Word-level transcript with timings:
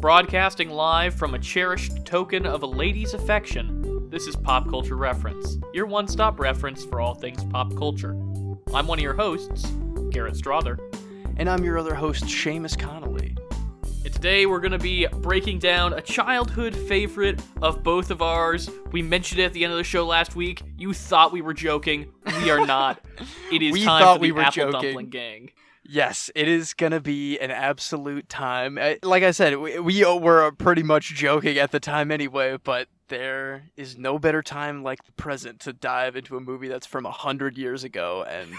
Broadcasting 0.00 0.70
live 0.70 1.14
from 1.14 1.34
a 1.34 1.38
cherished 1.38 2.04
token 2.04 2.46
of 2.46 2.62
a 2.62 2.66
lady's 2.66 3.14
affection, 3.14 4.08
this 4.10 4.26
is 4.26 4.36
Pop 4.36 4.68
Culture 4.68 4.96
Reference, 4.96 5.58
your 5.72 5.86
one 5.86 6.06
stop 6.06 6.38
reference 6.38 6.84
for 6.84 7.00
all 7.00 7.14
things 7.14 7.42
pop 7.44 7.74
culture. 7.76 8.10
I'm 8.74 8.86
one 8.86 8.98
of 8.98 9.02
your 9.02 9.14
hosts, 9.14 9.66
Garrett 10.10 10.36
Strother, 10.36 10.78
And 11.38 11.48
I'm 11.50 11.64
your 11.64 11.78
other 11.78 11.94
host, 11.94 12.24
Seamus 12.24 12.78
Connolly. 12.78 13.36
and 14.04 14.12
today 14.12 14.46
we're 14.46 14.60
going 14.60 14.72
to 14.72 14.78
be 14.78 15.06
breaking 15.06 15.58
down 15.58 15.92
a 15.94 16.00
childhood 16.02 16.76
favorite 16.76 17.40
of 17.62 17.82
both 17.82 18.10
of 18.10 18.22
ours. 18.22 18.70
We 18.92 19.02
mentioned 19.02 19.40
it 19.40 19.44
at 19.44 19.52
the 19.54 19.64
end 19.64 19.72
of 19.72 19.78
the 19.78 19.84
show 19.84 20.06
last 20.06 20.36
week. 20.36 20.62
You 20.78 20.92
thought 20.92 21.32
we 21.32 21.40
were 21.42 21.54
joking. 21.54 22.12
We 22.42 22.50
are 22.50 22.64
not. 22.66 23.00
It 23.52 23.62
is 23.62 23.72
We 23.72 23.82
time 23.84 24.02
thought 24.02 24.16
for 24.16 24.20
we 24.20 24.28
the 24.28 24.34
were 24.34 24.40
Apple 24.42 24.52
joking. 24.72 24.72
Dumpling 24.72 25.08
Gang. 25.08 25.50
Yes, 25.88 26.30
it 26.34 26.48
is 26.48 26.74
gonna 26.74 27.00
be 27.00 27.38
an 27.38 27.50
absolute 27.50 28.28
time. 28.28 28.78
Uh, 28.78 28.94
Like 29.02 29.22
I 29.22 29.30
said, 29.30 29.56
we, 29.58 29.78
we 29.78 30.04
were 30.04 30.50
pretty 30.52 30.82
much 30.82 31.14
joking 31.14 31.58
at 31.58 31.70
the 31.72 31.80
time 31.80 32.10
anyway, 32.10 32.56
but 32.62 32.88
there 33.08 33.70
is 33.76 33.96
no 33.96 34.18
better 34.18 34.42
time 34.42 34.82
like 34.82 35.04
the 35.04 35.12
present 35.12 35.60
to 35.60 35.72
dive 35.72 36.16
into 36.16 36.36
a 36.36 36.40
movie 36.40 36.68
that's 36.68 36.86
from 36.86 37.06
a 37.06 37.10
hundred 37.12 37.56
years 37.56 37.84
ago 37.84 38.24
and 38.28 38.52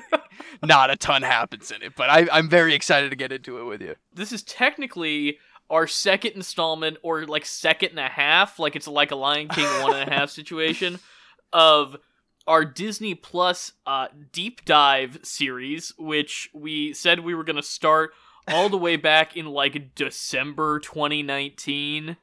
not 0.62 0.90
a 0.90 0.96
ton 0.96 1.22
happens 1.22 1.70
in 1.70 1.82
it. 1.82 1.92
But 1.96 2.08
I, 2.08 2.26
I'm 2.32 2.48
very 2.48 2.74
excited 2.74 3.10
to 3.10 3.16
get 3.16 3.32
into 3.32 3.58
it 3.60 3.64
with 3.64 3.82
you. 3.82 3.94
this 4.14 4.32
is 4.32 4.42
technically 4.42 5.38
our 5.70 5.86
second 5.86 6.32
installment 6.32 6.96
or 7.02 7.26
like 7.26 7.44
second 7.46 7.90
and 7.90 7.98
a 8.00 8.08
half 8.08 8.58
like 8.58 8.76
it's 8.76 8.86
like 8.88 9.10
a 9.10 9.16
lion 9.16 9.48
king 9.48 9.64
one 9.82 9.94
and 9.94 10.10
a 10.10 10.12
half 10.12 10.28
situation 10.28 10.98
of 11.52 11.96
our 12.46 12.64
disney 12.64 13.14
plus 13.14 13.72
uh, 13.86 14.08
deep 14.32 14.64
dive 14.64 15.18
series 15.22 15.92
which 15.98 16.50
we 16.52 16.92
said 16.92 17.20
we 17.20 17.34
were 17.34 17.44
going 17.44 17.56
to 17.56 17.62
start 17.62 18.12
all 18.48 18.68
the 18.68 18.78
way 18.78 18.96
back 18.96 19.36
in 19.36 19.46
like 19.46 19.94
december 19.94 20.78
2019 20.80 22.16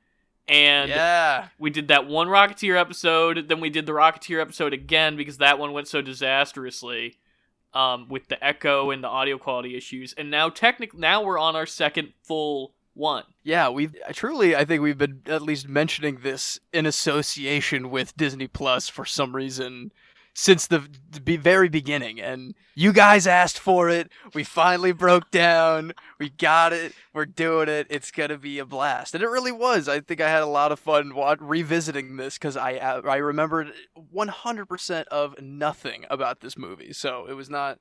and 0.48 0.90
yeah, 0.90 1.50
we 1.60 1.70
did 1.70 1.90
that 1.90 2.08
one 2.08 2.28
rocketeer 2.28 2.80
episode 2.80 3.48
then 3.48 3.60
we 3.60 3.70
did 3.70 3.86
the 3.86 3.92
rocketeer 3.92 4.42
episode 4.42 4.74
again 4.74 5.16
because 5.16 5.38
that 5.38 5.60
one 5.60 5.74
went 5.74 5.88
so 5.88 6.02
disastrously 6.02 7.18
um, 7.74 8.08
with 8.10 8.28
the 8.28 8.44
echo 8.44 8.92
and 8.92 9.04
the 9.04 9.08
audio 9.08 9.38
quality 9.38 9.76
issues. 9.76 10.14
And 10.14 10.32
now 10.32 10.50
technically 10.50 11.00
now 11.00 11.24
we're 11.24 11.40
on 11.40 11.56
our 11.56 11.66
second 11.66 12.14
full 12.24 12.74
one. 12.94 13.24
Yeah. 13.44 13.70
We 13.70 13.90
truly, 14.14 14.56
I 14.56 14.66
think 14.66 14.82
we've 14.82 14.98
been 14.98 15.22
at 15.26 15.42
least 15.42 15.68
mentioning 15.68 16.20
this 16.22 16.60
in 16.74 16.86
association 16.86 17.90
with 17.90 18.18
Disney 18.18 18.48
Plus 18.48 18.90
for 18.90 19.06
some 19.06 19.36
reason 19.36 19.92
since 20.34 20.68
the, 20.68 20.88
very 21.12 21.70
beginning. 21.70 22.20
And 22.20 22.56
you 22.76 22.94
guys 22.94 23.28
asked 23.28 23.60
for 23.60 23.90
it. 23.90 24.10
We 24.34 24.44
finally 24.44 24.92
broke 24.92 25.32
down. 25.32 25.94
We 26.20 26.30
got 26.30 26.74
it. 26.74 26.94
We're 27.14 27.26
doing 27.26 27.70
it. 27.70 27.88
It's 27.90 28.12
gonna 28.12 28.38
be 28.38 28.60
a 28.60 28.66
blast, 28.66 29.14
and 29.14 29.24
it 29.24 29.28
really 29.28 29.52
was. 29.52 29.88
I 29.90 30.00
think 30.00 30.22
I 30.22 30.30
had 30.30 30.44
a 30.44 30.48
lot 30.48 30.72
of 30.72 30.80
fun 30.80 31.14
revisiting 31.40 32.18
this 32.18 32.38
because 32.38 32.56
I 32.56 32.76
uh, 32.76 33.02
I 33.08 33.18
remembered 33.18 33.74
100% 34.16 35.04
of 35.06 35.42
nothing 35.42 36.06
about 36.10 36.40
this 36.42 36.58
movie, 36.58 36.94
so 36.94 37.26
it 37.28 37.34
was 37.34 37.50
not. 37.50 37.80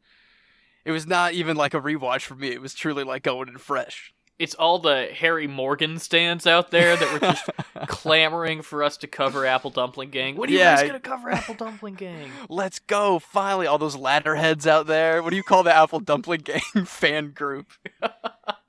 It 0.84 0.92
was 0.92 1.06
not 1.06 1.34
even 1.34 1.56
like 1.56 1.74
a 1.74 1.80
rewatch 1.80 2.22
for 2.22 2.34
me. 2.34 2.48
It 2.48 2.62
was 2.62 2.72
truly 2.72 3.04
like 3.04 3.22
going 3.22 3.48
in 3.48 3.58
fresh. 3.58 4.14
It's 4.38 4.54
all 4.54 4.78
the 4.78 5.08
harry 5.12 5.46
morgan 5.46 5.98
stands 5.98 6.46
out 6.46 6.70
there 6.70 6.96
that 6.96 7.12
were 7.12 7.18
just 7.18 7.48
clamoring 7.88 8.62
for 8.62 8.82
us 8.82 8.96
to 8.96 9.06
cover 9.06 9.44
apple 9.46 9.70
dumpling 9.70 10.10
gang 10.10 10.36
What 10.36 10.48
are 10.48 10.52
you 10.52 10.58
Yeah, 10.58 10.76
guys 10.76 10.86
gonna 10.86 11.00
cover 11.00 11.30
apple 11.30 11.54
dumpling 11.54 11.94
gang 11.94 12.30
Let's 12.48 12.78
go! 12.78 13.18
Finally, 13.18 13.66
all 13.66 13.78
those 13.78 13.96
ladder 13.96 14.34
heads 14.36 14.66
out 14.66 14.86
there. 14.86 15.22
What 15.22 15.30
do 15.30 15.36
you 15.36 15.42
call 15.42 15.62
the 15.62 15.74
Apple 15.74 16.00
Dumpling 16.00 16.40
Gang 16.42 16.60
fan 16.84 17.30
group? 17.32 17.72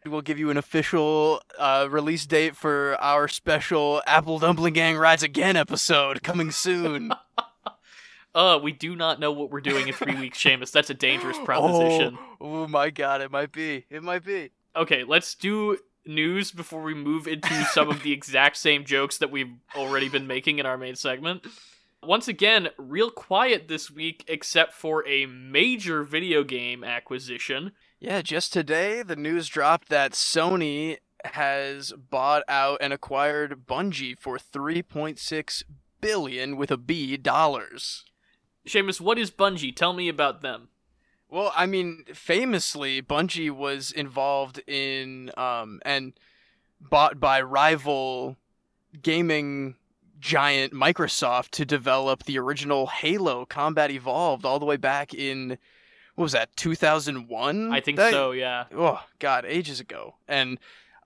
we'll 0.06 0.22
give 0.22 0.40
you 0.40 0.50
an 0.50 0.58
official 0.58 1.42
uh, 1.59 1.88
release 1.90 2.25
date 2.25 2.56
for 2.56 2.97
our 3.00 3.28
special 3.28 4.02
Apple 4.08 4.40
Dumpling 4.40 4.73
Gang 4.73 4.97
Rides 4.97 5.22
Again 5.23 5.56
episode 5.56 6.23
coming 6.23 6.50
soon. 6.52 7.12
uh 8.36 8.59
we 8.62 8.72
do 8.72 8.96
not 8.96 9.19
know 9.19 9.31
what 9.31 9.50
we're 9.52 9.62
doing 9.62 9.88
in 9.88 9.94
three 9.94 10.16
weeks 10.16 10.40
Seamus. 10.40 10.72
that's 10.72 10.90
a 10.90 10.94
dangerous 10.94 11.38
proposition 11.46 12.18
Oh, 12.41 12.63
oh 12.63 12.68
my 12.68 12.90
god, 12.90 13.22
it 13.22 13.31
might 13.31 13.52
be. 13.52 13.85
It 13.90 14.03
might 14.03 14.24
be. 14.25 14.52
Okay 14.79 15.03
let's 15.03 15.35
do 15.35 15.78
news 16.06 16.51
before 16.51 16.81
we 16.81 16.94
move 16.94 17.28
into 17.28 17.53
some 17.66 17.90
of 17.90 18.03
the 18.03 18.12
exact 18.19 18.57
same 18.57 18.84
jokes 18.84 19.17
that 19.17 19.31
we've 19.31 19.53
already 19.75 20.09
been 20.09 20.28
making 20.28 20.59
in 20.59 20.66
our 20.66 20.78
main 20.78 20.95
segment. 20.95 21.45
Once 22.01 22.28
again 22.28 22.69
real 22.78 23.12
quiet 23.12 23.67
this 23.67 23.91
week 23.91 24.23
except 24.28 24.73
for 24.73 25.07
a 25.07 25.25
major 25.25 26.03
video 26.03 26.44
game 26.44 26.84
acquisition. 26.84 27.72
Yeah, 28.00 28.22
just 28.22 28.53
today 28.53 29.03
the 29.03 29.17
news 29.17 29.47
dropped 29.47 29.90
that 29.90 30.13
Sony 30.13 30.97
has 31.25 31.91
bought 31.91 32.44
out 32.47 32.78
and 32.79 32.94
acquired 32.94 33.66
Bungie 33.67 34.17
for 34.17 34.38
3.6 34.38 35.63
billion 36.00 36.56
with 36.56 36.72
a 36.72 36.78
B 36.78 37.17
dollars. 37.17 38.06
Seamus, 38.66 39.01
what 39.01 39.17
is 39.17 39.31
bungie? 39.31 39.75
Tell 39.75 39.94
me 39.94 40.07
about 40.07 40.41
them 40.41 40.69
Well, 41.29 41.53
I 41.56 41.66
mean, 41.67 42.06
famously, 42.13 43.01
Bungie 43.01 43.51
was 43.51 43.91
involved 43.91 44.62
in 44.67 45.31
um, 45.38 45.79
and 45.85 46.13
bought 46.81 47.19
by 47.19 47.41
rival 47.41 48.38
gaming 49.01 49.75
giant 50.19 50.73
Microsoft 50.73 51.50
to 51.51 51.66
develop 51.66 52.23
the 52.23 52.40
original 52.40 52.88
Halo 52.88 53.45
Combat 53.45 53.91
Evolved 53.91 54.45
all 54.45 54.59
the 54.59 54.66
way 54.66 54.78
back 54.78 55.13
in 55.13 55.57
what 56.16 56.23
was 56.23 56.31
that 56.34 56.53
2001? 56.57 57.72
I 57.72 57.79
think 57.79 57.97
That- 57.97 58.11
so, 58.11 58.31
yeah. 58.31 58.66
Oh 58.75 59.01
God, 59.19 59.46
ages 59.46 59.79
ago. 59.79 60.16
And 60.28 60.59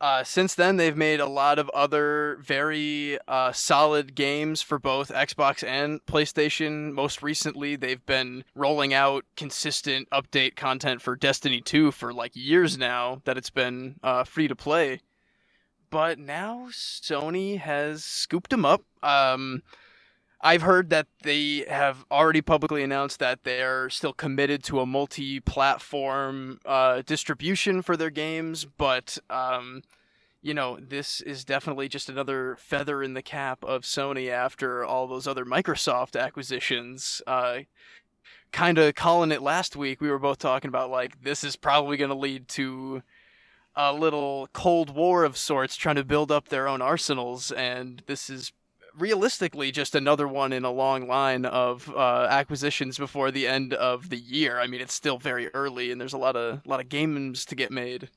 uh, 0.03 0.21
since 0.21 0.53
then, 0.53 0.75
they've 0.75 0.97
made 0.97 1.21
a 1.21 1.25
lot 1.25 1.57
of 1.57 1.69
other 1.69 2.37
very 2.41 3.17
uh, 3.25 3.53
solid 3.53 4.15
games 4.15 4.61
for 4.61 4.77
both 4.77 5.07
Xbox 5.07 5.65
and 5.65 6.05
PlayStation. 6.05 6.91
Most 6.91 7.23
recently, 7.23 7.77
they've 7.77 8.05
been 8.05 8.43
rolling 8.53 8.93
out 8.93 9.23
consistent 9.37 10.09
update 10.09 10.57
content 10.57 11.01
for 11.01 11.15
Destiny 11.15 11.61
2 11.61 11.91
for 11.91 12.11
like 12.11 12.35
years 12.35 12.77
now 12.77 13.21
that 13.23 13.37
it's 13.37 13.49
been 13.49 13.95
uh, 14.03 14.25
free 14.25 14.49
to 14.49 14.57
play. 14.57 14.99
But 15.89 16.19
now 16.19 16.67
Sony 16.69 17.57
has 17.57 18.03
scooped 18.03 18.49
them 18.49 18.65
up. 18.65 18.81
Um, 19.01 19.63
I've 20.45 20.63
heard 20.63 20.89
that 20.89 21.07
they 21.23 21.65
have 21.69 22.05
already 22.11 22.41
publicly 22.41 22.83
announced 22.83 23.19
that 23.19 23.45
they're 23.45 23.89
still 23.89 24.11
committed 24.11 24.61
to 24.65 24.81
a 24.81 24.85
multi-platform 24.85 26.59
uh, 26.65 27.01
distribution 27.05 27.81
for 27.81 27.95
their 27.95 28.09
games, 28.09 28.65
but 28.65 29.17
um, 29.29 29.83
you 30.41 30.53
know, 30.53 30.77
this 30.81 31.21
is 31.21 31.45
definitely 31.45 31.87
just 31.87 32.09
another 32.09 32.57
feather 32.59 33.01
in 33.01 33.13
the 33.13 33.21
cap 33.21 33.63
of 33.63 33.83
Sony 33.83 34.29
after 34.29 34.83
all 34.83 35.07
those 35.07 35.27
other 35.27 35.45
Microsoft 35.45 36.19
acquisitions. 36.19 37.21
Uh, 37.25 37.59
kind 38.51 38.77
of 38.77 38.95
calling 38.95 39.31
it 39.31 39.41
last 39.41 39.77
week. 39.77 40.01
We 40.01 40.09
were 40.09 40.19
both 40.19 40.39
talking 40.39 40.67
about 40.67 40.91
like 40.91 41.23
this 41.23 41.45
is 41.45 41.55
probably 41.55 41.95
going 41.95 42.09
to 42.09 42.15
lead 42.15 42.49
to 42.49 43.01
a 43.77 43.93
little 43.93 44.49
cold 44.51 44.93
war 44.93 45.23
of 45.23 45.37
sorts, 45.37 45.77
trying 45.77 45.95
to 45.95 46.03
build 46.03 46.31
up 46.31 46.49
their 46.49 46.67
own 46.67 46.81
arsenals, 46.81 47.51
and 47.53 48.03
this 48.05 48.29
is 48.29 48.51
realistically 48.97 49.71
just 49.71 49.95
another 49.95 50.27
one 50.27 50.53
in 50.53 50.63
a 50.63 50.71
long 50.71 51.07
line 51.07 51.45
of 51.45 51.89
uh, 51.95 52.27
acquisitions 52.29 52.97
before 52.97 53.31
the 53.31 53.47
end 53.47 53.73
of 53.73 54.09
the 54.09 54.17
year. 54.17 54.59
I 54.59 54.67
mean, 54.67 54.81
it's 54.81 54.93
still 54.93 55.17
very 55.17 55.49
early, 55.53 55.91
and 55.91 55.99
there's 55.99 56.13
a 56.13 56.17
lot 56.17 56.35
of 56.35 56.65
lot 56.65 56.79
of 56.79 56.89
games 56.89 57.45
to 57.45 57.55
get 57.55 57.71
made. 57.71 58.09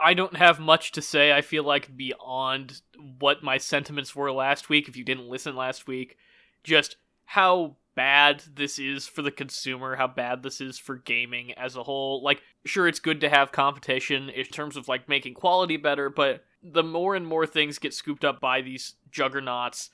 I 0.00 0.14
don't 0.14 0.36
have 0.36 0.58
much 0.58 0.92
to 0.92 1.02
say. 1.02 1.32
I 1.32 1.42
feel 1.42 1.62
like 1.62 1.96
beyond 1.96 2.82
what 3.20 3.42
my 3.42 3.58
sentiments 3.58 4.16
were 4.16 4.32
last 4.32 4.68
week, 4.68 4.88
if 4.88 4.96
you 4.96 5.04
didn't 5.04 5.28
listen 5.28 5.54
last 5.54 5.86
week, 5.86 6.16
just 6.64 6.96
how 7.24 7.76
bad 7.94 8.42
this 8.54 8.78
is 8.78 9.06
for 9.06 9.22
the 9.22 9.30
consumer, 9.30 9.96
how 9.96 10.08
bad 10.08 10.42
this 10.42 10.60
is 10.60 10.78
for 10.78 10.96
gaming 10.96 11.52
as 11.52 11.76
a 11.76 11.82
whole. 11.82 12.22
Like, 12.22 12.42
sure, 12.64 12.88
it's 12.88 12.98
good 12.98 13.20
to 13.20 13.28
have 13.28 13.52
competition 13.52 14.28
in 14.28 14.46
terms 14.46 14.76
of 14.76 14.88
like 14.88 15.08
making 15.08 15.34
quality 15.34 15.76
better, 15.76 16.10
but 16.10 16.44
the 16.62 16.82
more 16.82 17.14
and 17.14 17.26
more 17.26 17.46
things 17.46 17.78
get 17.78 17.94
scooped 17.94 18.24
up 18.24 18.40
by 18.40 18.60
these 18.60 18.94
juggernauts, 19.10 19.90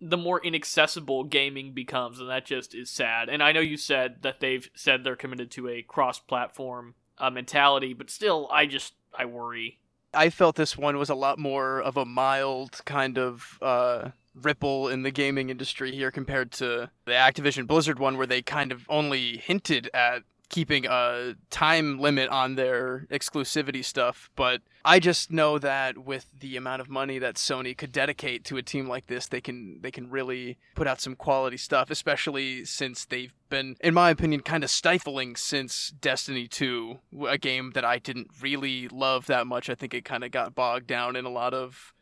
the 0.00 0.16
more 0.16 0.40
inaccessible 0.44 1.24
gaming 1.24 1.72
becomes, 1.72 2.20
and 2.20 2.28
that 2.28 2.46
just 2.46 2.74
is 2.74 2.90
sad. 2.90 3.28
And 3.28 3.42
I 3.42 3.52
know 3.52 3.60
you 3.60 3.76
said 3.76 4.22
that 4.22 4.40
they've 4.40 4.68
said 4.74 5.02
they're 5.02 5.16
committed 5.16 5.50
to 5.52 5.68
a 5.68 5.82
cross 5.82 6.18
platform 6.18 6.94
uh, 7.18 7.30
mentality, 7.30 7.94
but 7.94 8.10
still, 8.10 8.48
I 8.50 8.66
just, 8.66 8.94
I 9.16 9.24
worry. 9.24 9.78
I 10.14 10.30
felt 10.30 10.56
this 10.56 10.78
one 10.78 10.96
was 10.96 11.10
a 11.10 11.14
lot 11.14 11.38
more 11.38 11.80
of 11.80 11.96
a 11.96 12.04
mild 12.04 12.80
kind 12.84 13.18
of 13.18 13.58
uh, 13.60 14.10
ripple 14.34 14.88
in 14.88 15.02
the 15.02 15.10
gaming 15.10 15.50
industry 15.50 15.92
here 15.92 16.10
compared 16.10 16.52
to 16.52 16.90
the 17.04 17.12
Activision 17.12 17.66
Blizzard 17.66 17.98
one, 17.98 18.16
where 18.16 18.26
they 18.26 18.40
kind 18.40 18.72
of 18.72 18.86
only 18.88 19.36
hinted 19.38 19.90
at 19.92 20.22
keeping 20.48 20.86
a 20.86 21.34
time 21.50 21.98
limit 21.98 22.28
on 22.30 22.54
their 22.54 23.06
exclusivity 23.10 23.84
stuff, 23.84 24.30
but 24.36 24.62
I 24.84 25.00
just 25.00 25.30
know 25.30 25.58
that 25.58 25.98
with 25.98 26.26
the 26.38 26.56
amount 26.56 26.80
of 26.80 26.88
money 26.88 27.18
that 27.18 27.34
Sony 27.34 27.76
could 27.76 27.92
dedicate 27.92 28.44
to 28.46 28.56
a 28.56 28.62
team 28.62 28.88
like 28.88 29.06
this, 29.06 29.26
they 29.26 29.40
can 29.40 29.80
they 29.82 29.90
can 29.90 30.08
really 30.10 30.56
put 30.74 30.86
out 30.86 31.00
some 31.00 31.14
quality 31.14 31.56
stuff, 31.56 31.90
especially 31.90 32.64
since 32.64 33.04
they've 33.04 33.34
been 33.50 33.76
in 33.80 33.94
my 33.94 34.10
opinion 34.10 34.40
kind 34.40 34.64
of 34.64 34.70
stifling 34.70 35.36
since 35.36 35.90
Destiny 36.00 36.46
2, 36.46 36.98
a 37.28 37.38
game 37.38 37.72
that 37.74 37.84
I 37.84 37.98
didn't 37.98 38.28
really 38.40 38.88
love 38.88 39.26
that 39.26 39.46
much. 39.46 39.68
I 39.68 39.74
think 39.74 39.92
it 39.92 40.04
kind 40.04 40.24
of 40.24 40.30
got 40.30 40.54
bogged 40.54 40.86
down 40.86 41.16
in 41.16 41.24
a 41.24 41.30
lot 41.30 41.52
of 41.52 41.92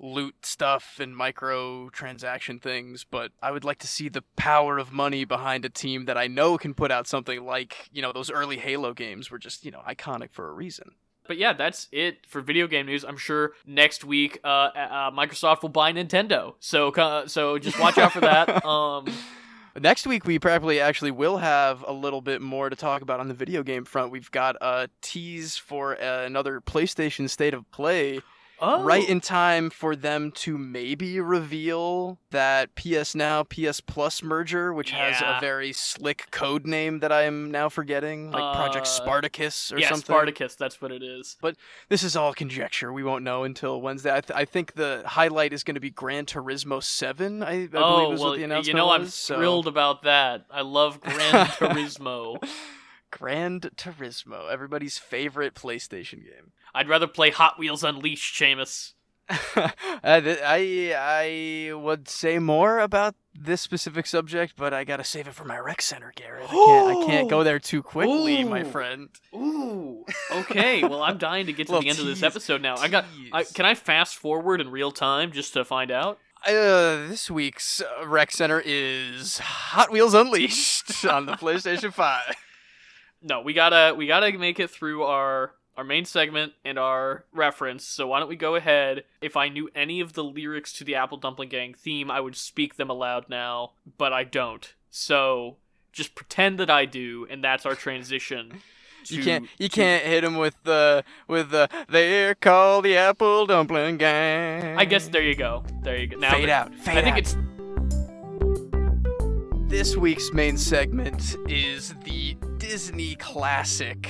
loot 0.00 0.46
stuff 0.46 0.98
and 0.98 1.14
micro 1.14 1.90
transaction 1.90 2.58
things, 2.58 3.04
but 3.08 3.32
I 3.42 3.50
would 3.52 3.64
like 3.64 3.78
to 3.80 3.86
see 3.86 4.08
the 4.08 4.22
power 4.36 4.78
of 4.78 4.92
money 4.92 5.24
behind 5.24 5.64
a 5.64 5.68
team 5.68 6.06
that 6.06 6.16
I 6.16 6.26
know 6.26 6.56
can 6.58 6.74
put 6.74 6.90
out 6.90 7.06
something 7.06 7.44
like, 7.44 7.88
you 7.92 8.02
know, 8.02 8.12
those 8.12 8.30
early 8.30 8.56
Halo 8.56 8.94
games 8.94 9.30
were 9.30 9.38
just, 9.38 9.64
you 9.64 9.70
know, 9.70 9.82
iconic 9.86 10.32
for 10.32 10.48
a 10.48 10.52
reason. 10.52 10.92
But 11.28 11.36
yeah, 11.36 11.52
that's 11.52 11.86
it 11.92 12.26
for 12.26 12.40
video 12.40 12.66
game 12.66 12.86
news. 12.86 13.04
I'm 13.04 13.18
sure 13.18 13.52
next 13.66 14.04
week 14.04 14.40
uh, 14.42 14.70
uh, 14.74 15.10
Microsoft 15.12 15.62
will 15.62 15.68
buy 15.68 15.92
Nintendo. 15.92 16.54
So 16.58 16.88
uh, 16.88 17.28
so 17.28 17.58
just 17.58 17.78
watch 17.78 17.98
out 17.98 18.12
for 18.12 18.20
that. 18.20 18.64
Um 18.70 19.06
Next 19.78 20.04
week, 20.04 20.24
we 20.26 20.40
probably 20.40 20.80
actually 20.80 21.12
will 21.12 21.36
have 21.36 21.84
a 21.86 21.92
little 21.92 22.20
bit 22.20 22.42
more 22.42 22.68
to 22.68 22.74
talk 22.74 23.02
about 23.02 23.20
on 23.20 23.28
the 23.28 23.34
video 23.34 23.62
game 23.62 23.84
front. 23.84 24.10
We've 24.10 24.30
got 24.30 24.56
a 24.60 24.88
tease 25.00 25.56
for 25.56 26.00
uh, 26.02 26.24
another 26.24 26.60
PlayStation 26.60 27.30
State 27.30 27.54
of 27.54 27.70
Play 27.70 28.20
oh. 28.60 28.82
right 28.82 29.08
in 29.08 29.20
time 29.20 29.70
for 29.70 29.96
them 29.96 30.30
to 30.32 30.56
maybe 30.56 31.20
reveal 31.20 32.18
that 32.30 32.74
PS 32.74 33.14
Now 33.14 33.42
PS 33.42 33.80
Plus 33.80 34.22
merger, 34.22 34.72
which 34.72 34.90
has 34.90 35.20
a 35.20 35.38
very 35.40 35.72
slick 35.72 36.28
code 36.30 36.66
name 36.66 37.00
that 37.00 37.12
I 37.12 37.22
am 37.22 37.50
now 37.50 37.68
forgetting, 37.68 38.30
like 38.30 38.54
Project 38.54 38.86
Uh, 38.86 38.90
Spartacus 38.90 39.72
or 39.72 39.76
something. 39.76 39.82
yeah, 39.82 39.88
something. 39.88 40.04
Spartacus. 40.04 40.54
That's 40.54 40.80
what 40.80 40.92
it 40.92 41.02
is. 41.02 41.36
But 41.40 41.56
this 41.88 42.02
is 42.02 42.16
all 42.16 42.32
conjecture. 42.32 42.92
We 42.92 43.02
won't 43.02 43.24
know 43.24 43.44
until 43.44 43.80
Wednesday. 43.80 44.14
I, 44.14 44.20
th- 44.20 44.36
I 44.36 44.44
think 44.44 44.74
the 44.74 45.02
highlight 45.06 45.52
is 45.52 45.64
going 45.64 45.74
to 45.74 45.80
be 45.80 45.90
Gran 45.90 46.26
Turismo 46.26 46.82
Seven. 46.82 47.42
I, 47.42 47.64
I 47.64 47.66
believe 47.66 47.72
oh 47.74 48.10
was 48.10 48.20
well, 48.20 48.30
what 48.30 48.38
the 48.38 48.44
announcement 48.44 48.68
you 48.68 48.74
know 48.74 48.90
I'm 48.90 49.06
so- 49.06 49.36
thrilled 49.36 49.66
about 49.66 50.02
that. 50.02 50.44
I 50.50 50.62
love 50.62 51.00
Gran 51.00 51.46
Turismo. 51.46 52.42
Gran 53.10 53.58
Turismo, 53.60 54.48
everybody's 54.50 54.96
favorite 54.96 55.54
PlayStation 55.54 56.22
game. 56.22 56.52
I'd 56.74 56.88
rather 56.88 57.06
play 57.06 57.30
Hot 57.30 57.58
Wheels 57.58 57.84
Unleashed, 57.84 58.38
Seamus. 58.40 58.92
Uh, 60.02 60.20
I 60.44 60.94
I 60.96 61.74
would 61.74 62.08
say 62.08 62.38
more 62.38 62.78
about 62.78 63.14
this 63.34 63.60
specific 63.60 64.06
subject, 64.06 64.54
but 64.56 64.72
I 64.72 64.84
gotta 64.84 65.04
save 65.04 65.28
it 65.28 65.34
for 65.34 65.44
my 65.44 65.58
rec 65.58 65.82
center, 65.82 66.12
Garrett. 66.16 66.46
I 66.48 66.54
can't 66.54 66.88
I 66.88 67.06
can't 67.06 67.28
go 67.28 67.44
there 67.44 67.58
too 67.58 67.82
quickly, 67.82 68.44
my 68.44 68.64
friend. 68.64 69.10
Ooh. 69.34 70.04
Okay. 70.32 70.82
well, 70.82 71.02
I'm 71.02 71.18
dying 71.18 71.46
to 71.46 71.52
get 71.52 71.66
to 71.66 71.78
the 71.80 71.88
end 71.88 71.98
of 71.98 72.06
this 72.06 72.22
episode 72.22 72.62
now. 72.62 72.76
I 72.76 72.88
got. 72.88 73.04
I, 73.32 73.44
can 73.44 73.66
I 73.66 73.74
fast 73.74 74.16
forward 74.16 74.60
in 74.60 74.70
real 74.70 74.90
time 74.90 75.32
just 75.32 75.52
to 75.52 75.64
find 75.64 75.90
out? 75.90 76.18
Uh, 76.46 77.06
this 77.08 77.30
week's 77.30 77.82
uh, 77.82 78.06
rec 78.06 78.30
center 78.30 78.62
is 78.64 79.38
Hot 79.38 79.90
Wheels 79.92 80.14
Unleashed 80.14 81.04
on 81.04 81.26
the 81.26 81.32
PlayStation 81.36 81.92
Five. 81.92 82.34
No, 83.22 83.42
we 83.42 83.52
gotta 83.52 83.94
we 83.94 84.06
gotta 84.06 84.32
make 84.38 84.58
it 84.58 84.70
through 84.70 85.02
our 85.02 85.52
our 85.76 85.84
main 85.84 86.04
segment 86.04 86.52
and 86.64 86.78
our 86.78 87.24
reference. 87.32 87.84
So 87.84 88.08
why 88.08 88.20
don't 88.20 88.28
we 88.28 88.36
go 88.36 88.54
ahead? 88.54 89.04
If 89.20 89.36
I 89.36 89.48
knew 89.48 89.70
any 89.74 90.00
of 90.00 90.12
the 90.12 90.24
lyrics 90.24 90.72
to 90.74 90.84
the 90.84 90.94
Apple 90.94 91.16
Dumpling 91.18 91.48
Gang 91.48 91.74
theme, 91.74 92.10
I 92.10 92.20
would 92.20 92.36
speak 92.36 92.76
them 92.76 92.90
aloud 92.90 93.26
now, 93.28 93.72
but 93.98 94.12
I 94.12 94.24
don't. 94.24 94.74
So 94.90 95.56
just 95.92 96.14
pretend 96.14 96.58
that 96.58 96.70
I 96.70 96.84
do, 96.84 97.26
and 97.30 97.42
that's 97.42 97.64
our 97.66 97.74
transition. 97.74 98.60
You 99.06 99.24
can't 99.24 99.48
you 99.58 99.70
to- 99.70 99.74
can't 99.74 100.04
hit 100.04 100.22
him 100.22 100.36
with 100.36 100.56
the 100.64 101.04
with 101.26 101.48
the 101.52 101.70
they're 101.88 102.34
called 102.34 102.84
the 102.84 102.98
Apple 102.98 103.46
Dumpling 103.46 103.96
Gang. 103.96 104.76
I 104.76 104.84
guess 104.84 105.08
there 105.08 105.22
you 105.22 105.34
go. 105.34 105.64
There 105.82 105.96
you 105.96 106.06
go. 106.08 106.18
Now 106.18 106.32
fade 106.32 106.50
out. 106.50 106.74
Fade 106.74 106.98
I 106.98 107.02
think 107.02 107.14
out. 107.14 107.18
it's 107.20 107.36
This 109.70 109.96
week's 109.96 110.32
main 110.34 110.58
segment 110.58 111.36
is 111.48 111.94
the 112.04 112.34
Disney 112.58 113.14
classic, 113.16 114.06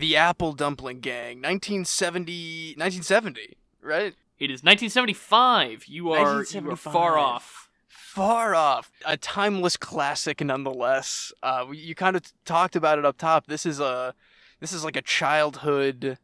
The 0.00 0.16
Apple 0.16 0.54
Dumpling 0.54 1.00
Gang, 1.00 1.36
1970, 1.42 2.74
1970, 2.76 3.56
right? 3.82 4.14
it 4.40 4.50
is 4.50 4.62
1975. 4.62 5.84
You 5.86 6.12
are 6.12 6.42
you 6.42 6.70
are 6.70 6.76
far 6.76 7.18
off. 7.18 7.68
Far 7.88 8.54
off. 8.54 8.90
A 9.04 9.18
timeless 9.18 9.76
classic 9.76 10.40
nonetheless. 10.42 11.32
Uh, 11.42 11.66
you 11.72 11.94
kind 11.94 12.16
of 12.16 12.22
talked 12.46 12.74
about 12.74 12.98
it 12.98 13.04
up 13.04 13.18
top. 13.18 13.46
This 13.46 13.66
is 13.66 13.78
a 13.78 14.14
this 14.58 14.72
is 14.72 14.82
like 14.82 14.96
a 14.96 15.02
childhood 15.02 16.18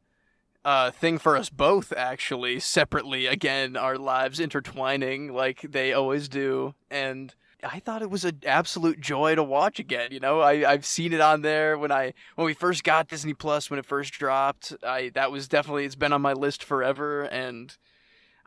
uh, 0.65 0.91
thing 0.91 1.19
for 1.19 1.37
us 1.37 1.51
both, 1.51 1.93
actually, 1.95 2.59
separately. 2.59 3.27
Again, 3.27 3.77
our 3.77 3.99
lives 3.99 4.41
intertwining 4.41 5.33
like 5.33 5.61
they 5.61 5.93
always 5.93 6.29
do. 6.29 6.75
And 6.91 7.35
I 7.63 7.81
thought 7.81 8.03
it 8.03 8.11
was 8.11 8.25
an 8.25 8.43
absolute 8.45 9.01
joy 9.01 9.35
to 9.35 9.43
watch 9.43 9.79
again. 9.79 10.09
You 10.13 10.21
know, 10.21 10.41
I, 10.41 10.71
I've 10.71 10.85
seen 10.85 11.13
it 11.13 11.21
on 11.21 11.43
there 11.43 11.79
when 11.79 11.91
I 11.91 12.13
when 12.35 12.47
we 12.47 12.55
first 12.55 12.85
got 12.85 13.09
Disney 13.09 13.35
Plus 13.35 13.71
when 13.71 13.79
it 13.79 13.87
first 13.87 14.13
dropped. 14.13 14.75
I 14.83 15.11
that 15.15 15.33
was 15.33 15.49
definitely 15.49 15.85
it's 15.85 15.95
been 15.95 16.13
on 16.13 16.23
my 16.23 16.35
list 16.35 16.63
forever, 16.63 17.23
and 17.23 17.75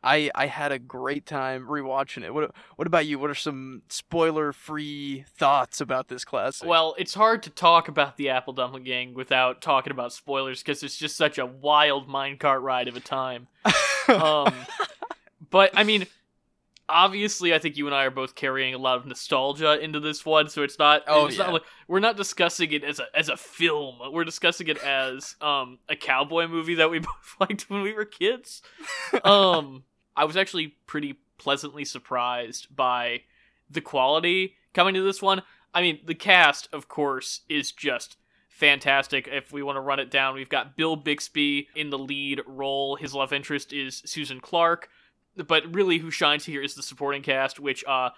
I 0.04 0.30
I 0.36 0.46
had 0.46 0.72
a 0.72 0.80
great 0.80 1.26
time 1.26 1.68
rewatching 1.68 2.24
it. 2.24 2.34
What 2.34 2.52
what 2.76 2.88
about 2.88 3.08
you? 3.08 3.18
What 3.18 3.30
are 3.30 3.36
some 3.36 3.82
spoiler 3.90 4.54
free 4.54 5.26
thoughts 5.28 5.82
about 5.82 6.08
this 6.08 6.24
classic? 6.24 6.68
Well, 6.68 6.96
it's 6.98 7.16
hard 7.16 7.44
to 7.44 7.50
talk 7.50 7.88
about 7.88 8.18
the 8.18 8.30
Apple 8.30 8.54
Dumpling 8.54 8.84
Gang 8.84 9.14
without 9.16 9.62
talking 9.62 9.92
about 9.92 10.14
spoilers 10.14 10.62
because 10.62 10.84
it's 10.84 10.98
just 10.98 11.18
such 11.18 11.38
a 11.38 11.46
wild 11.46 12.08
minecart 12.08 12.62
ride 12.62 12.88
of 12.88 12.96
a 12.96 13.02
time. 13.02 13.48
Um, 14.10 14.52
but 15.52 15.70
I 15.76 15.84
mean, 15.84 16.08
obviously, 16.90 17.54
I 17.54 17.60
think 17.60 17.78
you 17.78 17.86
and 17.86 17.96
I 17.96 18.06
are 18.06 18.12
both 18.12 18.36
carrying 18.36 18.74
a 18.74 18.78
lot 18.78 18.98
of 18.98 19.06
nostalgia 19.06 19.80
into 19.80 20.00
this 20.00 20.26
one, 20.26 20.50
so 20.50 20.64
it's 20.64 20.80
not. 20.80 21.04
Oh, 21.08 21.28
it's 21.28 21.38
yeah. 21.38 21.46
not 21.46 21.54
like 21.54 21.64
we're 21.88 22.00
not 22.00 22.18
discussing 22.18 22.72
it 22.72 22.84
as 22.84 23.00
a 23.00 23.06
as 23.16 23.30
a 23.30 23.38
film. 23.38 24.00
We're 24.12 24.26
discussing 24.26 24.68
it 24.68 24.78
as 24.84 25.36
um 25.42 25.80
a 25.88 25.96
cowboy 25.96 26.48
movie 26.48 26.76
that 26.76 26.90
we 26.90 27.00
both 27.00 27.36
liked 27.40 27.70
when 27.70 27.82
we 27.82 27.94
were 27.94 28.06
kids. 28.06 28.62
Um, 29.24 29.84
I 30.16 30.26
was 30.26 30.36
actually 30.36 30.76
pretty 30.86 31.20
pleasantly 31.38 31.86
surprised 31.86 32.76
by 32.76 33.22
the 33.70 33.82
quality 33.82 34.56
coming 34.74 34.94
to 34.96 35.02
this 35.02 35.22
one. 35.22 35.42
I 35.74 35.82
mean, 35.82 36.00
the 36.06 36.16
cast, 36.16 36.68
of 36.74 36.88
course, 36.88 37.42
is 37.48 37.72
just 37.72 38.18
fantastic. 38.50 39.28
If 39.32 39.54
we 39.54 39.64
want 39.64 39.78
to 39.78 39.82
run 39.82 40.00
it 40.00 40.12
down, 40.12 40.36
we've 40.36 40.50
got 40.50 40.76
Bill 40.76 40.96
Bixby 40.96 41.70
in 41.76 41.90
the 41.90 41.98
lead 41.98 42.42
role. 42.46 42.96
His 42.96 43.14
love 43.14 43.32
interest 43.32 43.72
is 43.72 44.02
Susan 44.06 44.42
Clark, 44.42 44.90
but 45.48 45.74
really 45.74 45.98
who 46.00 46.12
shines 46.12 46.46
here 46.46 46.62
is 46.62 46.76
the 46.76 46.84
supporting 46.84 47.22
cast, 47.22 47.60
which 47.60 47.84
uh 47.86 48.10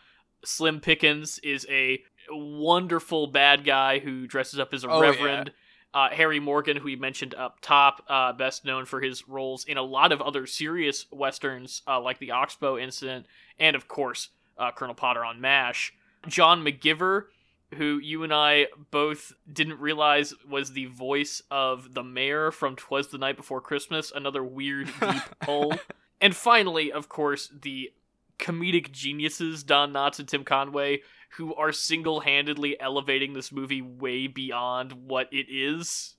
Slim 0.44 0.80
Pickens 0.80 1.38
is 1.40 1.68
a 1.70 2.02
wonderful 2.32 3.28
bad 3.28 3.64
guy 3.64 4.00
who 4.00 4.28
dresses 4.28 4.60
up 4.60 4.74
as 4.74 4.84
a 4.84 4.90
Oh, 4.90 5.02
yeah. 5.02 5.10
reverend. 5.10 5.52
Uh, 5.94 6.10
Harry 6.10 6.40
Morgan, 6.40 6.78
who 6.78 6.86
we 6.86 6.96
mentioned 6.96 7.36
up 7.36 7.58
top, 7.62 8.02
uh, 8.08 8.32
best 8.32 8.64
known 8.64 8.86
for 8.86 9.02
his 9.02 9.28
roles 9.28 9.66
in 9.66 9.78
a 9.78 9.82
lot 9.84 10.12
of 10.14 10.22
other 10.22 10.48
serious 10.48 11.06
westerns, 11.12 11.82
uh, 11.86 12.00
like 12.00 12.18
the 12.20 12.32
Oxbow 12.32 12.78
Incident, 12.78 13.26
and 13.60 13.76
of 13.76 13.90
course, 13.90 14.30
uh, 14.58 14.72
Colonel 14.72 14.96
Potter 14.96 15.26
on 15.26 15.42
MASH. 15.42 15.94
John 16.28 16.64
McGiver, 16.64 17.24
who 17.76 17.98
you 18.00 18.24
and 18.24 18.34
I 18.34 18.68
both 18.90 19.34
didn't 19.52 19.80
realize 19.80 20.34
was 20.50 20.72
the 20.72 20.86
voice 20.86 21.42
of 21.52 21.94
the 21.94 22.04
mayor 22.04 22.52
from 22.52 22.78
Twas 22.78 23.10
the 23.10 23.18
Night 23.18 23.36
Before 23.36 23.60
Christmas, 23.60 24.14
another 24.16 24.44
weird, 24.46 24.88
deep 25.02 25.24
pull. 25.42 25.74
And 26.22 26.36
finally, 26.36 26.92
of 26.92 27.10
course, 27.10 27.52
the 27.62 27.92
comedic 28.38 28.92
geniuses 28.92 29.64
Don 29.64 29.92
Knotts 29.92 30.20
and 30.20 30.28
Tim 30.28 30.44
Conway, 30.44 31.02
who 31.38 31.56
are 31.56 31.72
single 31.72 32.22
handedly 32.22 32.80
elevating 32.80 33.34
this 33.34 33.52
movie 33.52 33.82
way 33.82 34.28
beyond 34.28 34.94
what 34.94 35.28
it 35.32 35.48
is. 35.50 36.16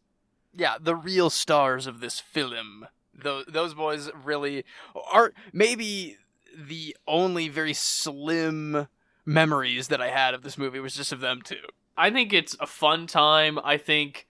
yeah, 0.52 0.76
the 0.80 0.97
real 0.97 1.30
stars 1.30 1.87
of 1.87 2.00
this 2.00 2.21
film. 2.21 2.87
Those 3.14 3.44
those 3.47 3.75
boys 3.75 4.11
really 4.25 4.64
are 5.12 5.32
maybe 5.52 6.16
the 6.56 6.97
only 7.06 7.49
very 7.49 7.75
slim 7.75 8.88
memories 9.25 9.88
that 9.88 10.00
I 10.00 10.11
had 10.11 10.35
of 10.35 10.42
this 10.42 10.59
movie 10.59 10.80
was 10.80 10.94
just 10.94 11.12
of 11.12 11.21
them 11.21 11.40
two. 11.42 11.56
I 11.97 12.11
think 12.11 12.32
it's 12.32 12.56
a 12.59 12.66
fun 12.66 13.06
time. 13.06 13.59
I 13.62 13.76
think 13.76 14.26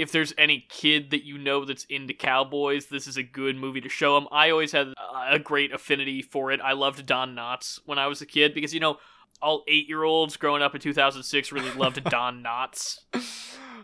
if 0.00 0.10
there's 0.12 0.32
any 0.38 0.64
kid 0.70 1.10
that 1.10 1.26
you 1.26 1.36
know 1.36 1.66
that's 1.66 1.84
into 1.84 2.14
cowboys, 2.14 2.86
this 2.86 3.06
is 3.06 3.18
a 3.18 3.22
good 3.22 3.54
movie 3.54 3.82
to 3.82 3.88
show 3.90 4.14
them. 4.14 4.26
I 4.32 4.48
always 4.48 4.72
had 4.72 4.94
a 5.28 5.38
great 5.38 5.74
affinity 5.74 6.22
for 6.22 6.50
it. 6.50 6.58
I 6.62 6.72
loved 6.72 7.04
Don 7.04 7.36
Knotts 7.36 7.80
when 7.84 7.98
I 7.98 8.06
was 8.06 8.22
a 8.22 8.26
kid 8.26 8.54
because, 8.54 8.72
you 8.72 8.80
know, 8.80 8.96
all 9.42 9.62
eight 9.68 9.88
year 9.88 10.02
olds 10.02 10.38
growing 10.38 10.62
up 10.62 10.74
in 10.74 10.80
2006 10.80 11.52
really 11.52 11.70
loved 11.72 12.02
Don 12.10 12.42
Knotts. 12.42 13.00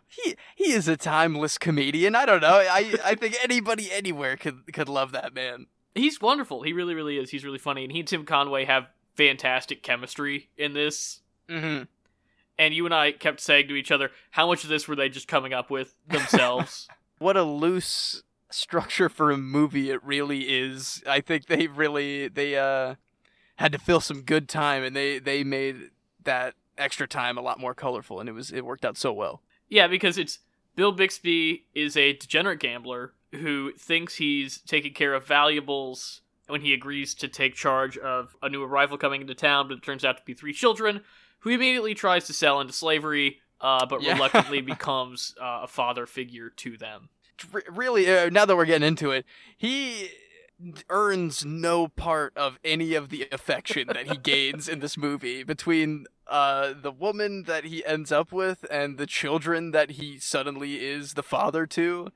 He 0.08 0.37
he 0.54 0.73
is 0.73 0.88
a 0.88 0.96
timeless 0.96 1.58
comedian. 1.58 2.14
I 2.14 2.25
don't 2.25 2.40
know. 2.40 2.61
I 2.61 2.94
I 3.04 3.14
think 3.14 3.37
anybody 3.42 3.92
anywhere 3.92 4.38
could 4.38 4.73
could 4.73 4.88
love 4.88 5.12
that 5.12 5.35
man. 5.35 5.66
He's 5.94 6.18
wonderful. 6.18 6.62
He 6.62 6.73
really, 6.73 6.94
really 6.94 7.18
is. 7.18 7.28
He's 7.28 7.44
really 7.44 7.58
funny. 7.58 7.82
And 7.82 7.92
he 7.92 8.00
and 8.00 8.08
Tim 8.08 8.25
Conway 8.25 8.64
have 8.64 8.87
fantastic 9.16 9.82
chemistry 9.82 10.49
in 10.56 10.73
this. 10.73 11.20
Mm-hmm. 11.50 11.85
And 12.59 12.75
you 12.75 12.85
and 12.85 12.95
I 12.95 13.13
kept 13.13 13.41
saying 13.41 13.69
to 13.69 13.75
each 13.75 13.91
other, 13.91 14.11
how 14.31 14.47
much 14.47 14.65
of 14.65 14.71
this 14.71 14.87
were 14.89 14.97
they 14.97 15.09
just 15.09 15.29
coming 15.29 15.53
up 15.53 15.71
with 15.71 15.95
themselves? 16.09 16.89
what 17.19 17.37
a 17.37 17.43
loose 17.43 18.23
structure 18.51 19.09
for 19.09 19.31
a 19.31 19.37
movie 19.37 19.91
it 19.91 20.03
really 20.05 20.43
is. 20.43 21.03
I 21.07 21.21
think 21.21 21.47
they 21.47 21.67
really 21.67 22.29
they 22.29 22.57
uh 22.57 22.95
had 23.57 23.73
to 23.73 23.79
fill 23.79 24.01
some 24.01 24.23
good 24.23 24.49
time 24.49 24.83
and 24.85 24.95
they 24.95 25.19
they 25.19 25.43
made 25.45 25.91
that 26.25 26.55
extra 26.79 27.09
time 27.09 27.39
a 27.39 27.41
lot 27.41 27.59
more 27.59 27.75
colorful 27.75 28.21
and 28.21 28.29
it 28.29 28.33
was 28.33 28.53
it 28.53 28.65
worked 28.65 28.85
out 28.85 28.97
so 28.97 29.13
well. 29.13 29.43
yeah, 29.69 29.87
because 29.87 30.19
it's 30.19 30.39
Bill 30.77 30.93
Bixby 30.93 31.65
is 31.75 31.97
a 31.97 32.13
degenerate 32.13 32.61
gambler 32.61 33.15
who 33.33 33.73
thinks 33.79 34.17
he's 34.17 34.59
taking 34.61 34.93
care 34.93 35.15
of 35.15 35.27
valuables 35.27 36.21
when 36.49 36.61
he 36.61 36.73
agrees 36.75 37.15
to 37.15 37.29
take 37.29 37.55
charge 37.55 37.97
of 37.99 38.37
a 38.43 38.49
new 38.49 38.63
arrival 38.63 38.97
coming 38.99 39.23
into 39.23 39.35
town, 39.35 39.69
but 39.69 39.79
it 39.79 39.83
turns 39.83 40.05
out 40.05 40.19
to 40.19 40.23
be 40.25 40.35
three 40.35 40.53
children 40.53 41.01
who 41.40 41.50
immediately 41.50 41.95
tries 41.95 42.26
to 42.26 42.33
sell 42.33 42.61
into 42.61 42.73
slavery, 42.73 43.38
uh, 43.61 43.87
but 43.87 44.02
Yeah. 44.02 44.14
reluctantly 44.14 44.61
becomes 44.75 45.35
uh, 45.40 45.61
a 45.62 45.69
father 45.69 46.07
figure 46.07 46.50
to 46.50 46.76
them. 46.76 47.09
Really 47.71 48.09
uh, 48.11 48.31
now 48.31 48.45
that 48.47 48.57
we're 48.57 48.64
getting 48.64 48.87
into 48.88 49.11
it, 49.11 49.25
he 49.57 50.11
earns 50.88 51.45
no 51.45 51.87
part 51.87 52.35
of 52.37 52.59
any 52.64 52.95
of 52.95 53.11
the 53.11 53.28
affection 53.31 53.88
that 53.88 54.07
he 54.07 54.16
gains 54.23 54.69
in 54.69 54.81
this 54.81 54.97
movie 54.97 55.43
between 55.43 56.07
uh 56.28 56.73
the 56.81 56.90
woman 56.90 57.43
that 57.43 57.64
he 57.64 57.85
ends 57.85 58.11
up 58.11 58.33
with 58.33 58.64
and 58.71 58.97
the 58.97 59.07
children 59.07 59.71
that 59.73 59.90
he 59.93 60.19
suddenly 60.19 60.83
is 60.83 61.12
the 61.14 61.23
father 61.23 61.66
to. 61.66 62.09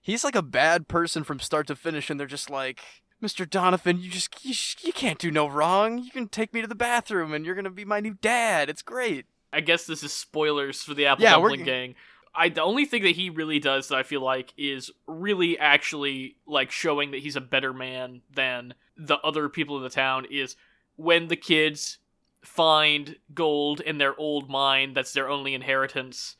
He's 0.00 0.24
like 0.24 0.34
a 0.34 0.42
bad 0.42 0.88
person 0.88 1.22
from 1.22 1.38
start 1.38 1.66
to 1.68 1.76
finish 1.76 2.08
and 2.10 2.18
they're 2.18 2.26
just 2.26 2.48
like 2.50 2.80
Mr. 3.22 3.48
Donovan, 3.48 4.00
you 4.00 4.10
just 4.10 4.44
you, 4.44 4.54
you 4.80 4.92
can't 4.92 5.18
do 5.18 5.30
no 5.30 5.46
wrong. 5.46 5.98
You 5.98 6.10
can 6.10 6.28
take 6.28 6.52
me 6.52 6.60
to 6.60 6.66
the 6.66 6.74
bathroom 6.74 7.32
and 7.32 7.46
you're 7.46 7.54
going 7.54 7.64
to 7.64 7.70
be 7.70 7.84
my 7.84 8.00
new 8.00 8.14
dad. 8.14 8.68
It's 8.68 8.82
great. 8.82 9.26
I 9.52 9.60
guess 9.60 9.86
this 9.86 10.02
is 10.02 10.12
spoilers 10.12 10.82
for 10.82 10.94
the 10.94 11.06
Apple 11.06 11.22
Yeah, 11.22 11.36
we're 11.36 11.50
Dumpling 11.50 11.66
Gang. 11.66 11.94
I 12.34 12.48
the 12.48 12.62
only 12.62 12.84
thing 12.84 13.02
that 13.02 13.16
he 13.16 13.30
really 13.30 13.58
does 13.58 13.88
that 13.88 13.98
I 13.98 14.02
feel 14.02 14.22
like 14.22 14.52
is 14.56 14.90
really 15.06 15.58
actually 15.58 16.36
like 16.46 16.70
showing 16.70 17.10
that 17.10 17.20
he's 17.20 17.36
a 17.36 17.40
better 17.40 17.72
man 17.72 18.22
than 18.34 18.74
the 18.96 19.18
other 19.18 19.48
people 19.48 19.76
in 19.76 19.82
the 19.82 19.90
town 19.90 20.26
is 20.30 20.56
when 20.96 21.28
the 21.28 21.36
kids 21.36 21.98
find 22.42 23.16
gold 23.34 23.80
in 23.80 23.98
their 23.98 24.18
old 24.18 24.50
mine 24.50 24.94
that's 24.94 25.12
their 25.12 25.28
only 25.28 25.54
inheritance. 25.54 26.36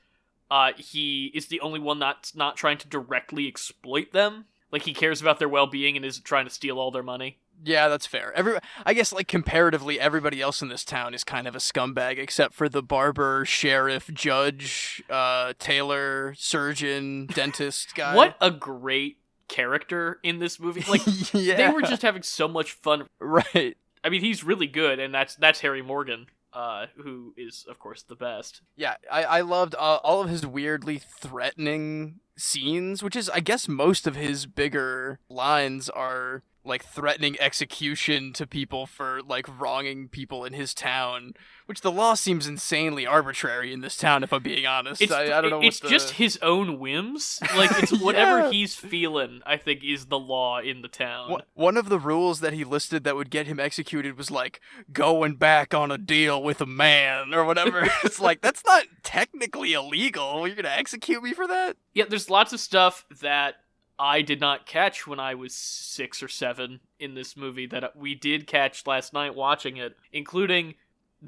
Uh, 0.50 0.72
he 0.76 1.30
is 1.34 1.46
the 1.46 1.60
only 1.60 1.80
one 1.80 1.98
that's 1.98 2.34
not 2.34 2.56
trying 2.56 2.78
to 2.78 2.88
directly 2.88 3.46
exploit 3.46 4.12
them. 4.12 4.46
Like 4.72 4.82
he 4.82 4.94
cares 4.94 5.20
about 5.20 5.38
their 5.38 5.48
well-being 5.48 5.96
and 5.96 6.04
isn't 6.04 6.24
trying 6.24 6.46
to 6.46 6.50
steal 6.50 6.78
all 6.78 6.90
their 6.90 7.02
money. 7.02 7.38
Yeah, 7.64 7.88
that's 7.88 8.06
fair. 8.06 8.32
Every 8.34 8.58
I 8.84 8.94
guess 8.94 9.12
like 9.12 9.28
comparatively 9.28 10.00
everybody 10.00 10.40
else 10.40 10.62
in 10.62 10.68
this 10.68 10.84
town 10.84 11.14
is 11.14 11.22
kind 11.22 11.46
of 11.46 11.54
a 11.54 11.58
scumbag 11.58 12.18
except 12.18 12.54
for 12.54 12.68
the 12.68 12.82
barber, 12.82 13.44
sheriff, 13.44 14.10
judge, 14.12 15.02
uh 15.08 15.52
tailor, 15.58 16.34
surgeon, 16.36 17.26
dentist 17.34 17.94
guy. 17.94 18.16
What 18.16 18.36
a 18.40 18.50
great 18.50 19.18
character 19.48 20.18
in 20.22 20.38
this 20.38 20.58
movie! 20.58 20.84
Like 20.88 21.02
yeah. 21.34 21.56
they 21.56 21.68
were 21.68 21.82
just 21.82 22.02
having 22.02 22.22
so 22.22 22.48
much 22.48 22.72
fun 22.72 23.06
right. 23.20 23.76
I 24.04 24.08
mean, 24.08 24.22
he's 24.22 24.42
really 24.42 24.66
good, 24.66 24.98
and 24.98 25.14
that's 25.14 25.36
that's 25.36 25.60
Harry 25.60 25.82
Morgan, 25.82 26.26
uh, 26.52 26.86
who 26.96 27.34
is 27.36 27.64
of 27.68 27.78
course 27.78 28.02
the 28.02 28.16
best. 28.16 28.62
Yeah, 28.76 28.96
I 29.10 29.22
I 29.24 29.40
loved 29.42 29.74
uh, 29.76 29.98
all 30.02 30.22
of 30.22 30.28
his 30.28 30.44
weirdly 30.44 30.98
threatening 30.98 32.20
scenes, 32.36 33.02
which 33.02 33.16
is 33.16 33.28
I 33.30 33.40
guess 33.40 33.68
most 33.68 34.06
of 34.06 34.16
his 34.16 34.46
bigger 34.46 35.18
lines 35.28 35.88
are 35.90 36.42
like 36.64 36.84
threatening 36.84 37.36
execution 37.40 38.32
to 38.34 38.46
people 38.46 38.86
for 38.86 39.20
like 39.26 39.46
wronging 39.60 40.08
people 40.08 40.44
in 40.44 40.52
his 40.52 40.74
town, 40.74 41.34
which 41.66 41.80
the 41.80 41.90
law 41.90 42.14
seems 42.14 42.46
insanely 42.46 43.06
arbitrary 43.06 43.72
in 43.72 43.80
this 43.80 43.96
town 43.96 44.22
if 44.22 44.32
I'm 44.32 44.42
being 44.42 44.66
honest. 44.66 45.02
It's 45.02 45.12
I, 45.12 45.24
I 45.24 45.40
don't 45.40 45.50
know 45.50 45.62
it's 45.62 45.80
the... 45.80 45.88
just 45.88 46.12
his 46.12 46.38
own 46.42 46.78
whims. 46.78 47.40
Like 47.56 47.70
it's 47.82 47.92
whatever 48.00 48.40
Yeah. 48.40 48.50
he's 48.50 48.74
feeling. 48.74 49.40
I 49.44 49.56
think 49.56 49.82
is 49.82 50.06
the 50.06 50.18
law 50.18 50.60
in 50.60 50.82
the 50.82 50.88
town. 50.88 51.38
One 51.54 51.76
of 51.76 51.88
the 51.88 51.98
rules 51.98 52.40
that 52.40 52.52
he 52.52 52.64
listed 52.64 53.04
that 53.04 53.16
would 53.16 53.30
get 53.30 53.46
him 53.46 53.58
executed 53.58 54.16
was 54.16 54.30
like 54.30 54.60
going 54.92 55.34
back 55.34 55.74
on 55.74 55.90
a 55.90 55.98
deal 55.98 56.42
with 56.42 56.60
a 56.60 56.66
man 56.66 57.34
or 57.34 57.44
whatever. 57.44 57.88
it's 58.04 58.20
like 58.20 58.40
that's 58.40 58.64
not 58.64 58.84
technically 59.02 59.72
illegal. 59.72 60.46
You're 60.46 60.56
gonna 60.56 60.68
execute 60.68 61.22
me 61.22 61.32
for 61.32 61.46
that? 61.48 61.76
Yeah, 61.94 62.04
there's 62.08 62.30
lots 62.30 62.52
of 62.52 62.60
stuff 62.60 63.04
that 63.20 63.56
I 64.02 64.22
did 64.22 64.40
not 64.40 64.66
catch 64.66 65.06
when 65.06 65.20
I 65.20 65.36
was 65.36 65.54
six 65.54 66.24
or 66.24 66.28
seven 66.28 66.80
in 66.98 67.14
this 67.14 67.36
movie 67.36 67.66
that 67.66 67.94
we 67.94 68.16
did 68.16 68.48
catch 68.48 68.84
last 68.84 69.12
night 69.12 69.36
watching 69.36 69.76
it, 69.76 69.96
including 70.12 70.74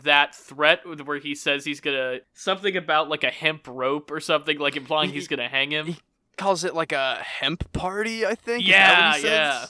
that 0.02 0.34
threat 0.34 0.80
where 1.06 1.20
he 1.20 1.36
says 1.36 1.64
he's 1.64 1.80
gonna 1.80 2.18
something 2.32 2.76
about 2.76 3.08
like 3.08 3.22
a 3.22 3.30
hemp 3.30 3.68
rope 3.68 4.10
or 4.10 4.18
something, 4.18 4.58
like 4.58 4.74
implying 4.74 5.10
he's 5.10 5.28
gonna 5.28 5.48
hang 5.48 5.70
him. 5.70 5.86
He 5.86 5.98
calls 6.36 6.64
it 6.64 6.74
like 6.74 6.90
a 6.90 7.18
hemp 7.22 7.72
party, 7.72 8.26
I 8.26 8.34
think. 8.34 8.66
Yeah, 8.66 9.18
he 9.18 9.24
yeah. 9.24 9.66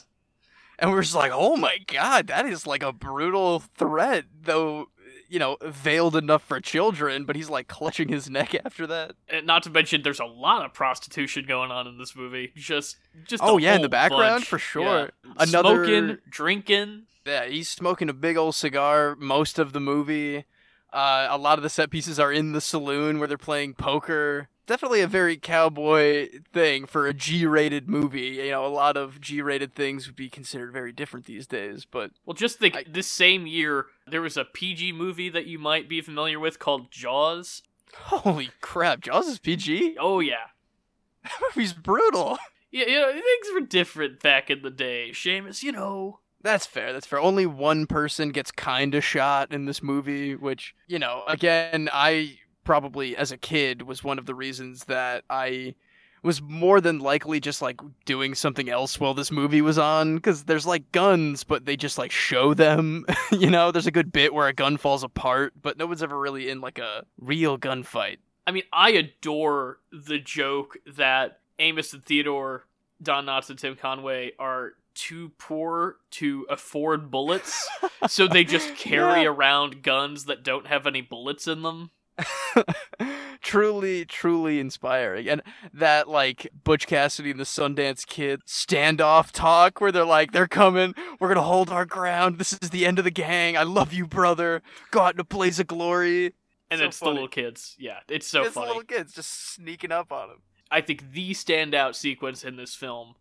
And 0.79 0.91
we're 0.91 1.03
just 1.03 1.15
like, 1.15 1.31
oh 1.35 1.57
my 1.57 1.77
god, 1.87 2.29
that 2.29 2.47
is 2.47 2.67
like 2.67 2.83
a 2.83 2.91
brutal 2.91 3.61
threat, 3.61 4.25
though. 4.41 4.89
You 5.28 5.38
know, 5.38 5.57
veiled 5.62 6.16
enough 6.16 6.43
for 6.43 6.61
children, 6.61 7.25
but 7.25 7.35
he's 7.37 7.49
like 7.50 7.66
clutching 7.69 8.09
his 8.09 8.28
neck 8.31 8.54
after 8.64 8.87
that. 8.87 9.12
And 9.28 9.47
not 9.47 9.62
to 9.64 9.71
mention, 9.71 10.02
there's 10.02 10.21
a 10.21 10.25
lot 10.25 10.64
of 10.64 10.73
prostitution 10.75 11.45
going 11.49 11.71
on 11.71 11.87
in 11.87 11.99
this 11.99 12.14
movie. 12.14 12.52
Just, 12.54 12.97
just 13.26 13.43
Oh, 13.43 13.59
a 13.59 13.61
yeah, 13.61 13.75
in 13.75 13.83
the 13.83 13.88
background, 13.88 14.37
bunch. 14.40 14.45
for 14.47 14.59
sure. 14.59 15.11
Yeah. 15.26 15.33
Another- 15.38 15.85
smoking, 15.87 16.19
drinking. 16.28 17.02
Yeah, 17.26 17.47
he's 17.47 17.69
smoking 17.71 18.09
a 18.11 18.12
big 18.12 18.37
old 18.37 18.54
cigar 18.54 19.16
most 19.19 19.59
of 19.59 19.73
the 19.73 19.81
movie. 19.81 20.45
Uh, 20.93 21.26
a 21.31 21.38
lot 21.38 21.59
of 21.59 21.62
the 21.62 21.71
set 21.71 21.90
pieces 21.90 22.21
are 22.21 22.31
in 22.31 22.52
the 22.52 22.61
saloon 22.61 23.19
where 23.19 23.26
they're 23.26 23.38
playing 23.38 23.75
poker. 23.75 24.49
Definitely 24.66 25.02
a 25.02 25.06
very 25.06 25.37
cowboy 25.37 26.28
thing 26.52 26.87
for 26.87 27.06
a 27.06 27.12
G-rated 27.12 27.88
movie. 27.88 28.40
You 28.42 28.50
know, 28.50 28.64
a 28.64 28.68
lot 28.68 28.97
of 28.97 29.21
G-rated 29.21 29.75
things 29.75 30.06
would 30.06 30.16
be 30.16 30.30
considered 30.30 30.73
very 30.73 30.90
different 30.92 31.26
these 31.26 31.47
days. 31.47 31.85
But 31.85 32.12
Well, 32.25 32.35
just 32.35 32.59
think, 32.59 32.75
I- 32.76 32.85
this 32.88 33.06
same 33.06 33.47
year 33.47 33.87
there 34.06 34.23
was 34.23 34.37
a 34.37 34.44
PG 34.44 34.92
movie 34.92 35.28
that 35.28 35.47
you 35.47 35.59
might 35.59 35.88
be 35.88 36.00
familiar 36.00 36.40
with 36.40 36.59
called 36.59 36.90
Jaws. 36.90 37.62
holy 37.94 38.50
crap, 38.61 39.00
Jaws 39.00 39.28
is 39.28 39.38
PG. 39.38 39.97
Oh 40.00 40.21
yeah, 40.21 40.47
That 41.23 41.33
movie's 41.42 41.73
brutal. 41.75 42.38
yeah. 42.71 42.87
You 42.87 43.00
know, 43.00 43.12
things 43.12 43.52
were 43.54 43.61
different 43.61 44.21
back 44.21 44.50
in 44.50 44.62
the 44.62 44.71
day. 44.71 45.11
Seamus, 45.12 45.62
you 45.62 45.73
know. 45.73 46.21
That's 46.42 46.66
fair. 46.66 46.92
That's 46.92 47.06
fair. 47.06 47.18
Only 47.21 47.47
one 47.47 47.87
person 47.87 48.30
gets 48.30 48.50
kind 48.50 48.94
of 48.94 49.02
shot 49.02 49.50
in 49.52 49.64
this 49.64 49.83
movie, 49.83 50.35
which, 50.37 50.75
you 50.87 50.99
know, 50.99 51.23
again, 51.26 51.88
I 51.92 52.38
probably 52.64 53.16
as 53.16 53.30
a 53.33 53.37
kid 53.37 53.83
was 53.83 54.02
one 54.02 54.18
of 54.18 54.26
the 54.26 54.35
reasons 54.35 54.85
that 54.85 55.25
I 55.30 55.75
was 56.23 56.40
more 56.40 56.80
than 56.80 56.99
likely 57.00 57.38
just 57.38 57.61
like 57.61 57.78
doing 58.06 58.35
something 58.35 58.71
else 58.71 58.99
while 58.99 59.12
this 59.12 59.30
movie 59.30 59.61
was 59.61 59.76
on 59.78 60.18
cuz 60.21 60.44
there's 60.44 60.64
like 60.66 60.90
guns 60.90 61.44
but 61.44 61.66
they 61.66 61.76
just 61.76 61.99
like 61.99 62.11
show 62.11 62.54
them, 62.54 63.04
you 63.30 63.50
know, 63.50 63.71
there's 63.71 63.87
a 63.87 63.90
good 63.90 64.11
bit 64.11 64.33
where 64.33 64.49
a 64.49 64.52
gun 64.54 64.76
falls 64.78 65.02
apart, 65.04 65.52
but 65.61 65.76
no 65.76 65.87
one's 65.87 66.02
ever 66.02 66.18
really 66.18 66.49
in 66.49 66.61
like 66.62 66.78
a 66.78 67.04
real 67.18 67.59
gunfight. 67.59 68.16
I 68.47 68.52
mean, 68.52 68.64
I 68.73 68.90
adore 68.92 69.80
the 69.92 70.18
joke 70.18 70.76
that 70.87 71.40
Amos 71.59 71.92
and 71.92 72.02
Theodore, 72.04 72.64
Don 73.02 73.26
Knotts 73.26 73.50
and 73.50 73.59
Tim 73.59 73.76
Conway 73.76 74.33
are 74.38 74.73
too 74.94 75.33
poor 75.38 75.97
to 76.12 76.47
afford 76.49 77.11
bullets, 77.11 77.68
so 78.09 78.28
they 78.28 78.44
just 78.44 78.75
carry 78.76 79.23
Yeah. 79.23 79.28
around 79.28 79.83
guns 79.83 80.25
that 80.26 80.42
don't 80.44 80.66
have 80.68 80.87
any 80.87 81.00
bullets 81.00 81.47
in 81.49 81.62
them. 81.62 81.90
truly, 83.40 84.04
truly 84.04 84.61
inspiring. 84.61 85.28
And 85.28 85.42
that 85.73 86.09
like 86.09 86.49
Butch 86.64 86.87
Cassidy 86.87 87.30
and 87.30 87.40
the 87.40 87.44
Sundance 87.44 88.06
Kid 88.06 88.42
standoff 88.47 89.30
talk 89.30 89.80
where 89.80 89.92
they're 89.92 90.04
like, 90.04 90.33
they're 90.33 90.49
coming, 90.49 90.94
we're 91.18 91.28
gonna 91.28 91.42
hold 91.42 91.71
our 91.71 91.85
ground. 91.85 92.38
This 92.38 92.52
is 92.52 92.71
the 92.71 92.87
end 92.87 92.99
of 92.99 93.04
the 93.04 93.11
gang. 93.11 93.56
I 93.56 93.62
love 93.62 93.92
you, 93.92 94.06
brother. 94.06 94.62
Go 94.90 95.00
out 95.00 95.14
in 95.14 95.21
a 95.21 95.25
blaze 95.25 95.59
of 95.61 95.66
glory. 95.66 96.35
And 96.71 96.80
So 96.80 96.87
it's 96.87 96.99
the 96.99 97.06
little 97.06 97.28
kids. 97.28 97.76
Yeah, 97.78 98.00
it's 98.09 98.26
so 98.26 98.44
it's 98.44 98.54
funny. 98.54 98.66
the 98.66 98.75
little 98.75 98.87
kids 98.87 99.12
just 99.12 99.54
sneaking 99.54 99.92
up 99.92 100.12
on 100.12 100.30
him. 100.30 100.42
I 100.71 100.80
think 100.80 101.12
the 101.12 101.33
standout 101.33 101.94
sequence 101.94 102.42
in 102.42 102.56
this 102.56 102.75
film, 102.75 103.14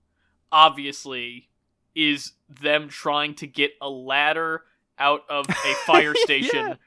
obviously, 0.51 1.49
is 1.93 2.33
them 2.49 2.87
trying 2.89 3.35
to 3.35 3.47
get 3.47 3.71
a 3.81 3.89
ladder 3.89 4.63
out 4.97 5.21
of 5.29 5.45
a 5.49 5.73
fire 5.85 6.15
station 6.15 6.77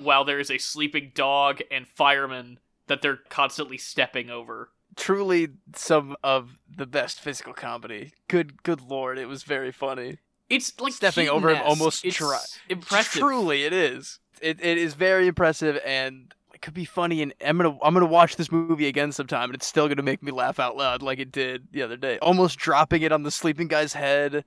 while 0.00 0.24
there 0.24 0.38
is 0.38 0.50
a 0.50 0.58
sleeping 0.58 1.12
dog 1.14 1.60
and 1.70 1.86
firemen 1.86 2.58
that 2.86 3.02
they're 3.02 3.20
constantly 3.28 3.78
stepping 3.78 4.30
over. 4.30 4.70
Truly 4.96 5.48
some 5.74 6.16
of 6.22 6.58
the 6.74 6.86
best 6.86 7.20
physical 7.20 7.52
comedy. 7.52 8.12
Good 8.28 8.62
good 8.62 8.80
lord, 8.80 9.18
it 9.18 9.26
was 9.26 9.42
very 9.42 9.72
funny. 9.72 10.18
It's 10.48 10.78
like 10.80 10.92
Stepping 10.92 11.28
over 11.28 11.50
him 11.50 11.60
almost 11.64 12.04
it's 12.04 12.16
dry- 12.16 12.38
impressive. 12.68 13.20
Truly, 13.20 13.64
it 13.64 13.72
is. 13.72 14.20
It, 14.40 14.64
it 14.64 14.78
is 14.78 14.94
very 14.94 15.26
impressive, 15.26 15.80
and 15.84 16.32
it 16.56 16.62
could 16.62 16.72
be 16.72 16.86
funny, 16.86 17.20
and 17.20 17.34
I'm 17.44 17.58
gonna 17.58 17.76
I'm 17.82 17.92
gonna 17.92 18.06
watch 18.06 18.36
this 18.36 18.50
movie 18.50 18.86
again 18.86 19.12
sometime, 19.12 19.50
and 19.50 19.54
it's 19.54 19.66
still 19.66 19.88
gonna 19.88 20.02
make 20.02 20.22
me 20.22 20.32
laugh 20.32 20.58
out 20.58 20.74
loud 20.74 21.02
like 21.02 21.18
it 21.18 21.30
did 21.30 21.68
the 21.70 21.82
other 21.82 21.98
day. 21.98 22.18
Almost 22.20 22.58
dropping 22.58 23.02
it 23.02 23.12
on 23.12 23.24
the 23.24 23.30
sleeping 23.30 23.68
guy's 23.68 23.92
head, 23.92 24.42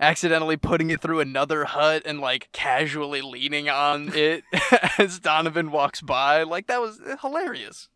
accidentally 0.00 0.56
putting 0.56 0.90
it 0.90 1.00
through 1.00 1.20
another 1.20 1.66
hut, 1.66 2.02
and 2.04 2.18
like 2.20 2.48
casually 2.50 3.22
leaning 3.22 3.68
on 3.68 4.10
it 4.12 4.42
as 4.98 5.20
Donovan 5.20 5.70
walks 5.70 6.00
by. 6.00 6.42
Like 6.42 6.66
that 6.66 6.80
was 6.80 7.00
hilarious. 7.20 7.88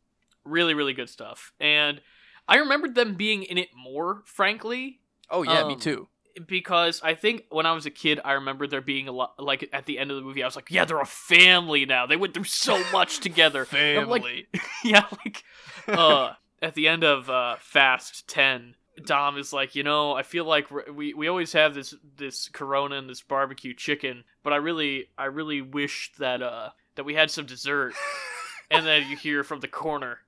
Really, 0.45 0.73
really 0.75 0.93
good 0.93 1.11
stuff. 1.11 1.53
And 1.59 2.01
I 2.47 2.59
remembered 2.59 2.95
them 2.95 3.17
being 3.17 3.43
in 3.43 3.59
it 3.59 3.71
more, 3.77 4.23
frankly, 4.27 5.01
Oh 5.29 5.43
yeah, 5.43 5.67
me 5.67 5.75
Um, 5.75 5.81
too. 5.81 6.07
Because 6.47 7.01
I 7.03 7.15
think 7.15 7.45
when 7.51 7.67
I 7.67 7.73
was 7.73 7.87
a 7.87 7.91
kid, 7.91 8.21
I 8.25 8.33
remember 8.33 8.67
there 8.67 8.81
being 8.81 9.09
a 9.09 9.13
lot. 9.13 9.35
Like 9.39 9.69
at 9.73 9.87
the 9.87 9.99
end 9.99 10.11
of 10.11 10.17
the 10.17 10.23
movie, 10.23 10.43
I 10.43 10.47
was 10.47 10.57
like, 10.57 10.71
"Yeah, 10.71 10.85
they're 10.85 11.01
a 11.01 11.07
family 11.07 11.87
now. 11.87 12.07
They 12.07 12.17
went 12.17 12.35
through 12.35 12.45
so 12.45 12.83
much 12.93 13.21
together." 13.21 13.67
I'm 13.73 14.09
like, 14.09 14.25
yeah, 14.85 15.05
like 15.25 15.45
uh, 15.89 16.33
at 16.61 16.75
the 16.75 16.89
end 16.89 17.05
of 17.05 17.31
uh, 17.31 17.57
Fast 17.61 18.27
Ten, 18.29 18.75
Dom 19.05 19.37
is 19.37 19.53
like, 19.53 19.75
you 19.75 19.83
know, 19.83 20.13
I 20.13 20.23
feel 20.23 20.45
like 20.45 20.69
we 20.93 21.15
we 21.15 21.29
always 21.29 21.53
have 21.53 21.75
this 21.75 21.95
this 22.17 22.49
Corona 22.49 22.97
and 22.97 23.09
this 23.09 23.23
barbecue 23.23 23.75
chicken, 23.75 24.25
but 24.43 24.53
I 24.53 24.57
really 24.57 25.09
I 25.19 25.27
really 25.27 25.61
wish 25.61 26.13
that 26.19 26.43
uh 26.43 26.71
that 26.95 27.05
we 27.05 27.15
had 27.15 27.31
some 27.31 27.47
dessert. 27.47 27.95
and 28.71 28.87
then 28.87 29.09
you 29.09 29.17
hear 29.17 29.45
from 29.45 29.61
the 29.61 29.69
corner, 29.69 30.19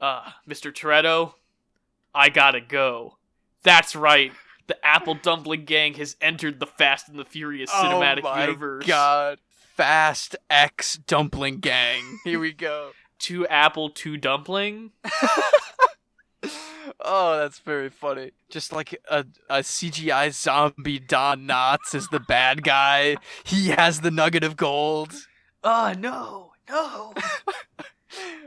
uh, 0.00 0.30
Mr. 0.48 0.72
Toretto, 0.72 1.34
I 2.14 2.28
gotta 2.28 2.60
go. 2.60 3.18
That's 3.62 3.96
right. 3.96 4.32
The 4.66 4.84
Apple 4.84 5.14
Dumpling 5.14 5.64
Gang 5.64 5.94
has 5.94 6.16
entered 6.20 6.60
the 6.60 6.66
Fast 6.66 7.08
and 7.08 7.18
the 7.18 7.24
Furious 7.24 7.70
oh 7.72 7.84
cinematic 7.84 8.20
oh 8.24 8.34
my 8.34 8.44
universe. 8.46 8.86
God, 8.86 9.38
Fast 9.76 10.36
X 10.50 10.98
Dumpling 11.06 11.58
Gang. 11.58 12.18
Here 12.24 12.40
we 12.40 12.52
go. 12.52 12.90
Two 13.18 13.46
apple, 13.46 13.88
two 13.88 14.18
dumpling. 14.18 14.90
oh, 17.00 17.38
that's 17.38 17.60
very 17.60 17.88
funny. 17.88 18.32
Just 18.50 18.74
like 18.74 18.94
a, 19.10 19.24
a 19.48 19.60
CGI 19.60 20.34
zombie 20.34 20.98
Don 20.98 21.46
Knotts 21.46 21.94
is 21.94 22.08
the 22.08 22.20
bad 22.20 22.62
guy. 22.62 23.16
He 23.42 23.68
has 23.68 24.02
the 24.02 24.10
nugget 24.10 24.44
of 24.44 24.58
gold. 24.58 25.14
Oh 25.64 25.94
no, 25.98 26.52
no. 26.68 27.14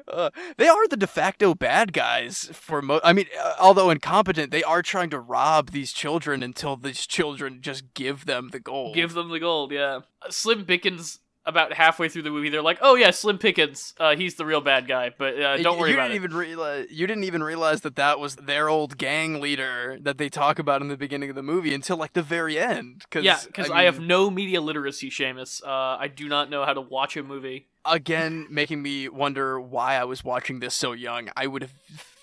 Uh, 0.08 0.30
they 0.58 0.68
are 0.68 0.88
the 0.88 0.98
de 0.98 1.08
facto 1.08 1.54
bad 1.54 1.94
guys 1.94 2.50
for 2.52 2.82
mo. 2.82 3.00
I 3.04 3.14
mean, 3.14 3.28
uh, 3.40 3.54
although 3.60 3.90
incompetent, 3.90 4.52
they 4.52 4.64
are 4.64 4.82
trying 4.82 5.10
to 5.12 5.20
rob 5.20 5.72
these 5.72 5.94
children 5.94 6.42
until 6.42 6.76
these 6.76 7.06
children 7.06 7.60
just 7.62 7.94
give 7.94 8.26
them 8.26 8.50
the 8.52 8.60
gold. 8.60 8.96
Give 8.96 9.14
them 9.14 9.30
the 9.30 9.40
gold, 9.40 9.72
yeah. 9.72 10.02
Slim 10.30 10.66
Pickens, 10.66 11.20
about 11.46 11.74
halfway 11.74 12.10
through 12.10 12.22
the 12.22 12.30
movie, 12.30 12.50
they're 12.50 12.62
like, 12.62 12.80
"Oh 12.82 12.96
yeah, 12.96 13.12
Slim 13.12 13.38
Pickens, 13.38 13.94
uh, 14.00 14.16
he's 14.16 14.36
the 14.36 14.46
real 14.46 14.62
bad 14.62 14.88
guy." 14.88 15.12
But 15.18 15.42
uh, 15.42 15.58
don't 15.58 15.80
worry 15.80 15.92
you 15.92 15.96
about 15.96 16.10
didn't 16.10 16.24
it. 16.24 16.26
even 16.26 16.38
realize 16.38 16.88
you 16.90 17.08
didn't 17.08 17.24
even 17.24 17.44
realize 17.44 17.82
that 17.82 17.96
that 17.96 18.20
was 18.20 18.36
their 18.36 18.70
old 18.70 18.98
gang 18.98 19.42
leader 19.42 19.98
that 20.02 20.18
they 20.18 20.30
talk 20.30 20.60
about 20.60 20.82
in 20.82 20.90
the 20.90 20.98
beginning 20.98 21.30
of 21.30 21.36
the 21.36 21.44
movie 21.44 21.74
until 21.74 21.98
like 21.98 22.14
the 22.14 22.22
very 22.22 22.60
end. 22.60 23.06
Cause, 23.10 23.24
yeah, 23.24 23.40
because 23.46 23.70
I, 23.70 23.84
have 23.84 24.00
no 24.00 24.30
media 24.30 24.62
literacy, 24.62 25.10
Seamus. 25.10 25.64
Uh, 25.64 25.98
I 26.00 26.08
do 26.08 26.28
not 26.28 26.50
know 26.50 26.66
how 26.66 26.74
to 26.74 26.82
watch 26.82 27.16
a 27.18 27.24
movie. 27.24 27.69
Again 27.86 28.48
making 28.50 28.82
me 28.82 29.10
wonder 29.10 29.60
why 29.60 29.96
I 29.96 30.04
was 30.04 30.24
watching 30.24 30.60
this 30.60 30.76
so 30.76 30.92
young. 30.92 31.30
I 31.36 31.48
would 31.48 31.62
have 31.62 31.74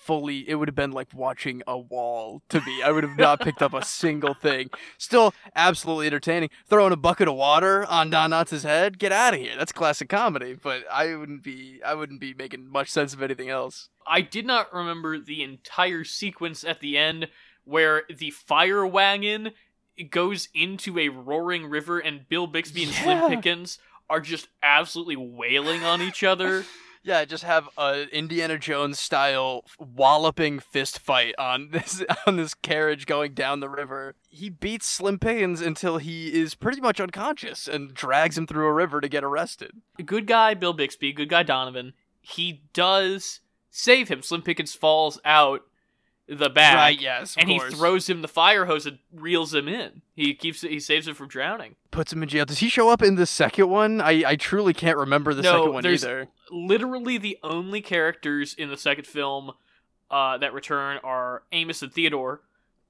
fully 0.07 0.47
it 0.49 0.55
would 0.55 0.69
have 0.69 0.75
been 0.75 0.91
like 0.91 1.09
watching 1.13 1.61
a 1.67 1.77
wall 1.77 2.41
to 2.47 2.61
me. 2.61 2.81
I 2.81 2.91
would 2.91 3.03
have 3.03 3.17
not 3.17 3.41
picked 3.41 3.61
up 3.61 3.73
a 3.73 3.83
single 3.83 4.33
thing. 4.33 4.69
Still 4.97 5.33
absolutely 5.55 6.07
entertaining. 6.07 6.49
Throwing 6.67 6.93
a 6.93 6.97
bucket 6.97 7.27
of 7.27 7.35
water 7.35 7.85
on 7.85 8.09
Don 8.09 8.31
Knotts' 8.31 8.63
head, 8.63 8.99
get 8.99 9.11
out 9.11 9.33
of 9.33 9.39
here. 9.41 9.55
That's 9.57 9.73
classic 9.73 10.07
comedy, 10.07 10.53
but 10.53 10.83
I 10.91 11.15
wouldn't 11.15 11.43
be 11.43 11.81
I 11.85 11.93
wouldn't 11.93 12.21
be 12.21 12.33
making 12.33 12.71
much 12.71 12.89
sense 12.89 13.13
of 13.13 13.21
anything 13.21 13.49
else. 13.49 13.89
I 14.07 14.21
did 14.21 14.45
not 14.45 14.73
remember 14.73 15.19
the 15.19 15.43
entire 15.43 16.05
sequence 16.05 16.63
at 16.63 16.79
the 16.79 16.97
end 16.97 17.27
where 17.65 18.03
the 18.09 18.31
fire 18.31 18.87
wagon 18.87 19.51
goes 20.09 20.47
into 20.53 20.97
a 20.99 21.09
roaring 21.09 21.65
river 21.65 21.99
and 21.99 22.29
Bill 22.29 22.47
Bixby 22.47 22.83
and 22.83 22.91
Yeah. 22.93 23.03
Slim 23.03 23.29
Pickens 23.29 23.79
are 24.09 24.21
just 24.21 24.47
absolutely 24.63 25.15
wailing 25.15 25.83
on 25.83 26.01
each 26.01 26.23
other. 26.23 26.65
Yeah, 27.03 27.23
just 27.23 27.45
have 27.45 27.69
a 27.77 28.05
Indiana 28.11 28.57
Jones 28.57 28.99
style 28.99 29.63
walloping 29.79 30.59
fist 30.59 30.99
fight 30.99 31.35
on 31.39 31.69
this 31.71 32.03
on 32.25 32.35
this 32.35 32.53
carriage 32.53 33.05
going 33.05 33.33
down 33.33 33.61
the 33.61 33.69
river. 33.69 34.15
He 34.27 34.49
beats 34.49 34.87
Slim 34.87 35.17
Pickens 35.17 35.61
until 35.61 35.99
he 35.99 36.33
is 36.37 36.53
pretty 36.53 36.81
much 36.81 36.99
unconscious 36.99 37.65
and 37.65 37.93
drags 37.93 38.37
him 38.37 38.45
through 38.45 38.65
a 38.65 38.73
river 38.73 38.99
to 38.99 39.07
get 39.07 39.23
arrested. 39.23 39.71
good 40.05 40.27
guy 40.27 40.53
Bill 40.53 40.73
Bixby, 40.73 41.13
good 41.13 41.29
guy 41.29 41.43
Donovan. 41.43 41.93
He 42.19 42.63
does 42.73 43.39
save 43.69 44.09
him. 44.09 44.21
Slim 44.21 44.41
Pickens 44.41 44.73
falls 44.73 45.17
out 45.23 45.61
the 46.29 46.49
back. 46.49 46.75
right, 46.75 46.99
yes, 47.01 47.35
of 47.35 47.41
and 47.41 47.49
course. 47.49 47.71
he 47.73 47.77
throws 47.77 48.09
him 48.09 48.21
the 48.21 48.27
fire 48.27 48.65
hose 48.65 48.85
and 48.85 48.99
reels 49.13 49.53
him 49.53 49.67
in. 49.67 50.01
He 50.15 50.33
keeps 50.33 50.61
he 50.61 50.79
saves 50.79 51.07
him 51.07 51.15
from 51.15 51.27
drowning. 51.27 51.75
puts 51.91 52.11
him 52.11 52.21
in 52.23 52.29
jail. 52.29 52.45
Does 52.45 52.59
he 52.59 52.69
show 52.69 52.89
up 52.89 53.01
in 53.01 53.15
the 53.15 53.25
second 53.25 53.69
one? 53.69 54.01
I, 54.01 54.23
I 54.25 54.35
truly 54.35 54.73
can't 54.73 54.97
remember 54.97 55.33
the 55.33 55.41
No, 55.41 55.51
second 55.59 55.73
one 55.73 55.83
there's- 55.83 56.03
either. 56.03 56.27
Literally 56.51 57.17
the 57.17 57.37
only 57.43 57.81
characters 57.81 58.53
in 58.53 58.69
the 58.69 58.77
second 58.77 59.05
film 59.07 59.51
uh, 60.09 60.37
that 60.37 60.53
return 60.53 60.99
are 61.03 61.43
Amos 61.51 61.81
and 61.81 61.91
Theodore. 61.93 62.41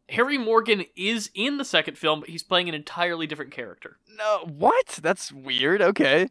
Harry 0.09 0.37
Morgan 0.37 0.85
is 0.95 1.29
in 1.33 1.57
the 1.57 1.65
second 1.65 1.97
film, 1.97 2.21
but 2.21 2.29
he's 2.29 2.43
playing 2.43 2.69
an 2.69 2.75
entirely 2.75 3.27
different 3.27 3.51
character. 3.51 3.97
No, 4.15 4.45
what? 4.47 4.99
That's 5.01 5.31
weird. 5.33 5.81
Okay. 5.81 6.29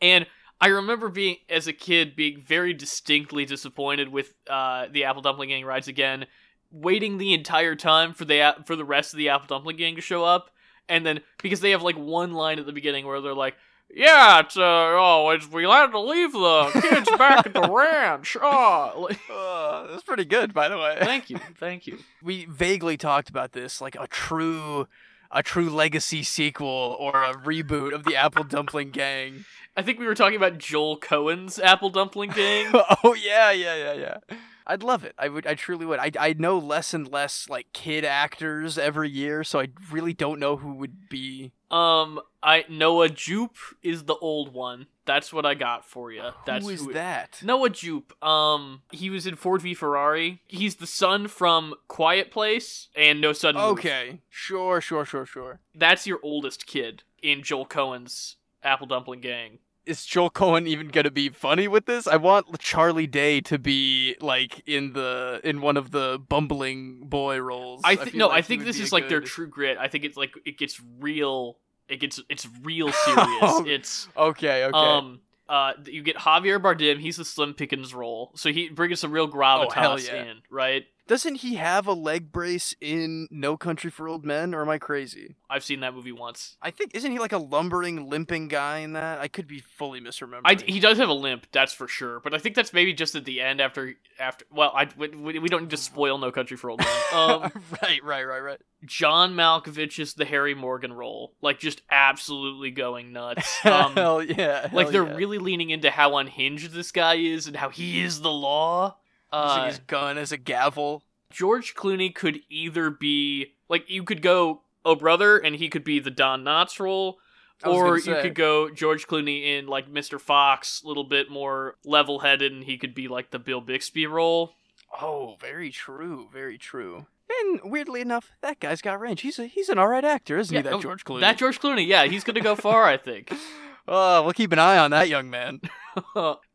And 0.00 0.26
I 0.60 0.68
remember 0.68 1.08
being, 1.08 1.36
as 1.48 1.66
a 1.68 1.72
kid, 1.72 2.16
being 2.16 2.40
very 2.40 2.74
distinctly 2.74 3.44
disappointed 3.44 4.08
with 4.08 4.34
uh, 4.50 4.86
the 4.90 5.04
Apple 5.04 5.22
Dumpling 5.22 5.50
Gang 5.50 5.64
rides 5.64 5.86
again, 5.88 6.26
waiting 6.72 7.18
the 7.18 7.32
entire 7.32 7.74
time 7.76 8.12
for 8.12 8.24
the 8.24 8.56
for 8.66 8.74
the 8.76 8.84
rest 8.84 9.12
of 9.14 9.18
the 9.18 9.28
Apple 9.28 9.46
Dumpling 9.46 9.76
Gang 9.76 9.94
to 9.94 10.00
show 10.00 10.24
up, 10.24 10.50
and 10.88 11.06
then 11.06 11.20
because 11.42 11.60
they 11.60 11.70
have 11.70 11.82
like 11.82 11.96
one 11.96 12.32
line 12.32 12.58
at 12.58 12.66
the 12.66 12.72
beginning 12.72 13.06
where 13.06 13.20
they're 13.20 13.34
like, 13.34 13.54
"Yeah, 13.94 14.40
it's 14.40 14.56
uh, 14.56 14.60
oh, 14.64 15.30
it's, 15.30 15.48
we 15.48 15.62
had 15.62 15.92
to 15.92 16.00
leave 16.00 16.32
the 16.32 16.70
kids 16.82 17.08
back 17.16 17.46
at 17.46 17.54
the 17.54 17.70
ranch." 17.72 18.36
Oh, 18.40 18.94
like, 19.08 19.20
Uh, 19.30 19.86
that's 19.86 20.02
pretty 20.02 20.24
good, 20.24 20.52
by 20.52 20.68
the 20.68 20.76
way. 20.76 20.96
thank 21.00 21.30
you, 21.30 21.38
thank 21.56 21.86
you. 21.86 21.98
we 22.22 22.46
vaguely 22.46 22.96
talked 22.96 23.28
about 23.30 23.52
this, 23.52 23.80
like 23.80 23.94
a 23.94 24.08
true, 24.08 24.88
a 25.30 25.42
true 25.44 25.70
legacy 25.70 26.24
sequel 26.24 26.96
or 26.98 27.22
a 27.22 27.32
reboot 27.34 27.94
of 27.94 28.02
the 28.04 28.16
Apple 28.16 28.42
Dumpling 28.44 28.90
Gang. 28.90 29.44
I 29.78 29.82
think 29.82 30.00
we 30.00 30.06
were 30.06 30.14
talking 30.16 30.36
about 30.36 30.58
Joel 30.58 30.96
Coen's 30.96 31.60
Apple 31.60 31.88
Dumpling 31.88 32.30
Gang. 32.30 32.72
oh 33.04 33.14
yeah, 33.14 33.52
yeah, 33.52 33.76
yeah, 33.76 33.92
yeah. 33.92 34.36
I'd 34.66 34.82
love 34.82 35.04
it. 35.04 35.14
I 35.16 35.28
would. 35.28 35.46
I 35.46 35.54
truly 35.54 35.86
would. 35.86 36.00
I 36.00 36.10
I 36.18 36.34
know 36.36 36.58
less 36.58 36.92
and 36.92 37.06
less 37.10 37.48
like 37.48 37.72
kid 37.72 38.04
actors 38.04 38.76
every 38.76 39.08
year, 39.08 39.44
so 39.44 39.60
I 39.60 39.68
really 39.92 40.12
don't 40.12 40.40
know 40.40 40.56
who 40.56 40.74
would 40.74 41.08
be. 41.08 41.52
Um, 41.70 42.18
I 42.42 42.64
Noah 42.68 43.08
Jupe 43.08 43.56
is 43.84 44.02
the 44.02 44.16
old 44.16 44.52
one. 44.52 44.88
That's 45.04 45.32
what 45.32 45.46
I 45.46 45.54
got 45.54 45.86
for 45.86 46.10
you. 46.10 46.24
That's 46.44 46.64
who 46.64 46.72
is 46.72 46.80
who 46.82 46.90
it- 46.90 46.94
that? 46.94 47.40
Noah 47.44 47.70
Jupe. 47.70 48.12
Um, 48.20 48.82
he 48.90 49.10
was 49.10 49.28
in 49.28 49.36
Ford 49.36 49.62
v 49.62 49.74
Ferrari. 49.74 50.42
He's 50.48 50.74
the 50.74 50.88
son 50.88 51.28
from 51.28 51.74
Quiet 51.86 52.32
Place 52.32 52.88
and 52.96 53.20
No 53.20 53.32
Sudden 53.32 53.60
Move. 53.60 53.78
Okay, 53.78 54.22
sure, 54.28 54.80
sure, 54.80 55.04
sure, 55.04 55.24
sure. 55.24 55.60
That's 55.72 56.04
your 56.04 56.18
oldest 56.24 56.66
kid 56.66 57.04
in 57.22 57.44
Joel 57.44 57.64
Coen's 57.64 58.34
Apple 58.62 58.88
Dumpling 58.88 59.20
Gang. 59.20 59.60
Is 59.88 60.04
Joel 60.04 60.30
Coen 60.30 60.66
even 60.68 60.88
gonna 60.88 61.10
be 61.10 61.30
funny 61.30 61.66
with 61.66 61.86
this? 61.86 62.06
I 62.06 62.16
want 62.16 62.58
Charlie 62.58 63.06
Day 63.06 63.40
to 63.42 63.58
be 63.58 64.16
like 64.20 64.62
in 64.66 64.92
the 64.92 65.40
in 65.42 65.60
one 65.62 65.76
of 65.76 65.90
the 65.90 66.22
bumbling 66.28 67.00
boy 67.08 67.38
roles. 67.40 67.80
I 67.84 67.96
think 67.96 68.14
no, 68.14 68.28
like 68.28 68.38
I 68.38 68.42
think 68.42 68.64
this 68.64 68.78
is 68.78 68.92
like 68.92 69.08
their 69.08 69.20
true 69.20 69.46
grit. 69.48 69.78
I 69.78 69.88
think 69.88 70.04
it's 70.04 70.16
like 70.16 70.32
it 70.44 70.58
gets 70.58 70.80
real. 71.00 71.56
It 71.88 72.00
gets 72.00 72.20
it's 72.28 72.46
real 72.62 72.92
serious. 73.04 73.26
Oh, 73.42 73.64
it's 73.66 74.08
Okay, 74.16 74.64
okay. 74.66 74.76
um 74.78 75.20
uh 75.48 75.72
you 75.86 76.02
get 76.02 76.16
Javier 76.16 76.60
Bardem. 76.60 77.00
He's 77.00 77.16
the 77.16 77.24
Slim 77.24 77.54
Pickens 77.54 77.94
role, 77.94 78.32
so 78.36 78.52
he 78.52 78.68
brings 78.68 79.00
some 79.00 79.10
real 79.10 79.26
gravitas 79.28 79.74
Oh, 79.76 79.96
yeah. 80.14 80.24
in, 80.24 80.36
right? 80.50 80.84
Doesn't 81.08 81.36
he 81.36 81.54
have 81.54 81.86
a 81.86 81.94
leg 81.94 82.30
brace 82.30 82.76
in 82.82 83.28
No 83.30 83.56
Country 83.56 83.90
for 83.90 84.06
Old 84.06 84.26
Men, 84.26 84.54
or 84.54 84.60
am 84.60 84.68
I 84.68 84.76
crazy? 84.76 85.36
I've 85.48 85.64
seen 85.64 85.80
that 85.80 85.94
movie 85.94 86.12
once. 86.12 86.58
I 86.60 86.70
think 86.70 86.94
isn't 86.94 87.10
he 87.10 87.18
like 87.18 87.32
a 87.32 87.38
lumbering, 87.38 88.10
limping 88.10 88.48
guy 88.48 88.80
in 88.80 88.92
that? 88.92 89.18
I 89.18 89.26
could 89.26 89.48
be 89.48 89.60
fully 89.60 90.02
misremembering. 90.02 90.42
I, 90.44 90.56
he 90.66 90.80
does 90.80 90.98
have 90.98 91.08
a 91.08 91.14
limp, 91.14 91.46
that's 91.50 91.72
for 91.72 91.88
sure. 91.88 92.20
But 92.20 92.34
I 92.34 92.38
think 92.38 92.54
that's 92.54 92.74
maybe 92.74 92.92
just 92.92 93.14
at 93.14 93.24
the 93.24 93.40
end 93.40 93.62
after 93.62 93.94
after. 94.20 94.44
Well, 94.52 94.70
I 94.76 94.86
we, 94.98 95.38
we 95.38 95.48
don't 95.48 95.62
need 95.62 95.70
to 95.70 95.78
spoil 95.78 96.18
No 96.18 96.30
Country 96.30 96.58
for 96.58 96.68
Old 96.68 96.80
Men. 96.80 96.88
Um, 97.10 97.50
right, 97.82 98.04
right, 98.04 98.24
right, 98.24 98.40
right. 98.40 98.60
John 98.84 99.32
Malkovich 99.34 99.98
is 99.98 100.12
the 100.12 100.26
Harry 100.26 100.54
Morgan 100.54 100.92
role, 100.92 101.32
like 101.40 101.58
just 101.58 101.80
absolutely 101.90 102.70
going 102.70 103.12
nuts. 103.12 103.58
Um, 103.64 103.94
hell 103.94 104.22
yeah! 104.22 104.68
like 104.72 104.90
they're 104.90 105.06
yeah. 105.06 105.14
really 105.14 105.38
leaning 105.38 105.70
into 105.70 105.90
how 105.90 106.18
unhinged 106.18 106.72
this 106.72 106.92
guy 106.92 107.14
is 107.14 107.46
and 107.46 107.56
how 107.56 107.70
he 107.70 108.02
is 108.02 108.20
the 108.20 108.30
law. 108.30 108.96
Using 109.32 109.48
Uh, 109.62 109.66
his 109.66 109.78
gun 109.80 110.18
as 110.18 110.32
a 110.32 110.36
gavel. 110.36 111.02
George 111.30 111.74
Clooney 111.74 112.14
could 112.14 112.40
either 112.48 112.90
be 112.90 113.52
like 113.68 113.88
you 113.90 114.02
could 114.02 114.22
go 114.22 114.62
oh 114.84 114.94
brother 114.94 115.36
and 115.38 115.56
he 115.56 115.68
could 115.68 115.84
be 115.84 115.98
the 116.00 116.10
Don 116.10 116.42
Knotts 116.44 116.80
role, 116.80 117.18
or 117.64 117.98
you 117.98 118.14
could 118.22 118.34
go 118.34 118.70
George 118.70 119.06
Clooney 119.06 119.58
in 119.58 119.66
like 119.66 119.92
Mr. 119.92 120.18
Fox, 120.20 120.82
a 120.82 120.88
little 120.88 121.04
bit 121.04 121.30
more 121.30 121.76
level 121.84 122.20
headed, 122.20 122.52
and 122.52 122.64
he 122.64 122.78
could 122.78 122.94
be 122.94 123.08
like 123.08 123.30
the 123.30 123.38
Bill 123.38 123.60
Bixby 123.60 124.06
role. 124.06 124.54
Oh, 125.02 125.36
very 125.40 125.70
true, 125.70 126.28
very 126.32 126.56
true. 126.56 127.06
And 127.42 127.60
weirdly 127.70 128.00
enough, 128.00 128.32
that 128.40 128.58
guy's 128.58 128.80
got 128.80 128.98
range. 129.00 129.20
He's 129.20 129.38
a 129.38 129.44
he's 129.46 129.68
an 129.68 129.78
alright 129.78 130.04
actor, 130.04 130.38
isn't 130.38 130.54
Yeah, 130.54 130.60
he? 130.60 130.68
That 130.68 130.74
oh, 130.74 130.80
George 130.80 131.04
Clooney. 131.04 131.20
That 131.20 131.36
George 131.36 131.60
Clooney, 131.60 131.86
yeah, 131.86 132.04
he's 132.06 132.24
gonna 132.24 132.40
go 132.40 132.56
far, 132.56 132.84
I 132.84 132.96
think. 132.96 133.32
Oh, 133.90 134.22
we'll 134.22 134.34
keep 134.34 134.52
an 134.52 134.58
eye 134.58 134.76
on 134.76 134.90
that 134.90 135.08
young 135.08 135.30
man. 135.30 135.62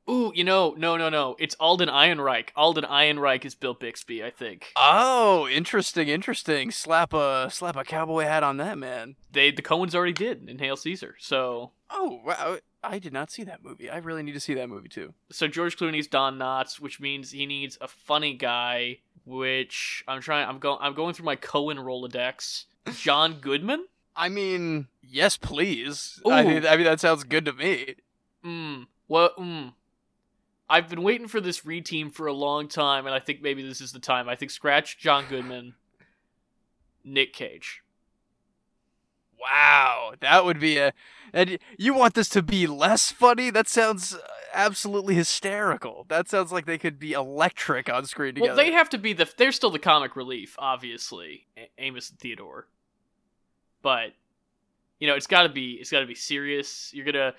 Ooh, 0.10 0.32
you 0.36 0.44
know, 0.44 0.76
no, 0.78 0.98
no, 0.98 1.08
no. 1.10 1.36
It's 1.40 1.56
Alden 1.62 1.88
Ehrenreich. 1.90 2.50
Alden 2.56 2.84
Ehrenreich 2.84 3.46
is 3.46 3.56
Bill 3.56 3.74
Bixby, 3.74 4.24
I 4.24 4.32
think. 4.32 4.72
Oh, 4.76 5.48
interesting, 5.48 6.10
interesting. 6.10 6.72
Slap 6.72 7.14
a 7.14 7.48
slap 7.50 7.76
a 7.78 7.84
cowboy 7.86 8.24
hat 8.24 8.44
on 8.44 8.58
that 8.58 8.78
man. 8.78 9.16
They 9.32 9.52
the 9.52 9.62
Coens 9.62 9.96
already 9.96 10.12
did 10.14 10.50
in 10.50 10.60
Hail 10.60 10.76
Caesar. 10.76 11.16
So 11.20 11.72
Oh, 11.90 12.20
wow. 12.26 12.58
I 12.84 13.00
did 13.00 13.14
not 13.14 13.32
see 13.32 13.46
that 13.46 13.64
movie. 13.64 13.90
I 13.90 13.98
really 14.00 14.24
need 14.24 14.34
to 14.34 14.42
see 14.42 14.56
that 14.56 14.68
movie 14.68 14.90
too. 14.90 15.14
so 15.32 15.48
George 15.48 15.78
Clooney's 15.78 16.08
Don 16.08 16.38
Knotts, 16.38 16.82
which 16.82 17.00
means 17.00 17.32
he 17.32 17.46
needs 17.46 17.78
a 17.80 17.88
funny 17.88 18.34
guy. 18.34 18.98
Which 19.26 20.04
I'm 20.06 20.20
trying. 20.20 20.50
I'm 20.50 20.60
going. 20.60 20.80
I'm 20.82 20.94
going 20.94 21.14
through 21.14 21.26
my 21.26 21.38
Coen 21.38 21.78
Rolodex. 21.78 22.66
John 22.98 23.36
Goodman. 23.42 23.86
I 24.18 24.28
mean, 24.28 24.88
yes, 25.02 25.38
please. 25.38 26.20
I 26.30 26.44
mean, 26.44 26.66
I 26.68 26.76
mean 26.76 26.84
that 26.86 27.00
sounds 27.00 27.24
good 27.24 27.46
to 27.46 27.54
me. 27.54 27.96
Hmm. 28.44 28.84
What? 29.08 29.34
Hmm. 29.38 29.70
I've 30.74 30.90
been 30.90 31.04
waiting 31.04 31.28
for 31.28 31.40
this 31.40 31.62
reteam 31.62 32.12
for 32.12 32.26
a 32.26 32.34
long 32.34 32.68
time, 32.68 33.06
and 33.06 33.14
I 33.14 33.20
think 33.20 33.44
maybe 33.44 33.62
this 33.62 33.80
is 33.80 33.92
the 33.92 34.00
time. 34.00 34.28
I 34.28 34.36
think 34.36 34.50
scratch 34.50 34.98
John 34.98 35.26
Goodman, 35.30 35.76
Nick 37.04 37.32
Cage. 37.32 37.84
Wow, 39.40 40.14
that 40.20 40.46
would 40.46 40.60
be 40.60 40.80
a. 40.80 40.92
And 41.32 41.60
you 41.78 41.94
want 41.94 42.16
this 42.16 42.28
to 42.30 42.42
be 42.42 42.66
less 42.66 43.12
funny? 43.12 43.52
That 43.52 43.68
sounds 43.68 44.18
absolutely 44.52 45.14
hysterical. 45.14 46.08
That 46.10 46.28
sounds 46.28 46.52
like 46.52 46.66
they 46.66 46.80
could 46.80 46.98
be 46.98 47.12
electric 47.14 47.88
on 47.88 48.08
screen 48.08 48.34
together. 48.34 48.56
Well, 48.56 48.66
they 48.66 48.72
have 48.72 48.90
to 48.90 48.98
be 48.98 49.14
the. 49.14 49.32
They're 49.38 49.52
still 49.52 49.70
the 49.70 49.78
comic 49.78 50.16
relief, 50.16 50.56
obviously, 50.58 51.46
Amos 51.78 52.10
and 52.10 52.18
Theodore. 52.18 52.68
But 53.84 54.14
you 55.00 55.08
know, 55.08 55.14
it's 55.14 55.28
got 55.28 55.44
to 55.44 55.50
be. 55.50 55.74
It's 55.74 55.92
got 55.92 56.00
to 56.00 56.08
be 56.08 56.16
serious. 56.16 56.90
You're 56.96 57.06
gonna. 57.06 57.36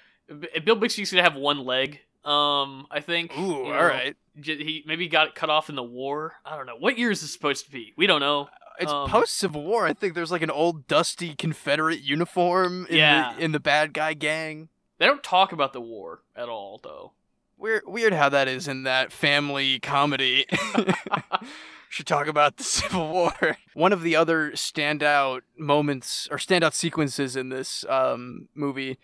Bill 0.64 0.76
Bixby's 0.76 1.10
gonna 1.10 1.24
have 1.24 1.34
one 1.34 1.64
leg. 1.64 1.98
Um, 2.24 2.86
I 2.90 3.00
think. 3.00 3.36
Ooh, 3.38 3.42
you 3.42 3.48
know. 3.64 3.72
all 3.74 3.84
right. 3.84 4.16
J- 4.40 4.62
He 4.64 4.82
maybe 4.86 5.08
got 5.08 5.28
it 5.28 5.34
cut 5.34 5.50
off 5.50 5.68
in 5.68 5.76
the 5.76 5.82
war. 5.82 6.34
I 6.44 6.56
don't 6.56 6.66
know. 6.66 6.76
What 6.78 6.98
year 6.98 7.10
is 7.10 7.20
this 7.20 7.32
supposed 7.32 7.64
to 7.66 7.70
be? 7.70 7.92
We 7.96 8.06
don't 8.06 8.20
know. 8.20 8.48
It's 8.80 8.90
Um, 8.90 9.08
post 9.08 9.36
Civil 9.36 9.62
War. 9.62 9.86
I 9.86 9.92
think 9.92 10.14
there's 10.14 10.32
like 10.32 10.42
an 10.42 10.50
old 10.50 10.88
dusty 10.88 11.34
Confederate 11.34 12.00
uniform 12.00 12.86
in 12.90 12.96
Yeah. 12.96 13.34
the 13.36 13.44
in 13.44 13.52
the 13.52 13.60
bad 13.60 13.92
guy 13.92 14.14
gang. 14.14 14.68
They 14.98 15.06
don't 15.06 15.22
talk 15.22 15.52
about 15.52 15.72
the 15.72 15.80
war 15.80 16.22
at 16.34 16.48
all, 16.48 16.80
though. 16.82 17.12
Weird, 17.56 17.82
weird 17.86 18.12
how 18.12 18.28
that 18.30 18.48
is 18.48 18.66
in 18.66 18.82
that 18.82 19.12
family 19.12 19.78
comedy. 19.78 20.44
Should 21.88 22.06
talk 22.06 22.26
about 22.26 22.56
the 22.56 22.64
Civil 22.64 23.08
War. 23.12 23.56
One 23.74 23.92
of 23.92 24.02
the 24.02 24.16
other 24.16 24.50
standout 24.52 25.42
moments 25.56 26.26
or 26.30 26.38
standout 26.38 26.72
sequences 26.74 27.36
in 27.36 27.50
this 27.50 27.84
um, 27.88 28.48
movie. 28.54 28.98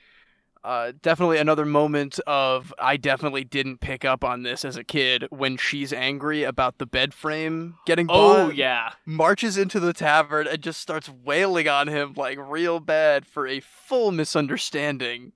Uh, 0.62 0.92
definitely 1.01 1.38
another 1.38 1.64
moment 1.64 2.20
of 2.27 2.75
I 2.79 2.99
definitely 2.99 3.44
didn't 3.44 3.79
pick 3.79 4.05
up 4.05 4.23
on 4.23 4.42
this 4.42 4.62
as 4.62 4.77
a 4.77 4.85
kid 4.85 5.27
when 5.31 5.57
she's 5.57 5.90
angry 5.90 6.42
about 6.44 6.77
the 6.77 6.85
bed 6.85 7.14
frame 7.14 7.77
getting 7.87 8.07
Oh 8.11 8.51
yeah. 8.51 8.90
marches 9.07 9.57
into 9.57 9.81
the 9.81 9.94
tavern 9.94 10.46
and 10.46 10.61
just 10.61 10.81
starts 10.81 11.09
wailing 11.09 11.66
on 11.66 11.88
him 11.88 12.12
like 12.14 12.37
real 12.38 12.79
bad 12.79 13.27
for 13.27 13.46
a 13.46 13.61
full 13.61 14.12
misunderstanding. 14.12 15.33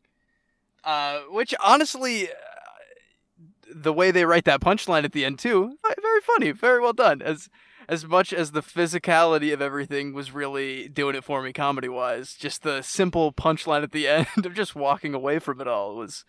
Uh, 0.84 1.20
which 1.30 1.54
honestly, 1.64 2.28
uh, 2.28 2.32
the 3.74 3.94
way 3.94 4.10
they 4.10 4.26
write 4.26 4.44
that 4.44 4.60
punchline 4.60 5.04
at 5.04 5.12
the 5.12 5.24
end 5.24 5.38
too, 5.38 5.78
very 6.02 6.20
funny, 6.20 6.50
very 6.50 6.80
well 6.80 6.92
done. 6.92 7.22
As 7.22 7.48
as 7.88 8.04
much 8.06 8.32
as 8.32 8.52
the 8.52 8.62
physicality 8.62 9.52
of 9.52 9.60
everything 9.62 10.12
was 10.12 10.32
really 10.32 10.88
doing 10.88 11.14
it 11.14 11.24
for 11.24 11.42
me 11.42 11.52
comedy 11.52 11.88
wise, 11.88 12.34
just 12.34 12.62
the 12.62 12.82
simple 12.82 13.32
punchline 13.32 13.82
at 13.82 13.92
the 13.92 14.06
end 14.08 14.44
of 14.46 14.54
just 14.54 14.74
walking 14.74 15.14
away 15.14 15.38
from 15.38 15.60
it 15.60 15.68
all 15.68 15.96
was 15.96 16.24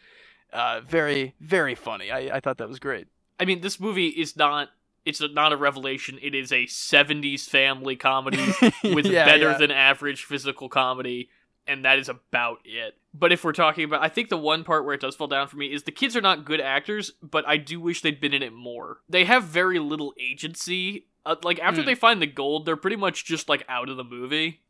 uh, 0.53 0.81
very 0.81 1.35
very 1.39 1.75
funny. 1.75 2.11
I, 2.11 2.37
I 2.37 2.39
thought 2.39 2.57
that 2.57 2.69
was 2.69 2.79
great. 2.79 3.07
I 3.39 3.45
mean, 3.45 3.61
this 3.61 3.79
movie 3.79 4.07
is 4.07 4.35
not. 4.37 4.69
It's 5.03 5.21
not 5.21 5.53
a 5.53 5.57
revelation. 5.57 6.17
It 6.21 6.33
is 6.33 6.51
a 6.51 6.65
'70s 6.65 7.41
family 7.41 7.95
comedy 7.95 8.43
with 8.83 9.05
Yeah, 9.05 9.25
better 9.25 9.51
yeah. 9.51 9.57
than 9.57 9.69
average 9.71 10.23
physical 10.23 10.67
comedy, 10.67 11.29
and 11.67 11.85
that 11.85 11.99
is 11.99 12.09
about 12.09 12.59
it. 12.65 12.95
But 13.13 13.31
if 13.31 13.43
we're 13.43 13.51
talking 13.53 13.83
about, 13.83 14.01
I 14.01 14.09
think 14.09 14.29
the 14.29 14.37
one 14.37 14.63
part 14.63 14.83
where 14.83 14.95
it 14.95 15.01
does 15.01 15.15
fall 15.15 15.27
down 15.27 15.47
for 15.47 15.57
me 15.57 15.67
is 15.67 15.83
the 15.83 15.91
kids 15.91 16.15
are 16.15 16.21
not 16.21 16.43
good 16.43 16.59
actors, 16.59 17.11
but 17.21 17.47
I 17.47 17.57
do 17.57 17.79
wish 17.79 18.01
they'd 18.01 18.19
been 18.19 18.33
in 18.33 18.41
it 18.41 18.51
more. 18.53 18.97
They 19.07 19.25
have 19.25 19.43
very 19.43 19.77
little 19.79 20.13
agency. 20.19 21.05
Uh, 21.25 21.35
like 21.43 21.59
after 21.59 21.81
Hmm. 21.81 21.87
they 21.87 21.95
find 21.95 22.21
the 22.21 22.27
gold, 22.27 22.65
they're 22.65 22.75
pretty 22.75 22.97
much 22.97 23.25
just 23.25 23.49
like 23.49 23.65
out 23.67 23.89
of 23.89 23.97
the 23.97 24.03
movie. 24.03 24.61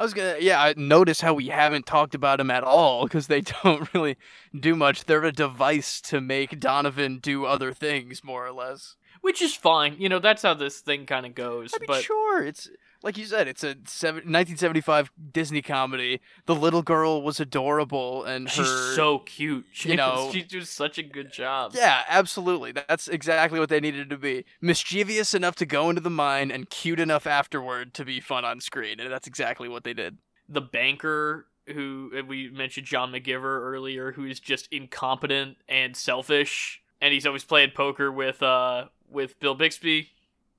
I 0.00 0.02
was 0.02 0.14
gonna, 0.14 0.36
yeah. 0.40 0.62
I 0.62 0.72
notice 0.78 1.20
how 1.20 1.34
we 1.34 1.48
haven't 1.48 1.84
talked 1.84 2.14
about 2.14 2.38
them 2.38 2.50
at 2.50 2.64
all 2.64 3.04
because 3.04 3.26
they 3.26 3.40
don't 3.62 3.92
really 3.92 4.16
do 4.58 4.74
much. 4.74 5.04
They're 5.04 5.22
a 5.24 5.30
device 5.30 6.00
to 6.02 6.22
make 6.22 6.58
Donovan 6.58 7.18
do 7.18 7.44
other 7.44 7.74
things, 7.74 8.24
more 8.24 8.46
or 8.46 8.52
less. 8.52 8.96
Which 9.20 9.42
is 9.42 9.54
fine, 9.54 9.96
you 9.98 10.08
know. 10.08 10.18
That's 10.18 10.40
how 10.40 10.54
this 10.54 10.80
thing 10.80 11.04
kind 11.04 11.26
of 11.26 11.34
goes. 11.34 11.74
I 11.74 11.80
mean, 11.80 11.86
but 11.86 12.02
sure, 12.02 12.42
it's 12.42 12.70
like 13.02 13.16
you 13.16 13.24
said, 13.24 13.48
it's 13.48 13.62
a 13.64 13.76
seven, 13.86 14.16
1975 14.32 15.10
Disney 15.32 15.62
comedy. 15.62 16.20
The 16.46 16.54
little 16.54 16.82
girl 16.82 17.22
was 17.22 17.40
adorable, 17.40 18.24
and 18.24 18.48
she's 18.50 18.66
her, 18.66 18.94
so 18.94 19.18
cute. 19.20 19.66
She, 19.72 19.88
you 19.90 19.96
know- 19.96 20.30
she 20.32 20.42
does 20.42 20.68
such 20.68 20.98
a 20.98 21.02
good 21.02 21.32
job. 21.32 21.72
yeah, 21.74 22.02
absolutely. 22.08 22.72
That's 22.72 23.08
exactly 23.08 23.58
what 23.58 23.68
they 23.68 23.80
needed 23.80 24.10
to 24.10 24.18
be. 24.18 24.44
Mischievous 24.60 25.34
enough 25.34 25.54
to 25.56 25.66
go 25.66 25.88
into 25.88 26.00
the 26.02 26.10
mine, 26.10 26.50
and 26.50 26.68
cute 26.68 27.00
enough 27.00 27.26
afterward 27.26 27.94
to 27.94 28.04
be 28.04 28.20
fun 28.20 28.44
on 28.44 28.60
screen, 28.60 29.00
and 29.00 29.10
that's 29.10 29.26
exactly 29.26 29.68
what 29.68 29.84
they 29.84 29.89
did. 29.94 30.18
the 30.48 30.60
banker 30.60 31.46
who 31.66 32.10
uh, 32.18 32.22
we 32.24 32.50
mentioned 32.50 32.86
John 32.86 33.12
McGiver 33.12 33.60
earlier, 33.60 34.12
who 34.12 34.24
is 34.24 34.40
just 34.40 34.66
incompetent 34.72 35.56
and 35.68 35.96
selfish, 35.96 36.80
and 37.00 37.12
he's 37.14 37.26
always 37.26 37.44
playing 37.44 37.70
poker 37.74 38.10
with 38.10 38.42
uh 38.42 38.86
with 39.08 39.38
Bill 39.40 39.54
Bixby. 39.54 40.10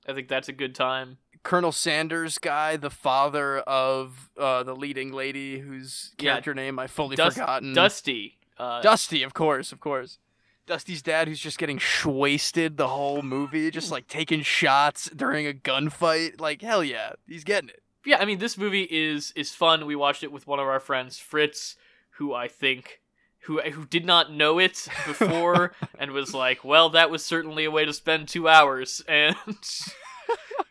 I 0.08 0.12
think 0.14 0.28
that's 0.28 0.48
a 0.48 0.52
good 0.52 0.74
time. 0.74 1.18
Colonel 1.42 1.72
Sanders 1.72 2.38
guy, 2.38 2.76
the 2.76 2.90
father 2.90 3.58
of 3.60 4.30
uh, 4.38 4.62
the 4.62 4.74
leading 4.76 5.12
lady, 5.12 5.58
whose 5.58 6.12
Yeah. 6.18 6.32
character 6.32 6.54
name 6.54 6.78
I 6.78 6.86
fully 6.86 7.16
Dust- 7.16 7.36
forgotten. 7.36 7.72
Dusty. 7.74 8.38
Uh, 8.58 8.80
Dusty, 8.80 9.22
of 9.24 9.34
course, 9.34 9.72
of 9.72 9.80
course. 9.80 10.18
Dusty's 10.66 11.02
dad, 11.02 11.26
who's 11.26 11.40
just 11.40 11.58
getting 11.58 11.80
wasted 12.06 12.76
the 12.76 12.86
whole 12.88 13.22
movie, 13.22 13.70
just 13.72 13.90
like 13.90 14.06
taking 14.06 14.42
shots 14.42 15.10
during 15.10 15.46
a 15.46 15.52
gunfight. 15.52 16.40
Like 16.40 16.62
hell 16.62 16.84
yeah, 16.84 17.12
he's 17.26 17.42
getting 17.44 17.70
it. 17.70 17.82
Yeah, 18.04 18.18
I 18.18 18.24
mean 18.24 18.38
this 18.38 18.56
movie 18.58 18.88
is 18.90 19.32
is 19.36 19.54
fun. 19.54 19.86
We 19.86 19.96
watched 19.96 20.22
it 20.22 20.32
with 20.32 20.46
one 20.46 20.58
of 20.60 20.66
our 20.66 20.80
friends, 20.80 21.18
Fritz, 21.18 21.76
who 22.16 22.34
I 22.34 22.48
think 22.48 23.00
who 23.46 23.60
who 23.60 23.84
did 23.86 24.04
not 24.04 24.32
know 24.32 24.58
it 24.58 24.86
before 25.06 25.72
and 25.98 26.12
was 26.12 26.32
like, 26.34 26.64
"Well, 26.64 26.90
that 26.90 27.10
was 27.10 27.24
certainly 27.24 27.64
a 27.64 27.70
way 27.70 27.84
to 27.84 27.92
spend 27.92 28.28
2 28.28 28.48
hours." 28.48 29.02
And 29.08 29.36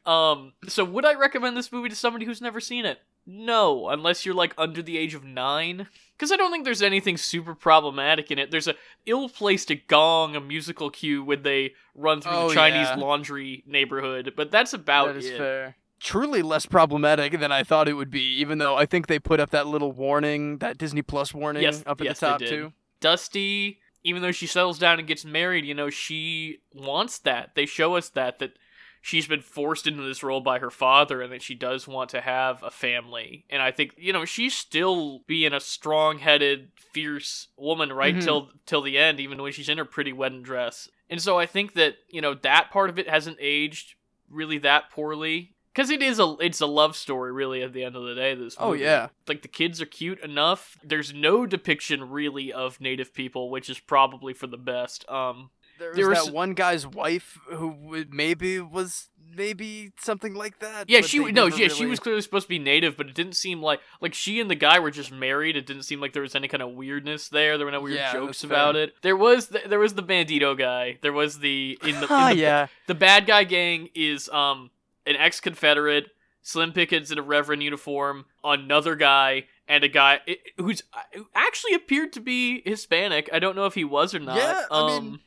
um 0.06 0.54
so 0.68 0.84
would 0.84 1.06
I 1.06 1.14
recommend 1.14 1.56
this 1.56 1.72
movie 1.72 1.90
to 1.90 1.96
somebody 1.96 2.26
who's 2.26 2.42
never 2.42 2.60
seen 2.60 2.86
it? 2.86 3.00
No, 3.28 3.90
unless 3.90 4.26
you're 4.26 4.34
like 4.34 4.54
under 4.58 4.82
the 4.82 4.98
age 4.98 5.14
of 5.14 5.24
9. 5.24 5.88
Cuz 6.18 6.32
I 6.32 6.36
don't 6.38 6.52
think 6.52 6.66
there's 6.66 6.82
anything 6.82 7.18
super 7.18 7.54
problematic 7.54 8.32
in 8.32 8.40
it. 8.40 8.50
There's 8.50 8.68
a 8.68 8.76
ill-placed 9.06 9.72
gong, 9.88 10.36
a 10.36 10.42
musical 10.42 10.90
cue 10.90 11.24
when 11.24 11.44
they 11.44 11.76
run 11.94 12.22
through 12.22 12.32
Oh, 12.32 12.50
the 12.50 12.56
Chinese 12.56 12.88
yeah. 12.88 12.96
laundry 12.96 13.64
neighborhood, 13.68 14.34
but 14.36 14.50
that's 14.50 14.74
about 14.74 15.08
that 15.08 15.18
is 15.18 15.28
it. 15.28 15.38
fair. 15.38 15.76
Truly 16.02 16.42
less 16.42 16.66
problematic 16.66 17.40
than 17.40 17.52
I 17.52 17.64
thought 17.64 17.88
it 17.88 17.94
would 17.94 18.10
be, 18.10 18.24
even 18.40 18.58
though 18.58 18.76
I 18.76 18.86
think 18.88 19.06
they 19.08 19.20
put 19.20 19.40
up 19.40 19.52
that 19.52 19.68
little 19.68 19.92
warning, 19.92 20.58
that 20.58 20.78
Disney 20.78 21.04
Plus 21.04 21.34
warning 21.34 21.62
Yes, 21.62 21.84
up 21.86 22.02
at 22.02 22.06
yes, 22.06 22.20
the 22.20 22.26
top 22.26 22.40
too. 22.40 22.74
Dusty, 23.00 23.80
even 24.04 24.22
though 24.24 24.32
she 24.32 24.48
settles 24.48 24.80
down 24.80 24.98
and 25.00 25.08
gets 25.08 25.24
married, 25.24 25.66
you 25.66 25.76
know, 25.76 25.90
she 25.92 26.60
wants 26.74 27.20
that. 27.20 27.52
They 27.56 27.66
show 27.68 27.96
us 27.96 28.10
that 28.10 28.40
that 28.40 28.54
she's 29.00 29.28
been 29.28 29.42
forced 29.42 29.86
into 29.88 30.02
this 30.04 30.24
role 30.24 30.42
by 30.42 30.60
her 30.60 30.70
father 30.72 31.22
and 31.22 31.32
that 31.34 31.42
she 31.44 31.56
does 31.56 31.88
want 31.88 32.10
to 32.12 32.22
have 32.22 32.62
a 32.64 32.72
family. 32.72 33.46
And 33.50 33.62
I 33.62 33.72
think, 33.72 33.94
you 33.98 34.12
know, 34.14 34.26
she's 34.26 34.54
still 34.56 35.20
being 35.28 35.54
a 35.54 35.60
strong-headed, 35.60 36.72
fierce 36.76 37.48
woman 37.58 37.92
right 37.94 38.16
Mhm. 38.16 38.24
till 38.24 38.52
till 38.66 38.82
the 38.82 38.98
end 38.98 39.20
even 39.20 39.42
when 39.42 39.52
she's 39.52 39.70
in 39.70 39.78
her 39.78 39.86
pretty 39.86 40.14
wedding 40.14 40.44
dress. 40.44 40.90
And 41.10 41.22
so 41.22 41.38
I 41.38 41.46
think 41.46 41.74
that, 41.74 41.98
you 42.10 42.22
know, 42.22 42.34
that 42.34 42.72
part 42.72 42.90
of 42.90 42.98
it 42.98 43.10
hasn't 43.10 43.38
aged 43.40 43.96
really 44.30 44.58
that 44.60 44.90
poorly. 44.90 45.51
Cause 45.74 45.90
it 45.90 46.02
is 46.02 46.20
a 46.20 46.36
it's 46.42 46.60
a 46.60 46.66
love 46.66 46.96
story 46.98 47.32
really 47.32 47.64
at 47.64 47.72
the 47.74 47.84
end 47.84 47.96
of 47.96 48.04
the 48.04 48.14
day. 48.16 48.36
This 48.36 48.56
Oh 48.60 48.74
yeah, 48.74 49.08
like 49.28 49.42
the 49.42 49.48
kids 49.48 49.82
are 49.82 49.86
cute 49.86 50.20
enough. 50.20 50.78
There's 50.84 51.14
no 51.14 51.46
depiction 51.46 52.10
really 52.10 52.52
of 52.52 52.82
native 52.82 53.14
people, 53.14 53.50
which 53.50 53.70
is 53.70 53.80
probably 53.80 54.34
for 54.34 54.48
the 54.48 54.58
best. 54.58 55.10
Um 55.10 55.50
there 55.80 55.90
was 55.90 55.96
There 55.98 56.10
was- 56.10 56.26
that 56.26 56.34
one 56.34 56.54
guy's 56.54 56.86
wife 56.86 57.40
who 57.50 58.06
maybe 58.12 58.60
was 58.60 59.10
maybe 59.34 59.94
something 59.98 60.34
like 60.34 60.60
that. 60.60 60.90
Yeah, 60.90 61.00
she 61.02 61.20
no, 61.32 61.46
yeah, 61.48 61.70
she 61.70 61.86
was 61.86 62.00
clearly 62.02 62.22
supposed 62.22 62.46
to 62.46 62.50
be 62.50 62.60
native, 62.60 62.98
but 62.98 63.08
it 63.08 63.16
didn't 63.16 63.36
seem 63.38 63.62
like 63.62 63.80
like 64.02 64.14
she 64.14 64.42
and 64.42 64.50
the 64.52 64.56
guy 64.56 64.78
were 64.80 64.92
just 64.92 65.12
married. 65.12 65.56
It 65.56 65.66
didn't 65.66 65.84
seem 65.84 66.02
like 66.02 66.12
there 66.12 66.22
was 66.22 66.36
any 66.36 66.50
kind 66.50 66.62
of 66.62 66.72
weirdness 66.74 67.30
there. 67.30 67.58
There 67.58 67.66
were 67.66 67.72
no 67.72 67.80
weird 67.82 67.96
Yeah, 67.96 68.12
jokes 68.12 68.44
about 68.44 68.76
fair. 68.76 68.84
it. 68.84 68.96
There 69.04 69.16
was 69.16 69.48
the, 69.48 69.62
there 69.68 69.80
was 69.80 69.94
the 69.94 70.04
bandito 70.04 70.58
guy. 70.58 70.98
There 71.02 71.14
was 71.14 71.40
the 71.40 71.80
in 71.82 71.96
the, 72.02 72.02
in 72.02 72.08
the 72.30 72.36
yeah. 72.36 72.68
the 72.88 72.96
bad 72.96 73.26
guy 73.26 73.46
gang 73.46 73.88
is 73.96 74.28
um 74.30 74.70
an 75.06 75.16
ex-Confederate, 75.16 76.08
Slim 76.42 76.74
Pickens 76.74 77.12
in 77.12 77.18
a 77.18 77.22
Reverend 77.22 77.64
uniform, 77.64 78.26
another 78.44 78.96
guy, 78.96 79.46
and 79.68 79.84
a 79.84 79.88
guy 79.88 80.20
who's 80.58 80.84
who 81.14 81.28
actually 81.36 81.74
appeared 81.74 82.14
to 82.14 82.20
be 82.20 82.62
Hispanic. 82.66 83.30
I 83.32 83.40
don't 83.40 83.56
know 83.56 83.66
if 83.66 83.76
he 83.76 83.84
was 83.84 84.14
or 84.16 84.20
not. 84.20 84.38
Yeah, 84.38 84.66
I 84.72 84.88
mean, 84.88 84.98
um, 84.98 85.20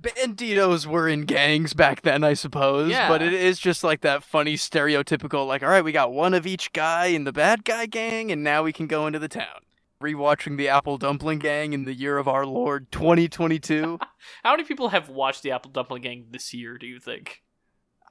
Banditos 0.00 0.86
were 0.86 1.08
in 1.08 1.22
gangs 1.22 1.74
back 1.74 2.02
then, 2.02 2.24
I 2.24 2.34
suppose. 2.34 2.90
Yeah. 2.90 3.08
But 3.08 3.22
it 3.22 3.32
is 3.32 3.58
just 3.58 3.84
like 3.84 4.00
that 4.00 4.24
funny 4.24 4.54
stereotypical, 4.54 5.46
like, 5.46 5.62
all 5.62 5.68
right, 5.68 5.84
we 5.84 5.92
got 5.92 6.12
one 6.12 6.34
of 6.34 6.46
each 6.46 6.72
guy 6.72 7.06
in 7.06 7.24
the 7.24 7.32
bad 7.32 7.64
guy 7.64 7.86
gang, 7.86 8.32
and 8.32 8.42
now 8.42 8.62
we 8.62 8.72
can 8.72 8.86
go 8.86 9.06
into 9.06 9.18
the 9.18 9.28
town. 9.28 9.60
Rewatching 10.02 10.56
the 10.56 10.68
Apple 10.68 10.98
Dumpling 10.98 11.38
Gang 11.38 11.72
in 11.72 11.84
the 11.84 11.94
year 11.94 12.18
of 12.18 12.26
our 12.26 12.44
Lord 12.44 12.90
2022. 12.90 14.00
how 14.42 14.50
many 14.50 14.64
people 14.64 14.88
have 14.88 15.08
watched 15.08 15.44
the 15.44 15.52
Apple 15.52 15.70
Dumpling 15.70 16.02
Gang 16.02 16.26
this 16.30 16.52
year? 16.52 16.76
Do 16.76 16.86
you 16.86 16.98
think? 16.98 17.41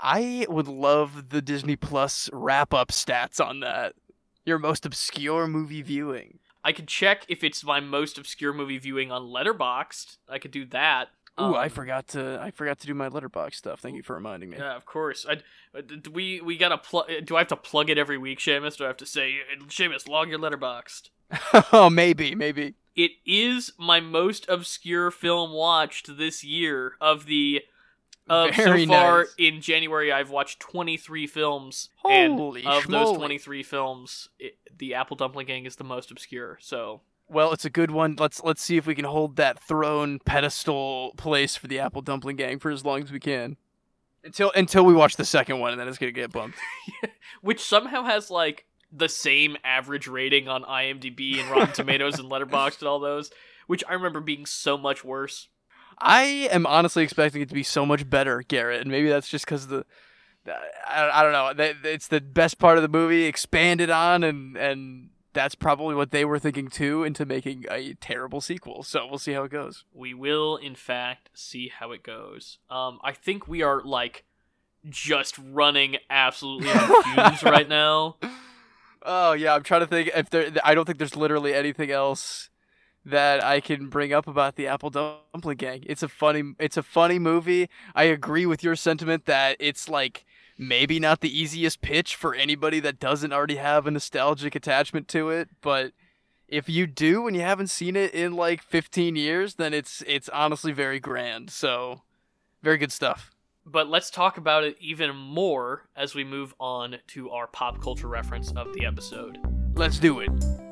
I 0.02 0.46
would 0.50 0.68
love 0.68 1.30
the 1.30 1.42
Disney 1.42 1.76
Plus 1.76 2.30
wrap 2.34 2.74
up 2.74 2.90
stats 2.90 3.44
on 3.44 3.60
that. 3.62 3.94
Your 4.46 4.58
most 4.58 4.86
obscure 4.86 5.48
movie 5.48 5.82
viewing. 5.82 6.40
I 6.64 6.72
could 6.72 6.88
check 6.88 7.26
if 7.28 7.44
it's 7.44 7.64
my 7.64 7.80
most 7.80 8.18
obscure 8.18 8.54
movie 8.54 8.78
viewing 8.78 9.12
on 9.12 9.24
Letterboxd. 9.24 10.18
I 10.30 10.40
could 10.40 10.52
do 10.52 10.66
that. 10.68 11.10
Ooh, 11.40 11.56
I 11.56 11.66
Um, 11.66 11.70
forgot 11.70 12.08
to 12.10 12.40
I 12.42 12.52
forgot 12.52 12.80
to 12.80 12.88
do 12.88 12.94
my 12.94 13.10
Letterboxd 13.10 13.56
stuff. 13.56 13.80
Thank 13.80 13.96
you 13.96 14.04
for 14.04 14.16
reminding 14.16 14.50
me. 14.50 14.58
Yeah, 14.58 14.76
of 14.76 14.86
course. 14.86 15.26
I, 15.30 15.38
uh, 15.78 15.82
we 16.12 16.42
we 16.42 16.58
gotta 16.58 16.78
plug. 16.78 17.08
Do 17.24 17.36
I 17.36 17.40
have 17.40 17.48
to 17.50 17.56
plug 17.56 17.90
it 17.90 17.98
every 17.98 18.18
week, 18.18 18.40
Seamus? 18.40 18.78
Do 18.78 18.84
I 18.84 18.88
have 18.88 18.98
to 18.98 19.06
say, 19.06 19.36
Seamus, 19.68 20.08
log 20.08 20.30
your 20.30 20.40
Letterboxd? 20.40 21.10
oh, 21.74 21.90
maybe, 21.90 22.36
maybe. 22.36 22.76
It 22.96 23.12
is 23.26 23.72
my 23.80 24.02
most 24.02 24.46
obscure 24.50 25.10
film 25.12 25.54
watched 25.54 26.18
this 26.18 26.44
year. 26.44 26.94
Of 27.00 27.26
the 27.26 27.62
Um, 28.30 28.54
Very 28.54 28.86
so 28.86 28.92
far 28.92 29.20
nice. 29.20 29.36
in 29.38 29.62
January, 29.62 30.12
I've 30.12 30.30
watched 30.30 30.60
twenty 30.60 30.98
three 30.98 31.28
films, 31.28 31.90
Holy 31.98 32.64
and 32.64 32.72
of 32.72 32.88
those 32.88 33.18
twenty 33.18 33.38
three 33.38 33.64
films, 33.64 34.30
it, 34.40 34.58
the 34.78 34.94
Apple 34.94 35.18
Dumpling 35.18 35.48
Gang 35.48 35.66
is 35.66 35.76
the 35.76 35.84
most 35.84 36.12
obscure. 36.12 36.58
So 36.62 37.02
Well, 37.28 37.52
it's 37.52 37.66
a 37.66 37.70
good 37.70 37.92
one. 37.92 38.16
Let's 38.18 38.44
let's 38.44 38.62
see 38.62 38.78
if 38.78 38.86
we 38.86 38.96
can 38.96 39.06
hold 39.06 39.36
that 39.38 39.60
throne 39.60 40.20
pedestal 40.24 41.14
place 41.18 41.56
for 41.56 41.68
the 41.68 41.80
Apple 41.80 42.02
Dumpling 42.02 42.36
Gang 42.36 42.60
for 42.60 42.72
as 42.72 42.86
long 42.86 43.04
as 43.04 43.12
we 43.12 43.20
can. 43.20 43.58
Until 44.24 44.52
until 44.56 44.86
we 44.86 44.94
watch 44.94 45.16
the 45.16 45.26
second 45.26 45.60
one, 45.60 45.72
and 45.72 45.82
then 45.82 45.88
it's 45.88 45.98
gonna 45.98 46.12
get 46.12 46.32
bumped. 46.32 46.58
which 47.42 47.60
somehow 47.60 48.04
has 48.04 48.30
like 48.30 48.66
the 48.92 49.10
same 49.10 49.58
average 49.64 50.08
rating 50.08 50.48
on 50.48 50.64
IMDb 50.64 51.40
and 51.40 51.50
Rotten 51.50 51.74
Tomatoes 51.74 52.20
and 52.20 52.30
Letterboxd 52.30 52.80
and 52.80 52.88
all 52.88 53.00
those, 53.00 53.32
which 53.68 53.84
I 53.90 53.94
remember 53.94 54.20
being 54.20 54.46
so 54.46 54.78
much 54.78 55.04
worse. 55.04 55.48
I 56.02 56.50
am 56.52 56.66
honestly 56.66 57.04
expecting 57.04 57.42
it 57.42 57.50
to 57.50 57.56
be 57.56 57.64
so 57.64 57.86
much 57.86 58.10
better, 58.10 58.42
Garrett, 58.48 58.82
and 58.82 58.92
maybe 58.92 59.10
that's 59.10 59.30
just 59.30 59.46
because 59.46 59.68
the. 59.68 59.86
I, 60.88 61.12
I 61.14 61.24
don't 61.24 61.32
know. 61.58 61.76
It's 61.84 62.08
the 62.08 62.20
best 62.20 62.58
part 62.58 62.78
of 62.78 62.82
the 62.82 62.90
movie 62.90 63.26
expanded 63.26 63.92
on, 63.92 64.24
and 64.24 64.58
and 64.58 65.10
that's 65.34 65.56
probably 65.56 65.96
what 65.96 66.12
they 66.12 66.26
were 66.26 66.40
thinking 66.40 66.68
too, 66.68 67.04
into 67.04 67.26
making 67.26 67.66
a 67.70 67.94
terrible 67.96 68.42
sequel. 68.42 68.84
So 68.84 69.06
we'll 69.08 69.20
see 69.20 69.34
how 69.34 69.44
it 69.44 69.52
goes. 69.52 69.86
We 69.94 70.14
will, 70.14 70.58
in 70.58 70.76
fact, 70.76 71.30
see 71.34 71.72
how 71.80 71.92
it 71.92 72.04
goes. 72.04 72.58
Um, 72.70 73.00
I 73.04 73.12
think 73.14 73.48
we 73.48 73.62
are 73.62 73.82
like 73.84 74.26
just 74.90 75.38
running 75.38 75.98
absolutely 76.10 76.72
on 76.72 77.04
fumes 77.04 77.44
right 77.44 77.70
now. 77.70 78.18
Oh 79.04 79.34
yeah, 79.34 79.56
I'm 79.56 79.64
trying 79.64 79.82
to 79.82 79.88
think 79.88 80.10
if 80.16 80.30
there. 80.30 80.52
I 80.64 80.76
don't 80.76 80.86
think 80.86 80.98
there's 80.98 81.16
literally 81.16 81.54
anything 81.54 81.92
else 81.92 82.50
that 83.06 83.44
I 83.44 83.60
can 83.60 83.88
bring 83.88 84.14
up 84.14 84.28
about 84.28 84.56
the 84.56 84.68
Apple 84.68 84.90
Dumpling 84.90 85.58
Gang. 85.58 85.84
It's 85.88 86.04
a 86.04 86.08
funny. 86.08 86.54
It's 86.60 86.78
a 86.78 86.84
funny 86.84 87.20
movie. 87.20 87.70
I 87.96 88.04
agree 88.04 88.46
with 88.46 88.64
your 88.64 88.76
sentiment 88.76 89.26
that 89.26 89.58
it's 89.60 89.90
like 89.90 90.26
maybe 90.58 91.00
not 91.00 91.22
the 91.22 91.40
easiest 91.40 91.82
pitch 91.82 92.16
for 92.16 92.36
anybody 92.36 92.80
that 92.80 93.00
doesn't 93.00 93.34
already 93.34 93.56
have 93.56 93.88
a 93.88 93.92
nostalgic 93.92 94.56
attachment 94.56 95.08
to 95.08 95.30
it, 95.30 95.50
but 95.62 95.92
if 96.48 96.70
you 96.70 96.86
do 96.86 97.28
and 97.28 97.36
you 97.36 97.42
haven't 97.42 97.70
seen 97.70 97.96
it 97.96 98.14
in 98.14 98.34
like 98.34 98.62
15 98.62 99.16
years, 99.16 99.56
then 99.56 99.74
it's 99.74 100.04
it's 100.06 100.30
honestly 100.30 100.72
very 100.72 101.00
grand. 101.00 101.50
So, 101.50 102.02
very 102.62 102.78
good 102.78 102.92
stuff. 102.92 103.32
But 103.66 103.90
let's 103.90 104.10
talk 104.10 104.38
about 104.38 104.64
it 104.64 104.76
even 104.80 105.16
more 105.16 105.88
as 105.96 106.14
we 106.14 106.24
move 106.24 106.54
on 106.60 106.98
to 107.08 107.30
our 107.32 107.48
pop 107.48 107.82
culture 107.82 108.08
reference 108.08 108.52
of 108.52 108.74
the 108.74 108.86
episode. 108.86 109.38
Let's 109.76 109.98
do 109.98 110.20
it. 110.20 110.71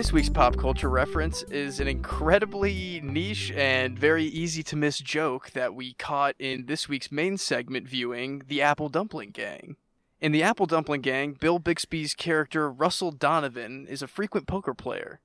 This 0.00 0.14
week's 0.14 0.30
pop 0.30 0.56
culture 0.56 0.88
reference 0.88 1.42
is 1.42 1.78
an 1.78 1.86
incredibly 1.86 3.02
niche 3.04 3.52
and 3.54 3.98
very 3.98 4.24
easy 4.24 4.62
to 4.62 4.74
miss 4.74 4.98
joke 4.98 5.50
that 5.50 5.74
we 5.74 5.92
caught 5.92 6.36
in 6.38 6.64
this 6.64 6.88
week's 6.88 7.12
main 7.12 7.36
segment 7.36 7.86
viewing 7.86 8.42
The 8.48 8.62
Apple 8.62 8.88
Dumpling 8.88 9.32
Gang. 9.32 9.76
In 10.18 10.32
The 10.32 10.42
Apple 10.42 10.64
Dumpling 10.64 11.02
Gang, 11.02 11.34
Bill 11.34 11.60
Bixby's 11.60 12.14
character 12.14 12.70
Russell 12.72 13.12
Donovan 13.12 13.86
is 13.88 14.00
a 14.00 14.06
frequent 14.06 14.46
poker 14.46 14.72
player. 14.72 15.20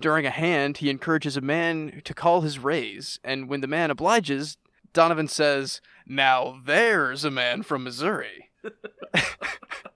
During 0.00 0.26
a 0.26 0.30
hand, 0.30 0.78
he 0.78 0.90
encourages 0.90 1.36
a 1.36 1.40
man 1.40 2.02
to 2.02 2.12
call 2.12 2.40
his 2.40 2.58
raise, 2.58 3.20
and 3.22 3.48
when 3.48 3.60
the 3.60 3.68
man 3.68 3.92
obliges, 3.92 4.56
Donovan 4.92 5.28
says, 5.28 5.80
Now 6.04 6.60
there's 6.64 7.24
a 7.24 7.30
man 7.30 7.62
from 7.62 7.84
Missouri. 7.84 8.50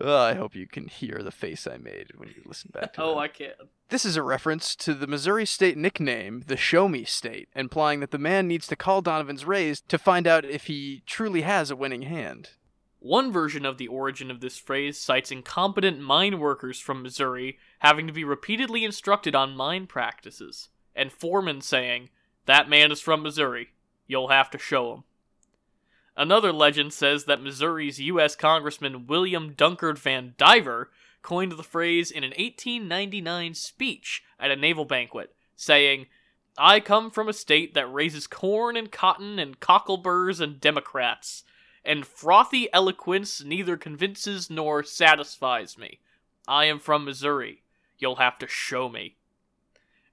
Ugh, 0.00 0.08
I 0.08 0.34
hope 0.34 0.56
you 0.56 0.66
can 0.66 0.88
hear 0.88 1.20
the 1.22 1.30
face 1.30 1.66
I 1.66 1.76
made 1.76 2.12
when 2.16 2.28
you 2.30 2.42
listen 2.44 2.70
back 2.72 2.94
to 2.94 3.02
Oh. 3.04 3.18
I 3.18 3.28
can. 3.28 3.52
This 3.90 4.04
is 4.04 4.16
a 4.16 4.22
reference 4.22 4.74
to 4.76 4.94
the 4.94 5.06
Missouri 5.06 5.46
State 5.46 5.76
nickname, 5.76 6.44
the 6.46 6.56
Show 6.56 6.88
Me 6.88 7.04
State, 7.04 7.48
implying 7.54 8.00
that 8.00 8.10
the 8.10 8.18
man 8.18 8.48
needs 8.48 8.66
to 8.68 8.76
call 8.76 9.02
Donovan's 9.02 9.44
raise 9.44 9.80
to 9.82 9.98
find 9.98 10.26
out 10.26 10.44
if 10.44 10.66
he 10.66 11.02
truly 11.06 11.42
has 11.42 11.70
a 11.70 11.76
winning 11.76 12.02
hand. 12.02 12.50
One 12.98 13.30
version 13.30 13.66
of 13.66 13.76
the 13.76 13.86
origin 13.86 14.30
of 14.30 14.40
this 14.40 14.56
phrase 14.56 14.98
cites 14.98 15.30
incompetent 15.30 16.00
mine 16.00 16.40
workers 16.40 16.80
from 16.80 17.02
Missouri 17.02 17.58
having 17.80 18.06
to 18.06 18.12
be 18.12 18.24
repeatedly 18.24 18.82
instructed 18.84 19.34
on 19.34 19.54
mine 19.54 19.86
practices, 19.86 20.70
and 20.96 21.12
foremen 21.12 21.60
saying, 21.60 22.08
That 22.46 22.68
man 22.68 22.90
is 22.90 23.02
from 23.02 23.22
Missouri. 23.22 23.68
You'll 24.06 24.28
have 24.28 24.50
to 24.50 24.58
show 24.58 24.94
him. 24.94 25.04
Another 26.16 26.52
legend 26.52 26.92
says 26.92 27.24
that 27.24 27.42
Missouri's 27.42 28.00
U.S. 28.00 28.36
Congressman 28.36 29.06
William 29.06 29.54
Dunkard 29.54 29.98
Vandiver 29.98 30.86
coined 31.22 31.52
the 31.52 31.62
phrase 31.62 32.10
in 32.10 32.22
an 32.22 32.30
1899 32.30 33.54
speech 33.54 34.22
at 34.38 34.50
a 34.50 34.56
naval 34.56 34.84
banquet, 34.84 35.34
saying, 35.56 36.06
I 36.56 36.78
come 36.78 37.10
from 37.10 37.28
a 37.28 37.32
state 37.32 37.74
that 37.74 37.92
raises 37.92 38.26
corn 38.26 38.76
and 38.76 38.92
cotton 38.92 39.38
and 39.38 39.58
cockleburs 39.58 40.40
and 40.40 40.60
Democrats 40.60 41.44
and 41.84 42.06
frothy 42.06 42.68
eloquence 42.72 43.44
neither 43.44 43.76
convinces 43.76 44.48
nor 44.48 44.82
satisfies 44.82 45.76
me. 45.76 46.00
I 46.48 46.64
am 46.64 46.78
from 46.78 47.04
Missouri. 47.04 47.62
You'll 47.98 48.16
have 48.16 48.38
to 48.38 48.48
show 48.48 48.88
me. 48.88 49.16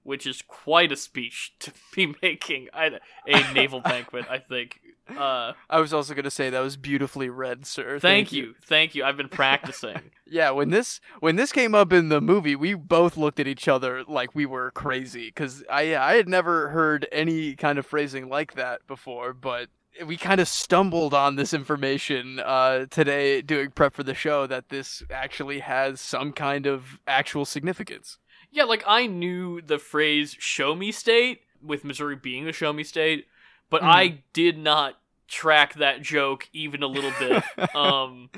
Which 0.02 0.26
is 0.26 0.42
quite 0.42 0.92
a 0.92 0.96
speech 0.96 1.54
to 1.60 1.72
be 1.94 2.14
making 2.20 2.68
at 2.72 3.00
a 3.26 3.52
naval 3.52 3.80
banquet, 3.84 4.26
I 4.28 4.38
think. 4.38 4.80
Uh, 5.08 5.52
I 5.68 5.80
was 5.80 5.92
also 5.92 6.14
going 6.14 6.24
to 6.24 6.30
say 6.30 6.48
that 6.50 6.60
was 6.60 6.76
beautifully 6.76 7.28
read, 7.28 7.66
sir. 7.66 7.98
thank, 7.98 8.32
you. 8.32 8.54
Thank 8.64 8.94
you. 8.94 9.04
I've 9.04 9.16
been 9.16 9.28
practicing. 9.28 10.00
Yeah, 10.24 10.48
when 10.52 10.70
this 10.70 10.98
when 11.20 11.36
this 11.36 11.52
came 11.52 11.74
up 11.74 11.92
in 11.92 12.08
the 12.08 12.22
movie, 12.22 12.56
we 12.56 12.72
both 12.72 13.18
looked 13.18 13.38
at 13.38 13.46
each 13.46 13.68
other 13.68 14.02
like 14.02 14.34
we 14.34 14.46
were 14.46 14.70
crazy 14.70 15.26
because 15.26 15.62
I 15.68 15.94
I 15.94 16.14
had 16.14 16.26
never 16.26 16.70
heard 16.70 17.06
any 17.12 17.54
kind 17.54 17.78
of 17.78 17.84
phrasing 17.84 18.30
like 18.30 18.54
that 18.54 18.86
before, 18.86 19.34
but 19.34 19.68
we 20.06 20.16
kind 20.16 20.40
of 20.40 20.48
stumbled 20.48 21.12
on 21.12 21.36
this 21.36 21.52
information 21.52 22.40
uh, 22.40 22.86
today 22.86 23.42
doing 23.42 23.72
prep 23.72 23.92
for 23.92 24.04
the 24.04 24.14
show 24.14 24.46
that 24.46 24.70
this 24.70 25.02
actually 25.10 25.58
has 25.58 26.00
some 26.00 26.32
kind 26.32 26.64
of 26.64 26.98
actual 27.06 27.44
significance. 27.44 28.16
yeah, 28.50 28.64
like 28.64 28.84
I 28.86 29.06
knew 29.06 29.60
the 29.60 29.78
phrase 29.78 30.34
show 30.38 30.74
me 30.74 30.92
state, 30.92 31.40
with 31.62 31.84
Missouri 31.84 32.16
being 32.16 32.46
the 32.46 32.52
show 32.52 32.72
me 32.72 32.84
state, 32.84 33.26
but 33.72 33.82
Mhm. 33.82 33.88
I 33.88 34.22
did 34.34 34.58
not 34.58 35.00
track 35.28 35.74
that 35.76 36.02
joke 36.02 36.48
even 36.52 36.84
a 36.84 36.88
little 36.88 37.10
bit. 37.12 37.42
um 37.74 38.30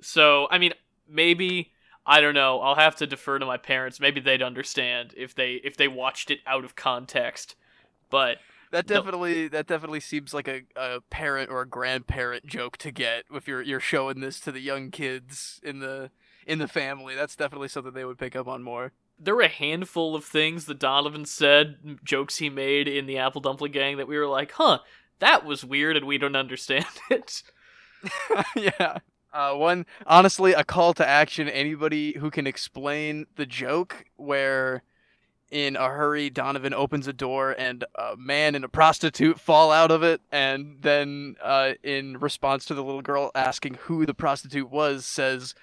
so 0.00 0.46
i 0.50 0.58
mean 0.58 0.72
maybe 1.08 1.72
i 2.06 2.20
don't 2.20 2.34
know 2.34 2.60
i'll 2.60 2.74
have 2.74 2.96
to 2.96 3.06
defer 3.06 3.38
to 3.38 3.46
my 3.46 3.56
parents 3.56 4.00
maybe 4.00 4.20
they'd 4.20 4.42
understand 4.42 5.14
if 5.16 5.34
they 5.34 5.54
if 5.64 5.76
they 5.76 5.88
watched 5.88 6.30
it 6.30 6.40
out 6.46 6.64
of 6.64 6.76
context 6.76 7.56
but 8.10 8.38
That 8.70 8.86
No. 8.86 8.94
definitely 8.94 9.48
that 9.48 9.66
definitely 9.66 10.00
seems 10.00 10.34
like 10.34 10.48
a, 10.48 10.62
a 10.76 11.00
parent 11.02 11.50
or 11.50 11.60
a 11.62 11.66
grandparent 11.68 12.46
joke 12.46 12.76
to 12.78 12.90
get 12.90 13.24
if 13.32 13.46
you're 13.46 13.62
you're 13.62 13.80
showing 13.80 14.20
this 14.20 14.40
to 14.40 14.52
the 14.52 14.60
young 14.60 14.90
kids 14.90 15.60
in 15.62 15.78
the 15.78 16.10
in 16.46 16.58
the 16.58 16.68
family. 16.68 17.14
That's 17.14 17.36
definitely 17.36 17.68
something 17.68 17.92
they 17.94 18.04
would 18.04 18.18
pick 18.18 18.36
up 18.36 18.48
on 18.48 18.62
more. 18.62 18.92
There 19.18 19.34
were 19.34 19.42
a 19.42 19.48
handful 19.48 20.14
of 20.14 20.24
things 20.24 20.64
that 20.66 20.78
donovan 20.78 21.24
said 21.24 21.98
jokes 22.02 22.38
he 22.38 22.50
made 22.50 22.88
in 22.88 23.06
the 23.06 23.18
apple 23.18 23.40
dumpling 23.40 23.72
gang 23.72 23.96
that 23.96 24.08
we 24.08 24.18
were 24.18 24.26
like 24.26 24.52
huh 24.52 24.78
that 25.20 25.44
was 25.44 25.64
weird 25.64 25.96
and 25.96 26.06
we 26.06 26.18
don't 26.18 26.36
understand 26.36 26.86
it. 27.10 27.42
yeah. 28.56 28.98
Uh, 29.32 29.54
one, 29.54 29.84
honestly, 30.06 30.52
a 30.52 30.64
call 30.64 30.94
to 30.94 31.06
action. 31.06 31.48
Anybody 31.48 32.16
who 32.18 32.30
can 32.30 32.46
explain 32.46 33.26
the 33.36 33.46
joke 33.46 34.04
where 34.16 34.82
in 35.50 35.76
a 35.76 35.88
hurry 35.88 36.30
Donovan 36.30 36.74
opens 36.74 37.08
a 37.08 37.12
door 37.12 37.54
and 37.58 37.84
a 37.96 38.16
man 38.16 38.54
and 38.54 38.64
a 38.64 38.68
prostitute 38.68 39.40
fall 39.40 39.72
out 39.72 39.90
of 39.90 40.02
it, 40.02 40.20
and 40.30 40.76
then 40.82 41.36
uh, 41.42 41.72
in 41.82 42.18
response 42.18 42.64
to 42.66 42.74
the 42.74 42.84
little 42.84 43.02
girl 43.02 43.30
asking 43.34 43.74
who 43.74 44.06
the 44.06 44.14
prostitute 44.14 44.70
was, 44.70 45.04
says 45.04 45.54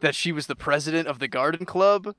that 0.00 0.14
she 0.14 0.32
was 0.32 0.46
the 0.46 0.56
president 0.56 1.06
of 1.08 1.18
the 1.18 1.28
garden 1.28 1.66
club. 1.66 2.14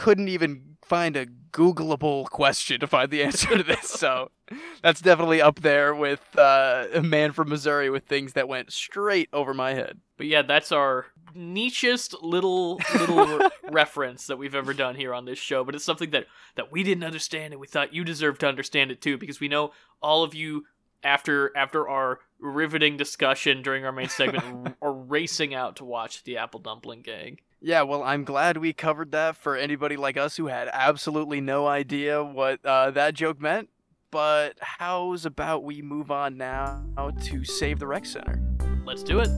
Couldn't 0.00 0.28
even 0.28 0.76
find 0.82 1.16
a 1.16 1.26
Googleable 1.52 2.24
question 2.30 2.80
to 2.80 2.86
find 2.86 3.10
the 3.10 3.22
answer 3.22 3.56
to 3.56 3.62
this, 3.62 3.88
so 3.88 4.30
that's 4.82 5.00
definitely 5.00 5.42
up 5.42 5.60
there 5.60 5.94
with 5.94 6.20
uh, 6.38 6.86
a 6.94 7.02
man 7.02 7.32
from 7.32 7.48
Missouri 7.48 7.90
with 7.90 8.04
things 8.04 8.32
that 8.32 8.48
went 8.48 8.72
straight 8.72 9.28
over 9.32 9.52
my 9.52 9.74
head. 9.74 10.00
But 10.16 10.26
yeah, 10.26 10.42
that's 10.42 10.72
our 10.72 11.06
nichest 11.36 12.14
little 12.22 12.80
little 12.98 13.40
reference 13.70 14.26
that 14.26 14.38
we've 14.38 14.54
ever 14.54 14.72
done 14.74 14.94
here 14.94 15.12
on 15.12 15.24
this 15.24 15.38
show. 15.38 15.64
But 15.64 15.74
it's 15.74 15.84
something 15.84 16.10
that 16.10 16.26
that 16.56 16.72
we 16.72 16.82
didn't 16.82 17.04
understand, 17.04 17.52
and 17.52 17.60
we 17.60 17.66
thought 17.66 17.92
you 17.92 18.02
deserved 18.02 18.40
to 18.40 18.48
understand 18.48 18.90
it 18.90 19.00
too, 19.00 19.18
because 19.18 19.38
we 19.38 19.48
know 19.48 19.72
all 20.00 20.24
of 20.24 20.34
you 20.34 20.64
after 21.02 21.56
after 21.56 21.88
our 21.88 22.20
riveting 22.38 22.96
discussion 22.96 23.62
during 23.62 23.84
our 23.84 23.92
main 23.92 24.08
segment 24.08 24.76
are 24.82 24.92
racing 24.92 25.54
out 25.54 25.76
to 25.76 25.84
watch 25.84 26.24
the 26.24 26.38
Apple 26.38 26.60
Dumpling 26.60 27.02
Gang. 27.02 27.38
Yeah, 27.62 27.82
well, 27.82 28.02
I'm 28.02 28.24
glad 28.24 28.56
we 28.56 28.72
covered 28.72 29.12
that 29.12 29.36
for 29.36 29.54
anybody 29.54 29.98
like 29.98 30.16
us 30.16 30.38
who 30.38 30.46
had 30.46 30.70
absolutely 30.72 31.42
no 31.42 31.66
idea 31.66 32.24
what 32.24 32.64
uh, 32.64 32.90
that 32.92 33.12
joke 33.12 33.38
meant. 33.38 33.68
But 34.10 34.56
how's 34.60 35.26
about 35.26 35.62
we 35.62 35.82
move 35.82 36.10
on 36.10 36.38
now 36.38 36.82
to 37.24 37.44
Save 37.44 37.78
the 37.78 37.86
Rec 37.86 38.06
Center? 38.06 38.42
Let's 38.86 39.02
do 39.02 39.20
it. 39.20 39.28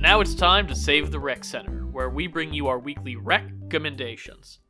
Now 0.00 0.20
it's 0.20 0.34
time 0.34 0.66
to 0.68 0.74
Save 0.74 1.10
the 1.10 1.20
Rec 1.20 1.44
Center, 1.44 1.84
where 1.86 2.08
we 2.08 2.28
bring 2.28 2.54
you 2.54 2.66
our 2.66 2.78
weekly 2.78 3.14
recommendations. 3.14 4.60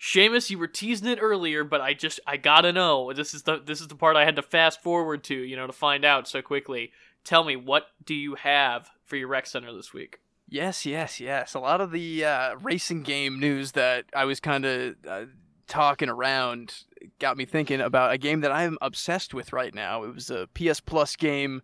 Seamus, 0.00 0.48
you 0.48 0.58
were 0.58 0.66
teasing 0.66 1.08
it 1.08 1.18
earlier, 1.20 1.62
but 1.62 1.82
I 1.82 1.92
just 1.92 2.20
I 2.26 2.38
gotta 2.38 2.72
know. 2.72 3.12
This 3.12 3.34
is 3.34 3.42
the 3.42 3.62
this 3.64 3.82
is 3.82 3.88
the 3.88 3.94
part 3.94 4.16
I 4.16 4.24
had 4.24 4.36
to 4.36 4.42
fast 4.42 4.82
forward 4.82 5.24
to, 5.24 5.34
you 5.34 5.56
know, 5.56 5.66
to 5.66 5.72
find 5.74 6.06
out 6.06 6.26
so 6.26 6.40
quickly. 6.40 6.90
Tell 7.22 7.44
me, 7.44 7.54
what 7.54 7.86
do 8.04 8.14
you 8.14 8.34
have 8.34 8.90
for 9.04 9.16
your 9.16 9.28
rec 9.28 9.46
center 9.46 9.72
this 9.74 9.92
week? 9.92 10.20
Yes, 10.54 10.86
yes, 10.86 11.18
yes. 11.18 11.54
A 11.54 11.58
lot 11.58 11.80
of 11.80 11.90
the 11.90 12.24
uh, 12.24 12.54
racing 12.62 13.02
game 13.02 13.40
news 13.40 13.72
that 13.72 14.04
I 14.14 14.24
was 14.24 14.38
kind 14.38 14.64
of 14.64 14.94
uh, 15.04 15.24
talking 15.66 16.08
around 16.08 16.84
got 17.18 17.36
me 17.36 17.44
thinking 17.44 17.80
about 17.80 18.12
a 18.12 18.18
game 18.18 18.40
that 18.42 18.52
I'm 18.52 18.78
obsessed 18.80 19.34
with 19.34 19.52
right 19.52 19.74
now. 19.74 20.04
It 20.04 20.14
was 20.14 20.30
a 20.30 20.46
PS 20.54 20.78
Plus 20.78 21.16
game 21.16 21.62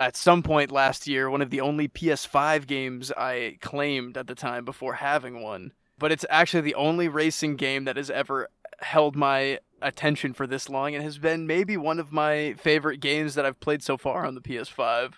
at 0.00 0.16
some 0.16 0.42
point 0.42 0.72
last 0.72 1.06
year, 1.06 1.30
one 1.30 1.42
of 1.42 1.50
the 1.50 1.60
only 1.60 1.86
PS5 1.86 2.66
games 2.66 3.12
I 3.12 3.56
claimed 3.60 4.16
at 4.16 4.26
the 4.26 4.34
time 4.34 4.64
before 4.64 4.94
having 4.94 5.40
one. 5.40 5.70
But 5.96 6.10
it's 6.10 6.26
actually 6.28 6.62
the 6.62 6.74
only 6.74 7.06
racing 7.06 7.54
game 7.54 7.84
that 7.84 7.96
has 7.96 8.10
ever 8.10 8.48
held 8.80 9.14
my 9.14 9.60
attention 9.80 10.32
for 10.32 10.48
this 10.48 10.68
long 10.68 10.96
and 10.96 11.04
has 11.04 11.18
been 11.18 11.46
maybe 11.46 11.76
one 11.76 12.00
of 12.00 12.10
my 12.10 12.54
favorite 12.54 12.98
games 12.98 13.36
that 13.36 13.46
I've 13.46 13.60
played 13.60 13.84
so 13.84 13.96
far 13.96 14.26
on 14.26 14.34
the 14.34 14.40
PS5 14.40 15.12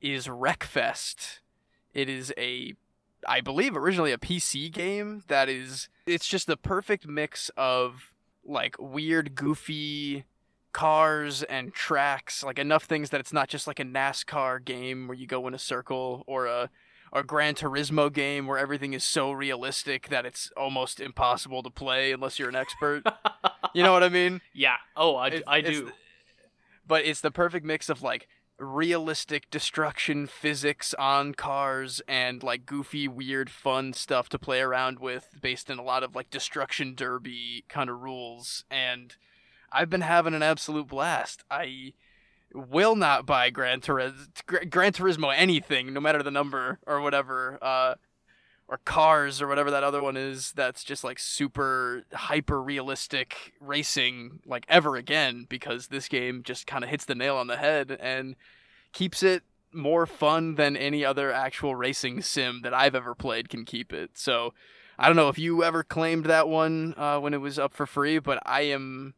is 0.00 0.28
Wreckfest. 0.28 1.40
It 1.96 2.08
is 2.08 2.32
a 2.36 2.74
I 3.26 3.40
believe 3.40 3.76
originally 3.76 4.12
a 4.12 4.18
PC 4.18 4.70
game 4.70 5.24
that 5.28 5.48
is 5.48 5.88
it's 6.06 6.28
just 6.28 6.46
the 6.46 6.56
perfect 6.56 7.06
mix 7.08 7.50
of 7.56 8.12
like 8.44 8.76
weird 8.78 9.34
goofy 9.34 10.24
cars 10.72 11.42
and 11.44 11.72
tracks, 11.72 12.44
like 12.44 12.58
enough 12.58 12.84
things 12.84 13.08
that 13.10 13.18
it's 13.20 13.32
not 13.32 13.48
just 13.48 13.66
like 13.66 13.80
a 13.80 13.84
NASCAR 13.84 14.62
game 14.64 15.08
where 15.08 15.16
you 15.16 15.26
go 15.26 15.48
in 15.48 15.54
a 15.54 15.58
circle 15.58 16.22
or 16.26 16.46
a 16.46 16.70
or 17.12 17.22
Gran 17.22 17.54
Turismo 17.54 18.12
game 18.12 18.46
where 18.46 18.58
everything 18.58 18.92
is 18.92 19.02
so 19.02 19.32
realistic 19.32 20.08
that 20.10 20.26
it's 20.26 20.50
almost 20.56 21.00
impossible 21.00 21.62
to 21.62 21.70
play 21.70 22.12
unless 22.12 22.38
you're 22.38 22.48
an 22.50 22.56
expert. 22.56 23.02
you 23.74 23.82
know 23.82 23.92
what 23.92 24.02
I 24.04 24.08
mean? 24.10 24.42
Yeah. 24.52 24.76
Oh, 24.96 25.16
I, 25.16 25.28
It- 25.28 25.44
I 25.46 25.60
do. 25.62 25.92
but 26.86 27.04
it's 27.06 27.20
the 27.22 27.30
perfect 27.30 27.64
mix 27.64 27.88
of 27.88 28.02
like 28.02 28.28
realistic 28.58 29.50
destruction 29.50 30.26
physics 30.26 30.94
on 30.98 31.34
cars 31.34 32.00
and 32.08 32.42
like 32.42 32.64
goofy 32.64 33.06
weird 33.06 33.50
fun 33.50 33.92
stuff 33.92 34.28
to 34.30 34.38
play 34.38 34.60
around 34.60 34.98
with 34.98 35.34
based 35.42 35.68
in 35.68 35.78
a 35.78 35.82
lot 35.82 36.02
of 36.02 36.14
like 36.14 36.30
destruction 36.30 36.94
derby 36.94 37.64
kind 37.68 37.90
of 37.90 38.00
rules 38.00 38.64
and 38.70 39.16
I've 39.72 39.90
been 39.90 40.00
having 40.00 40.34
an 40.34 40.42
absolute 40.42 40.88
blast. 40.88 41.44
I 41.50 41.92
will 42.54 42.96
not 42.96 43.26
buy 43.26 43.50
Gran, 43.50 43.80
Turis- 43.80 44.70
Gran 44.70 44.92
Turismo 44.92 45.32
anything, 45.36 45.92
no 45.92 46.00
matter 46.00 46.22
the 46.22 46.30
number 46.30 46.78
or 46.86 47.00
whatever, 47.00 47.58
uh, 47.60 47.94
or 48.68 48.78
Cars 48.78 49.40
or 49.40 49.46
whatever 49.46 49.70
that 49.70 49.84
other 49.84 50.02
one 50.02 50.16
is. 50.16 50.52
That's 50.52 50.84
just 50.84 51.04
like 51.04 51.18
super 51.18 52.04
hyper 52.12 52.62
realistic 52.62 53.52
racing, 53.60 54.40
like 54.46 54.66
ever 54.68 54.96
again, 54.96 55.46
because 55.48 55.88
this 55.88 56.08
game 56.08 56.42
just 56.42 56.66
kind 56.66 56.84
of 56.84 56.90
hits 56.90 57.04
the 57.04 57.14
nail 57.14 57.36
on 57.36 57.46
the 57.46 57.56
head 57.56 57.96
and 58.00 58.36
keeps 58.92 59.22
it 59.22 59.42
more 59.72 60.06
fun 60.06 60.54
than 60.54 60.76
any 60.76 61.04
other 61.04 61.32
actual 61.32 61.74
racing 61.74 62.22
sim 62.22 62.62
that 62.62 62.74
I've 62.74 62.94
ever 62.94 63.14
played 63.14 63.48
can 63.48 63.64
keep 63.64 63.92
it. 63.92 64.12
So. 64.14 64.54
I 64.98 65.08
don't 65.08 65.16
know 65.16 65.28
if 65.28 65.38
you 65.38 65.62
ever 65.62 65.82
claimed 65.84 66.24
that 66.24 66.48
one 66.48 66.94
uh, 66.96 67.18
when 67.18 67.34
it 67.34 67.40
was 67.42 67.58
up 67.58 67.74
for 67.74 67.84
free, 67.84 68.18
but 68.18 68.38
I 68.46 68.62
am 68.62 69.12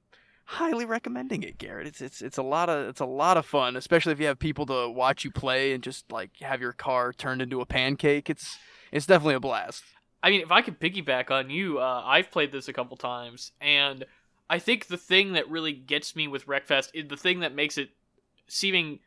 highly 0.44 0.86
recommending 0.86 1.42
it, 1.42 1.58
Garrett. 1.58 1.86
It's 1.86 2.00
it's 2.00 2.22
it's 2.22 2.38
a 2.38 2.42
lot 2.42 2.68
of 2.70 2.88
it's 2.88 3.00
a 3.00 3.06
lot 3.06 3.36
of 3.36 3.44
fun, 3.44 3.76
especially 3.76 4.12
if 4.12 4.20
you 4.20 4.26
have 4.26 4.38
people 4.38 4.64
to 4.66 4.88
watch 4.88 5.24
you 5.24 5.30
play 5.30 5.72
and 5.72 5.82
just 5.82 6.10
like 6.10 6.30
have 6.40 6.60
your 6.60 6.72
car 6.72 7.12
turned 7.12 7.42
into 7.42 7.60
a 7.60 7.66
pancake. 7.66 8.30
It's 8.30 8.58
it's 8.92 9.06
definitely 9.06 9.34
a 9.34 9.40
blast. 9.40 9.82
I 10.22 10.30
mean, 10.30 10.40
if 10.40 10.50
I 10.50 10.62
could 10.62 10.80
piggyback 10.80 11.30
on 11.30 11.48
you, 11.50 11.78
uh, 11.78 12.02
I've 12.04 12.30
played 12.30 12.50
this 12.52 12.68
a 12.68 12.72
couple 12.72 12.96
times, 12.96 13.52
and 13.60 14.04
I 14.50 14.58
think 14.58 14.86
the 14.86 14.96
thing 14.96 15.34
that 15.34 15.48
really 15.48 15.72
gets 15.72 16.16
me 16.16 16.26
with 16.26 16.46
Wreckfest 16.46 16.90
is 16.94 17.08
the 17.08 17.16
thing 17.16 17.40
that 17.40 17.54
makes 17.54 17.78
it 17.78 17.90
seeming 18.48 18.98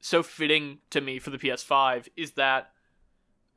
so 0.00 0.22
fitting 0.22 0.78
to 0.90 1.00
me 1.00 1.18
for 1.18 1.30
the 1.30 1.38
PS5 1.38 2.08
is 2.16 2.32
that 2.32 2.70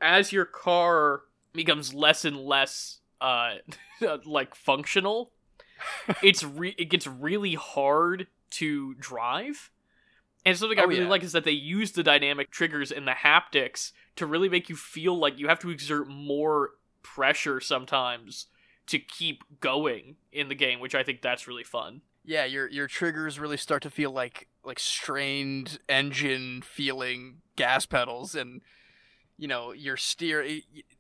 as 0.02 0.32
your 0.32 0.46
car 0.46 1.22
becomes 1.54 1.94
less 1.94 2.26
and 2.26 2.38
less 2.38 3.00
uh, 3.22 3.56
like 4.26 4.56
functional, 4.56 5.32
it's 6.24 6.44
re- 6.44 6.76
it 6.78 6.86
gets 6.90 7.06
really 7.08 7.54
hard 7.56 8.28
to 8.52 8.94
drive. 8.96 9.70
And 10.46 10.58
something 10.58 10.78
I 10.80 10.84
Oh, 10.84 10.88
really 10.88 11.04
yeah. 11.04 11.10
like 11.10 11.24
is 11.24 11.32
that 11.32 11.46
they 11.46 11.52
use 11.52 11.92
the 11.94 12.04
dynamic 12.04 12.52
triggers 12.52 12.92
and 12.92 13.08
the 13.08 13.12
haptics 13.14 13.92
to 14.16 14.26
really 14.26 14.50
make 14.50 14.70
you 14.70 14.76
feel 14.76 15.18
like 15.18 15.40
you 15.40 15.48
have 15.48 15.60
to 15.60 15.70
exert 15.70 16.08
more 16.08 16.72
pressure 17.02 17.60
sometimes 17.60 18.48
to 18.88 19.00
keep 19.00 19.44
going 19.60 20.16
in 20.32 20.50
the 20.50 20.56
game, 20.56 20.80
which 20.80 20.96
I 20.96 21.04
think 21.04 21.22
that's 21.22 21.48
really 21.48 21.64
fun. 21.64 22.02
Yeah, 22.26 22.46
your 22.46 22.70
your 22.70 22.88
triggers 22.88 23.40
really 23.40 23.58
start 23.58 23.84
to 23.84 23.90
feel 23.90 24.12
like 24.12 24.48
like 24.64 24.80
strained 24.80 25.80
engine 25.90 26.62
feeling 26.62 27.42
gas 27.56 27.86
pedals 27.86 28.34
and 28.34 28.62
you 29.38 29.48
know 29.48 29.74
your 29.74 29.98
steer 29.98 30.46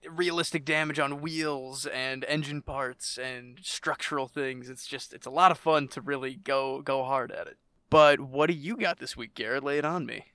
realistic 0.10 0.66
damage 0.66 1.00
on 1.00 1.22
wheels 1.22 1.86
and 1.86 2.26
engine 2.28 2.62
parts 2.62 3.18
and 3.18 3.60
structural 3.62 4.28
things. 4.28 4.70
It's 4.70 4.86
just 4.86 5.14
it's 5.14 5.28
a 5.28 5.32
lot 5.32 5.52
of 5.52 5.58
fun 5.58 5.88
to 5.90 6.02
really 6.02 6.36
go 6.36 6.82
go 6.82 7.04
hard 7.04 7.32
at 7.32 7.48
it. 7.48 7.58
But 7.90 8.20
what 8.20 8.48
do 8.48 8.54
you 8.54 8.76
got 8.76 9.00
this 9.00 9.16
week 9.16 9.34
garrett? 9.34 9.64
Lay 9.64 9.78
it 9.78 9.86
on 9.86 10.06
me. 10.06 10.26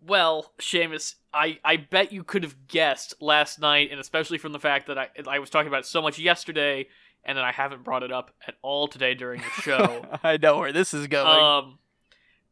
Well, 0.00 0.52
Seamus, 0.60 1.16
I, 1.36 1.58
I 1.62 1.76
bet 1.76 2.12
you 2.12 2.24
could 2.24 2.42
have 2.44 2.66
guessed 2.66 3.14
last 3.20 3.60
night, 3.60 3.90
and 3.90 4.00
especially 4.00 4.38
from 4.38 4.52
the 4.52 4.58
fact 4.58 4.86
that 4.86 4.96
I 4.98 5.08
I 5.28 5.38
was 5.38 5.50
talking 5.50 5.68
about 5.68 5.80
it 5.80 5.86
so 5.86 6.00
much 6.00 6.18
yesterday, 6.18 6.88
and 7.24 7.36
then 7.36 7.44
I 7.44 7.52
haven't 7.52 7.84
brought 7.84 8.02
it 8.02 8.10
up 8.10 8.30
at 8.46 8.54
all 8.62 8.88
today 8.88 9.14
during 9.14 9.40
the 9.42 9.62
show. 9.62 10.06
i 10.22 10.38
know 10.38 10.58
where 10.58 10.72
this 10.72 10.94
is 10.94 11.06
going 11.06 11.26
um, 11.26 11.78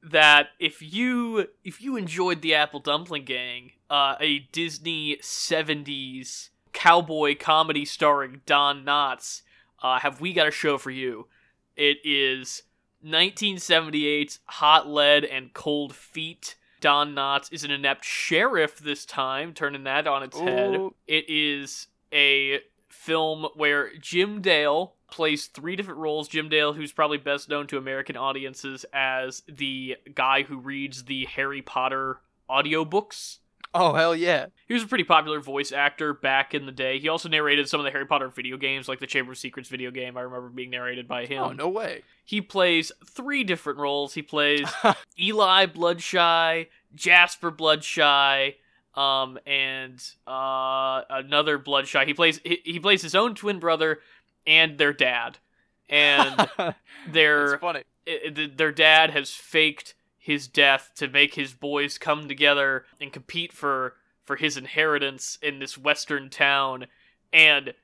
that 0.03 0.49
if 0.59 0.83
you 0.83 1.49
if 1.65 1.81
you 1.81 1.97
enjoyed 1.97 2.43
the 2.43 2.55
Apple 2.55 2.81
Dumpling 2.81 3.25
Gang, 3.25 3.71
uh, 3.89 4.17
a 4.21 4.41
Disney 4.53 5.17
'70s 5.23 6.51
cowboy 6.75 7.37
comedy 7.39 7.87
starring 7.87 8.43
Don 8.45 8.85
Knotts, 8.85 9.43
uh, 9.83 9.99
have 10.01 10.21
we 10.21 10.35
got 10.35 10.47
a 10.47 10.53
show 10.53 10.77
for 10.77 10.91
you? 10.91 11.27
It 11.75 11.99
is 12.05 12.63
1978's 13.05 14.41
Hot 14.45 14.87
Lead 14.89 15.25
and 15.25 15.55
Cold 15.55 15.95
Feet. 15.95 16.57
Don 16.85 17.15
Knotts 17.15 17.51
is 17.51 17.65
an 17.65 17.71
inept 17.71 18.05
sheriff 18.05 18.79
this 18.79 19.07
time, 19.07 19.55
turning 19.55 19.85
that 19.85 20.07
on 20.07 20.23
its 20.23 20.39
head. 20.39 20.91
It 21.07 21.25
is 21.31 21.87
a 22.13 22.59
film 22.91 23.47
where 23.55 23.97
Jim 23.97 24.43
Dale 24.43 24.93
plays 25.11 25.47
three 25.47 25.77
different 25.77 26.01
roles. 26.01 26.29
Jim 26.29 26.51
Dale, 26.51 26.75
who's 26.75 26.93
probably 26.93 27.17
best 27.17 27.49
known 27.49 27.67
to 27.69 27.79
American 27.79 28.19
audiences 28.19 28.85
as 28.93 29.43
the 29.49 29.97
guy 30.15 30.43
who 30.43 30.59
reads 30.59 31.05
the 31.05 31.25
Harry 31.25 31.63
Potter 31.63 32.21
audiobooks. 32.51 33.39
Oh 33.77 33.93
hell 33.95 34.15
yeah! 34.15 34.47
He 34.69 34.75
was 34.75 34.85
a 34.85 34.87
pretty 34.87 35.03
popular 35.05 35.41
voice 35.41 35.73
actor 35.73 36.15
back 36.15 36.55
in 36.55 36.65
the 36.65 36.73
day. 36.73 37.01
He 37.01 37.09
also 37.09 37.29
narrated 37.29 37.69
some 37.69 37.81
of 37.81 37.85
the 37.85 37.91
Harry 37.91 38.07
Potter 38.07 38.29
video 38.29 38.57
games, 38.57 38.89
like 38.89 39.01
the 39.01 39.07
Chamber 39.07 39.33
of 39.33 39.39
Secrets 39.39 39.69
video 39.69 39.91
game. 39.91 40.17
I 40.17 40.21
remember 40.21 40.49
being 40.49 40.71
narrated 40.71 41.09
by 41.09 41.27
him. 41.27 41.43
Oh 41.43 41.53
no 41.53 41.69
way! 41.69 42.03
He 42.25 42.41
plays 42.41 42.93
three 43.05 43.43
different 43.43 43.79
roles. 43.81 44.15
He 44.15 44.23
plays 44.23 44.69
Eli 45.21 45.67
Bloodshy, 45.67 46.69
Jasper 46.95 47.51
Bloodshy, 47.51 48.55
um, 48.95 49.39
and 49.47 50.01
uh, 50.27 51.03
another 51.11 51.59
Bloodshy. 51.59 52.05
He 52.07 52.15
plays 52.15 52.41
he, 52.45 52.61
he 52.65 52.79
plays 52.79 53.03
his 53.03 53.15
own 53.17 53.35
twin 53.35 53.59
brother 53.59 53.99
and 54.47 54.79
their 54.79 54.93
dad, 54.93 55.39
and 55.89 56.49
their 57.11 57.59
funny. 57.59 57.83
i- 58.07 58.21
i- 58.37 58.51
their 58.55 58.71
dad 58.73 59.11
has 59.11 59.31
faked 59.31 59.95
his 60.25 60.49
death 60.49 60.91
to 60.95 61.07
make 61.07 61.35
his 61.35 61.53
boys 61.53 61.99
come 61.99 62.27
together 62.29 62.87
and 62.99 63.13
compete 63.13 63.53
for 63.53 63.95
for 64.23 64.37
his 64.37 64.57
inheritance 64.57 65.39
in 65.43 65.59
this 65.59 65.77
western 65.77 66.31
town. 66.31 66.87
And 67.31 67.75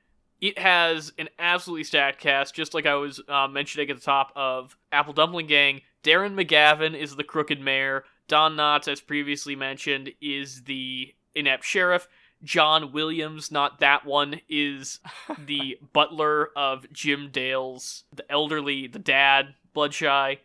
it 0.41 0.57
has 0.57 1.13
an 1.19 1.29
absolutely 1.37 1.83
stacked 1.83 2.19
cast 2.19 2.55
just 2.55 2.73
like 2.73 2.87
i 2.87 2.95
was 2.95 3.21
uh, 3.29 3.47
mentioning 3.47 3.91
at 3.91 3.95
the 3.95 4.01
top 4.01 4.31
of 4.35 4.75
apple 4.91 5.13
dumpling 5.13 5.45
gang. 5.45 5.81
Darren 6.03 6.33
mcgavin 6.33 6.99
is 6.99 7.15
the 7.15 7.23
crooked 7.23 7.61
mayor. 7.61 8.05
Don 8.27 8.55
knotts 8.55 8.87
as 8.87 9.01
previously 9.01 9.55
mentioned 9.55 10.11
is 10.19 10.63
the 10.63 11.13
inept 11.35 11.63
sheriff. 11.63 12.07
John 12.43 12.91
williams 12.91 13.51
not 13.51 13.81
that 13.81 14.03
one 14.03 14.41
is 14.49 14.99
the 15.45 15.77
butler 15.93 16.49
of 16.55 16.91
Jim 16.91 17.29
Dale's 17.31 18.05
the 18.11 18.29
elderly, 18.31 18.87
the 18.87 18.97
dad, 18.97 19.53
Bloodshy. 19.75 20.39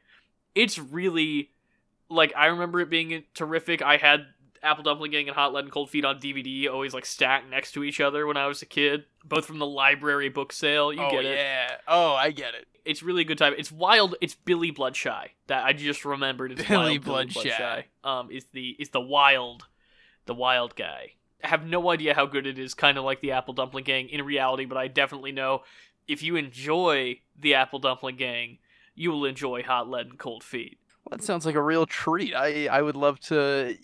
It's 0.55 0.79
really 0.79 1.53
like 2.09 2.33
I 2.37 2.47
remember 2.47 2.81
it 2.81 2.91
being 2.91 3.25
terrific. 3.35 3.83
I 3.83 3.97
had 3.97 4.27
Apple 4.63 4.85
Dumpling 4.85 5.13
Gang 5.13 5.29
and 5.29 5.37
Hot 5.37 5.53
Lead 5.53 5.65
and 5.65 5.73
Cold 5.73 5.91
Feet 5.91 6.05
on 6.05 6.19
DVD, 6.19 6.69
always 6.69 6.95
like 6.95 7.07
stacked 7.07 7.49
next 7.49 7.73
to 7.73 7.85
each 7.85 8.01
other 8.01 8.27
when 8.27 8.37
I 8.37 8.47
was 8.47 8.63
a 8.63 8.67
kid, 8.67 9.05
both 9.25 9.47
from 9.47 9.59
the 9.59 9.67
library 9.67 10.29
book 10.29 10.53
sale. 10.53 10.93
You 10.93 11.03
oh 11.03 11.11
get 11.11 11.25
it. 11.25 11.39
yeah. 11.39 11.77
Oh, 11.87 12.15
I 12.15 12.31
get 12.31 12.55
it. 12.55 12.67
It's 12.85 13.03
really 13.03 13.23
a 13.23 13.25
good 13.25 13.39
time. 13.39 13.55
It's 13.59 13.73
wild. 13.73 14.15
It's 14.21 14.35
Billy 14.35 14.71
Bloodshy 14.71 15.33
that 15.49 15.65
I 15.65 15.73
just 15.73 16.05
remembered. 16.05 16.53
It's 16.53 16.63
Billy 16.63 16.99
wild 16.99 17.05
Billy 17.05 17.27
Bloodshy. 17.29 17.85
Um, 18.05 18.31
is 18.31 18.45
the 18.53 18.77
is 18.79 18.91
the 18.91 19.01
wild, 19.01 19.67
the 20.27 20.35
wild 20.35 20.77
guy. 20.77 21.13
I 21.43 21.49
have 21.49 21.67
no 21.67 21.91
idea 21.91 22.15
how 22.15 22.27
good 22.27 22.47
it 22.47 22.59
is. 22.59 22.75
Kind 22.75 22.99
of 22.99 23.05
like 23.05 23.21
the 23.21 23.33
Apple 23.33 23.55
Dumpling 23.55 23.85
Gang 23.85 24.09
in 24.09 24.25
reality, 24.25 24.65
but 24.65 24.79
I 24.79 24.89
definitely 24.89 25.33
know 25.33 25.63
if 26.09 26.23
you 26.23 26.37
enjoy 26.37 27.21
the 27.39 27.55
Apple 27.55 27.79
Dumpling 27.79 28.17
Gang, 28.17 28.59
you 28.95 29.11
will 29.11 29.25
enjoy 29.25 29.63
Hot 29.63 29.89
Lead 29.89 30.07
and 30.07 30.19
Cold 30.19 30.43
Feet. 30.43 30.79
Well, 31.09 31.19
that 31.19 31.25
sounds 31.25 31.47
like 31.47 31.55
a 31.55 31.63
real 31.63 31.87
treat. 31.87 32.35
I 32.35 32.67
I 32.67 32.83
would 32.83 32.97
love 32.97 33.21
to 33.21 33.77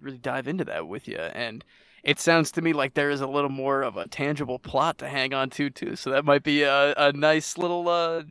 really 0.00 0.18
dive 0.18 0.48
into 0.48 0.64
that 0.64 0.88
with 0.88 1.06
you. 1.06 1.16
And 1.18 1.64
it 2.02 2.18
sounds 2.18 2.50
to 2.52 2.62
me 2.62 2.72
like 2.72 2.94
there 2.94 3.10
is 3.10 3.20
a 3.20 3.26
little 3.28 3.50
more 3.50 3.82
of 3.82 3.96
a 3.96 4.08
tangible 4.08 4.58
plot 4.58 4.98
to 4.98 5.08
hang 5.08 5.32
on 5.34 5.50
to 5.50 5.70
too. 5.70 5.94
So 5.96 6.10
that 6.10 6.24
might 6.24 6.42
be 6.42 6.62
a, 6.62 6.94
a 6.96 7.12
nice 7.12 7.56
little 7.58 7.88
uh, 7.88 8.22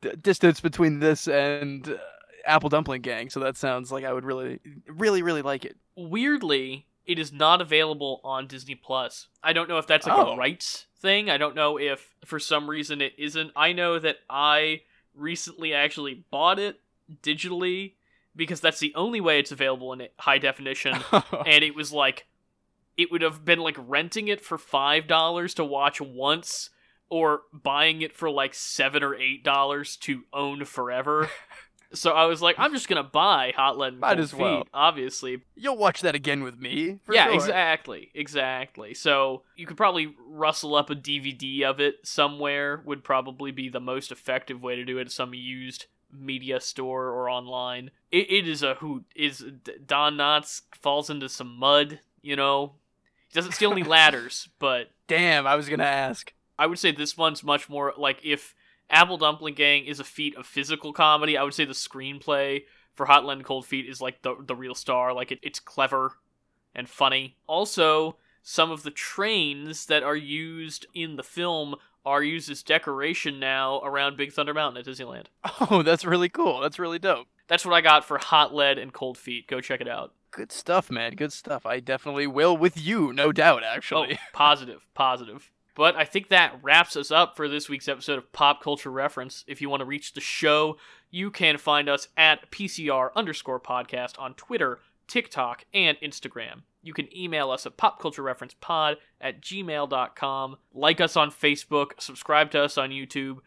d- 0.00 0.12
distance 0.20 0.60
between 0.60 0.98
this 1.00 1.28
and 1.28 1.88
uh, 1.88 1.96
Apple 2.44 2.70
Dumpling 2.70 3.02
Gang. 3.02 3.30
So 3.30 3.38
that 3.40 3.56
sounds 3.56 3.92
like 3.92 4.04
I 4.04 4.12
would 4.12 4.24
really, 4.24 4.58
really, 4.88 5.22
really 5.22 5.42
like 5.42 5.64
it. 5.64 5.76
weirdly, 5.96 6.86
it 7.06 7.18
is 7.18 7.32
not 7.32 7.60
available 7.60 8.20
on 8.24 8.46
Disney 8.48 8.74
Plus. 8.74 9.28
I 9.42 9.52
don't 9.52 9.68
know 9.68 9.78
if 9.78 9.86
that's 9.86 10.06
like 10.06 10.16
Oh. 10.18 10.32
a 10.32 10.36
rights 10.36 10.86
thing. 11.00 11.30
I 11.30 11.36
don't 11.36 11.54
know 11.54 11.78
if 11.78 12.14
for 12.24 12.40
some 12.40 12.68
reason 12.68 13.00
it 13.00 13.12
isn't. 13.18 13.52
I 13.54 13.72
know 13.72 13.98
that 13.98 14.16
I 14.28 14.80
recently 15.14 15.74
actually 15.74 16.24
bought 16.30 16.58
it 16.58 16.80
digitally 17.22 17.94
because 18.36 18.60
that's 18.60 18.80
the 18.80 18.94
only 18.94 19.20
way 19.20 19.38
it's 19.38 19.52
available 19.52 19.92
in 19.92 20.08
high 20.18 20.38
definition 20.38 20.94
oh. 21.12 21.42
and 21.46 21.64
it 21.64 21.74
was 21.74 21.92
like 21.92 22.26
it 22.96 23.10
would 23.10 23.22
have 23.22 23.44
been 23.44 23.58
like 23.58 23.76
renting 23.78 24.28
it 24.28 24.40
for 24.40 24.58
five 24.58 25.06
dollars 25.06 25.54
to 25.54 25.64
watch 25.64 26.00
once 26.00 26.70
or 27.08 27.42
buying 27.52 28.02
it 28.02 28.12
for 28.12 28.30
like 28.30 28.54
seven 28.54 29.02
or 29.02 29.14
eight 29.14 29.44
dollars 29.44 29.96
to 29.96 30.22
own 30.32 30.64
forever 30.64 31.28
so 31.92 32.12
i 32.12 32.24
was 32.24 32.42
like 32.42 32.56
i'm 32.58 32.72
just 32.72 32.88
gonna 32.88 33.02
buy 33.02 33.52
hot 33.54 33.78
lead 33.78 33.92
and 33.92 34.00
Might 34.00 34.14
Cold 34.14 34.20
as 34.20 34.34
well. 34.34 34.58
Feet, 34.58 34.68
obviously 34.74 35.42
You'll 35.54 35.76
watch 35.76 36.00
that 36.00 36.16
again 36.16 36.42
with 36.42 36.58
me. 36.58 36.98
For 37.04 37.14
yeah 37.14 37.26
sure. 37.26 37.34
exactly 37.34 38.10
exactly 38.14 38.94
so 38.94 39.42
you 39.54 39.66
could 39.66 39.76
probably 39.76 40.14
rustle 40.26 40.74
up 40.74 40.90
a 40.90 40.96
dvd 40.96 41.62
of 41.62 41.78
it 41.78 41.96
somewhere 42.04 42.82
would 42.84 43.04
probably 43.04 43.52
be 43.52 43.68
the 43.68 43.80
most 43.80 44.10
effective 44.10 44.62
way 44.62 44.76
to 44.76 44.84
do 44.84 44.98
it 44.98 45.10
some 45.12 45.34
used 45.34 45.86
media 46.18 46.60
store 46.60 47.08
or 47.08 47.28
online 47.28 47.90
it, 48.10 48.30
it 48.30 48.48
is 48.48 48.62
a 48.62 48.74
hoot 48.74 49.04
is 49.14 49.44
don 49.86 50.16
knotts 50.16 50.62
falls 50.80 51.10
into 51.10 51.28
some 51.28 51.56
mud 51.58 52.00
you 52.22 52.36
know 52.36 52.74
he 53.28 53.34
doesn't 53.34 53.52
steal 53.52 53.72
any 53.72 53.82
ladders 53.84 54.48
but 54.58 54.90
Damn, 55.06 55.46
I 55.46 55.54
was 55.56 55.68
gonna 55.68 55.84
ask. 55.84 56.32
i 56.58 56.66
would 56.66 56.78
say 56.78 56.92
this 56.92 57.16
one's 57.16 57.42
much 57.42 57.68
more 57.68 57.92
like 57.96 58.18
if 58.24 58.54
apple 58.90 59.18
dumpling 59.18 59.54
gang 59.54 59.84
is 59.84 60.00
a 60.00 60.04
feat 60.04 60.36
of 60.36 60.46
physical 60.46 60.92
comedy 60.92 61.36
i 61.36 61.42
would 61.42 61.54
say 61.54 61.64
the 61.64 61.72
screenplay 61.72 62.62
for 62.92 63.06
hot 63.06 63.24
Lead 63.24 63.44
cold 63.44 63.66
feet 63.66 63.88
is 63.88 64.00
like 64.00 64.22
the, 64.22 64.36
the 64.38 64.54
real 64.54 64.74
star 64.74 65.12
like 65.12 65.32
it, 65.32 65.40
it's 65.42 65.58
clever 65.58 66.12
and 66.74 66.88
funny. 66.88 67.36
Also, 67.46 68.16
some 68.42 68.70
of 68.70 68.82
the 68.82 68.90
trains 68.90 69.86
that 69.86 70.02
are 70.02 70.16
used 70.16 70.86
in 70.94 71.16
the 71.16 71.22
film 71.22 71.76
are 72.04 72.22
used 72.22 72.50
as 72.50 72.62
decoration 72.62 73.40
now 73.40 73.80
around 73.82 74.16
Big 74.16 74.32
Thunder 74.32 74.54
Mountain 74.54 74.80
at 74.80 74.86
Disneyland. 74.86 75.26
Oh, 75.70 75.82
that's 75.82 76.04
really 76.04 76.28
cool. 76.28 76.60
That's 76.60 76.78
really 76.78 76.98
dope. 76.98 77.26
That's 77.46 77.64
what 77.64 77.74
I 77.74 77.80
got 77.80 78.04
for 78.04 78.18
Hot 78.18 78.54
Lead 78.54 78.78
and 78.78 78.92
Cold 78.92 79.16
Feet. 79.16 79.46
Go 79.46 79.60
check 79.60 79.80
it 79.80 79.88
out. 79.88 80.12
Good 80.30 80.50
stuff, 80.50 80.90
man. 80.90 81.14
Good 81.14 81.32
stuff. 81.32 81.64
I 81.64 81.80
definitely 81.80 82.26
will 82.26 82.56
with 82.56 82.80
you, 82.80 83.12
no 83.12 83.30
doubt, 83.30 83.62
actually. 83.62 84.14
Oh, 84.14 84.26
positive, 84.32 84.86
positive. 84.94 85.50
But 85.74 85.96
I 85.96 86.04
think 86.04 86.28
that 86.28 86.58
wraps 86.62 86.96
us 86.96 87.10
up 87.10 87.36
for 87.36 87.48
this 87.48 87.68
week's 87.68 87.88
episode 87.88 88.18
of 88.18 88.32
Pop 88.32 88.62
Culture 88.62 88.90
Reference. 88.90 89.44
If 89.46 89.60
you 89.60 89.68
want 89.68 89.80
to 89.80 89.86
reach 89.86 90.12
the 90.12 90.20
show, 90.20 90.76
you 91.10 91.30
can 91.30 91.58
find 91.58 91.88
us 91.88 92.08
at 92.16 92.50
PCR 92.50 93.10
underscore 93.14 93.60
podcast 93.60 94.18
on 94.18 94.34
Twitter, 94.34 94.80
TikTok, 95.06 95.64
and 95.72 95.96
Instagram. 96.02 96.62
You 96.84 96.92
can 96.92 97.14
email 97.16 97.50
us 97.50 97.66
at 97.66 97.76
popculturereferencepod 97.76 98.96
at 99.20 99.40
gmail.com. 99.40 100.56
Like 100.72 101.00
us 101.00 101.16
on 101.16 101.30
Facebook, 101.30 102.00
subscribe 102.00 102.50
to 102.52 102.62
us 102.62 102.78
on 102.78 102.90
YouTube. 102.90 103.38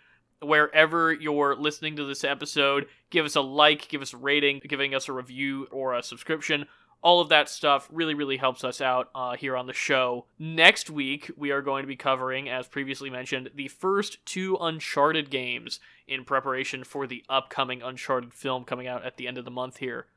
Wherever 0.41 1.13
you're 1.13 1.55
listening 1.55 1.95
to 1.95 2.05
this 2.05 2.23
episode, 2.23 2.87
give 3.09 3.25
us 3.25 3.35
a 3.35 3.41
like, 3.41 3.87
give 3.87 4.01
us 4.01 4.13
a 4.13 4.17
rating, 4.17 4.61
giving 4.67 4.93
us 4.93 5.07
a 5.07 5.13
review 5.13 5.67
or 5.71 5.95
a 5.95 6.03
subscription 6.03 6.65
all 7.01 7.21
of 7.21 7.29
that 7.29 7.49
stuff 7.49 7.87
really 7.91 8.13
really 8.13 8.37
helps 8.37 8.63
us 8.63 8.81
out 8.81 9.09
uh, 9.13 9.35
here 9.35 9.55
on 9.55 9.67
the 9.67 9.73
show 9.73 10.25
next 10.39 10.89
week 10.89 11.29
we 11.37 11.51
are 11.51 11.61
going 11.61 11.83
to 11.83 11.87
be 11.87 11.95
covering 11.95 12.49
as 12.49 12.67
previously 12.67 13.09
mentioned 13.09 13.49
the 13.55 13.67
first 13.67 14.23
two 14.25 14.57
uncharted 14.59 15.29
games 15.29 15.79
in 16.07 16.23
preparation 16.23 16.83
for 16.83 17.07
the 17.07 17.23
upcoming 17.29 17.81
uncharted 17.81 18.33
film 18.33 18.63
coming 18.63 18.87
out 18.87 19.05
at 19.05 19.17
the 19.17 19.27
end 19.27 19.37
of 19.37 19.45
the 19.45 19.51
month 19.51 19.77
here 19.77 20.07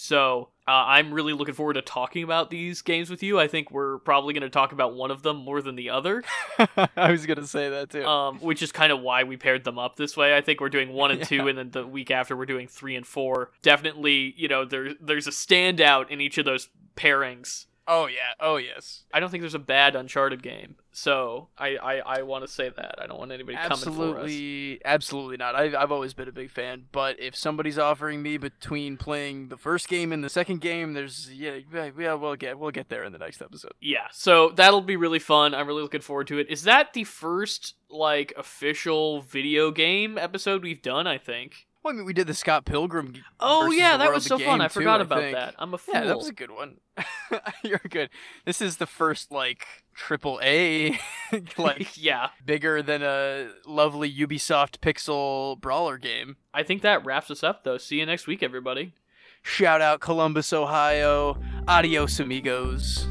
so 0.00 0.48
uh, 0.68 0.84
i'm 0.86 1.12
really 1.12 1.32
looking 1.32 1.54
forward 1.54 1.74
to 1.74 1.82
talking 1.82 2.22
about 2.22 2.50
these 2.50 2.82
games 2.82 3.10
with 3.10 3.20
you 3.20 3.38
i 3.38 3.48
think 3.48 3.72
we're 3.72 3.98
probably 3.98 4.32
going 4.32 4.42
to 4.42 4.48
talk 4.48 4.70
about 4.70 4.94
one 4.94 5.10
of 5.10 5.22
them 5.22 5.36
more 5.36 5.60
than 5.60 5.74
the 5.74 5.90
other 5.90 6.22
I 6.96 7.10
was 7.10 7.26
gonna 7.26 7.46
say 7.46 7.68
that 7.68 7.90
too. 7.90 8.04
um, 8.04 8.38
which 8.38 8.62
is 8.62 8.70
kind 8.72 8.92
of 8.92 9.00
why 9.00 9.24
we 9.24 9.36
paired 9.36 9.64
them 9.64 9.78
up 9.78 9.96
this 9.96 10.16
way. 10.16 10.36
I 10.36 10.40
think 10.40 10.60
we're 10.60 10.68
doing 10.68 10.92
one 10.92 11.10
and 11.10 11.22
two, 11.24 11.46
and 11.48 11.56
then 11.56 11.70
the 11.70 11.86
week 11.86 12.10
after 12.10 12.36
we're 12.36 12.46
doing 12.46 12.66
three 12.66 12.96
and 12.96 13.06
four. 13.06 13.52
Definitely, 13.62 14.34
you 14.36 14.48
know, 14.48 14.64
there 14.64 14.94
there's 15.00 15.26
a 15.28 15.30
standout 15.30 16.10
in 16.10 16.20
each 16.20 16.36
of 16.38 16.44
those 16.44 16.68
pairings. 16.96 17.66
Oh 17.88 18.06
yeah. 18.06 18.34
Oh 18.38 18.56
yes. 18.56 19.04
I 19.12 19.18
don't 19.18 19.30
think 19.30 19.42
there's 19.42 19.54
a 19.54 19.58
bad 19.58 19.96
Uncharted 19.96 20.42
game, 20.42 20.76
so 20.92 21.48
I 21.58 21.76
I, 21.76 21.96
I 21.98 22.22
want 22.22 22.46
to 22.46 22.52
say 22.52 22.68
that 22.68 22.96
I 22.98 23.06
don't 23.06 23.18
want 23.18 23.32
anybody 23.32 23.56
coming 23.56 23.68
for 23.68 23.74
us. 23.74 23.86
Absolutely, 23.86 24.80
absolutely 24.84 25.36
not. 25.38 25.56
I've 25.56 25.74
I've 25.74 25.90
always 25.90 26.14
been 26.14 26.28
a 26.28 26.32
big 26.32 26.50
fan, 26.50 26.84
but 26.92 27.18
if 27.18 27.34
somebody's 27.34 27.78
offering 27.78 28.22
me 28.22 28.36
between 28.36 28.96
playing 28.96 29.48
the 29.48 29.56
first 29.56 29.88
game 29.88 30.12
and 30.12 30.22
the 30.22 30.28
second 30.28 30.60
game, 30.60 30.92
there's 30.92 31.30
yeah, 31.32 31.58
yeah, 31.72 31.90
yeah, 31.98 32.14
we'll 32.14 32.36
get 32.36 32.58
we'll 32.58 32.70
get 32.70 32.88
there 32.90 33.04
in 33.04 33.12
the 33.12 33.18
next 33.18 33.40
episode. 33.42 33.72
Yeah, 33.80 34.06
so 34.12 34.50
that'll 34.50 34.82
be 34.82 34.96
really 34.96 35.18
fun. 35.18 35.54
I'm 35.54 35.66
really 35.66 35.82
looking 35.82 36.02
forward 36.02 36.28
to 36.28 36.38
it. 36.38 36.48
Is 36.50 36.64
that 36.64 36.92
the 36.92 37.04
first 37.04 37.74
like 37.90 38.32
official 38.36 39.22
video 39.22 39.70
game 39.70 40.18
episode 40.18 40.62
we've 40.62 40.82
done? 40.82 41.06
I 41.06 41.18
think. 41.18 41.67
Mean, 41.96 42.04
we 42.04 42.12
did 42.12 42.26
the 42.26 42.34
Scott 42.34 42.64
Pilgrim. 42.64 43.14
Oh 43.40 43.70
yeah, 43.70 43.96
that 43.96 44.12
was 44.12 44.24
so 44.24 44.38
fun. 44.38 44.60
I 44.60 44.68
too, 44.68 44.74
forgot 44.74 45.00
I 45.00 45.02
about 45.04 45.18
think. 45.20 45.34
that. 45.36 45.54
I'm 45.58 45.74
a 45.74 45.78
fool. 45.78 45.94
Yeah, 45.94 46.04
that 46.04 46.16
was 46.16 46.28
a 46.28 46.32
good 46.32 46.50
one. 46.50 46.78
You're 47.64 47.80
good. 47.88 48.10
This 48.44 48.60
is 48.60 48.76
the 48.76 48.86
first 48.86 49.32
like 49.32 49.66
triple 49.94 50.38
A, 50.42 50.98
like 51.58 51.96
yeah. 52.02 52.28
bigger 52.44 52.82
than 52.82 53.02
a 53.02 53.48
lovely 53.66 54.12
Ubisoft 54.12 54.78
pixel 54.78 55.60
brawler 55.60 55.98
game. 55.98 56.36
I 56.52 56.62
think 56.62 56.82
that 56.82 57.04
wraps 57.04 57.30
us 57.30 57.42
up 57.42 57.64
though. 57.64 57.78
See 57.78 57.98
you 57.98 58.06
next 58.06 58.26
week, 58.26 58.42
everybody. 58.42 58.94
Shout 59.42 59.80
out 59.80 60.00
Columbus, 60.00 60.52
Ohio. 60.52 61.38
Adios, 61.66 62.20
amigos. 62.20 63.06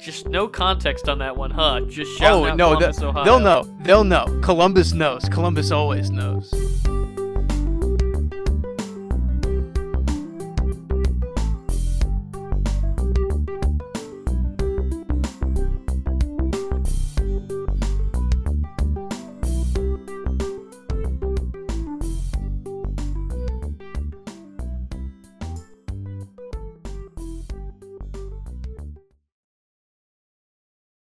Just 0.00 0.26
no 0.26 0.48
context 0.48 1.08
on 1.08 1.18
that 1.18 1.36
one, 1.36 1.52
huh? 1.52 1.82
Just 1.82 2.18
shout 2.18 2.32
oh 2.32 2.44
out 2.46 2.56
no, 2.56 2.74
Columbus, 2.74 2.96
th- 2.96 3.08
Ohio. 3.08 3.24
they'll 3.24 3.38
know. 3.40 3.78
They'll 3.82 4.04
know. 4.04 4.40
Columbus 4.42 4.92
knows. 4.92 5.28
Columbus 5.28 5.70
always 5.70 6.10
knows. 6.10 6.52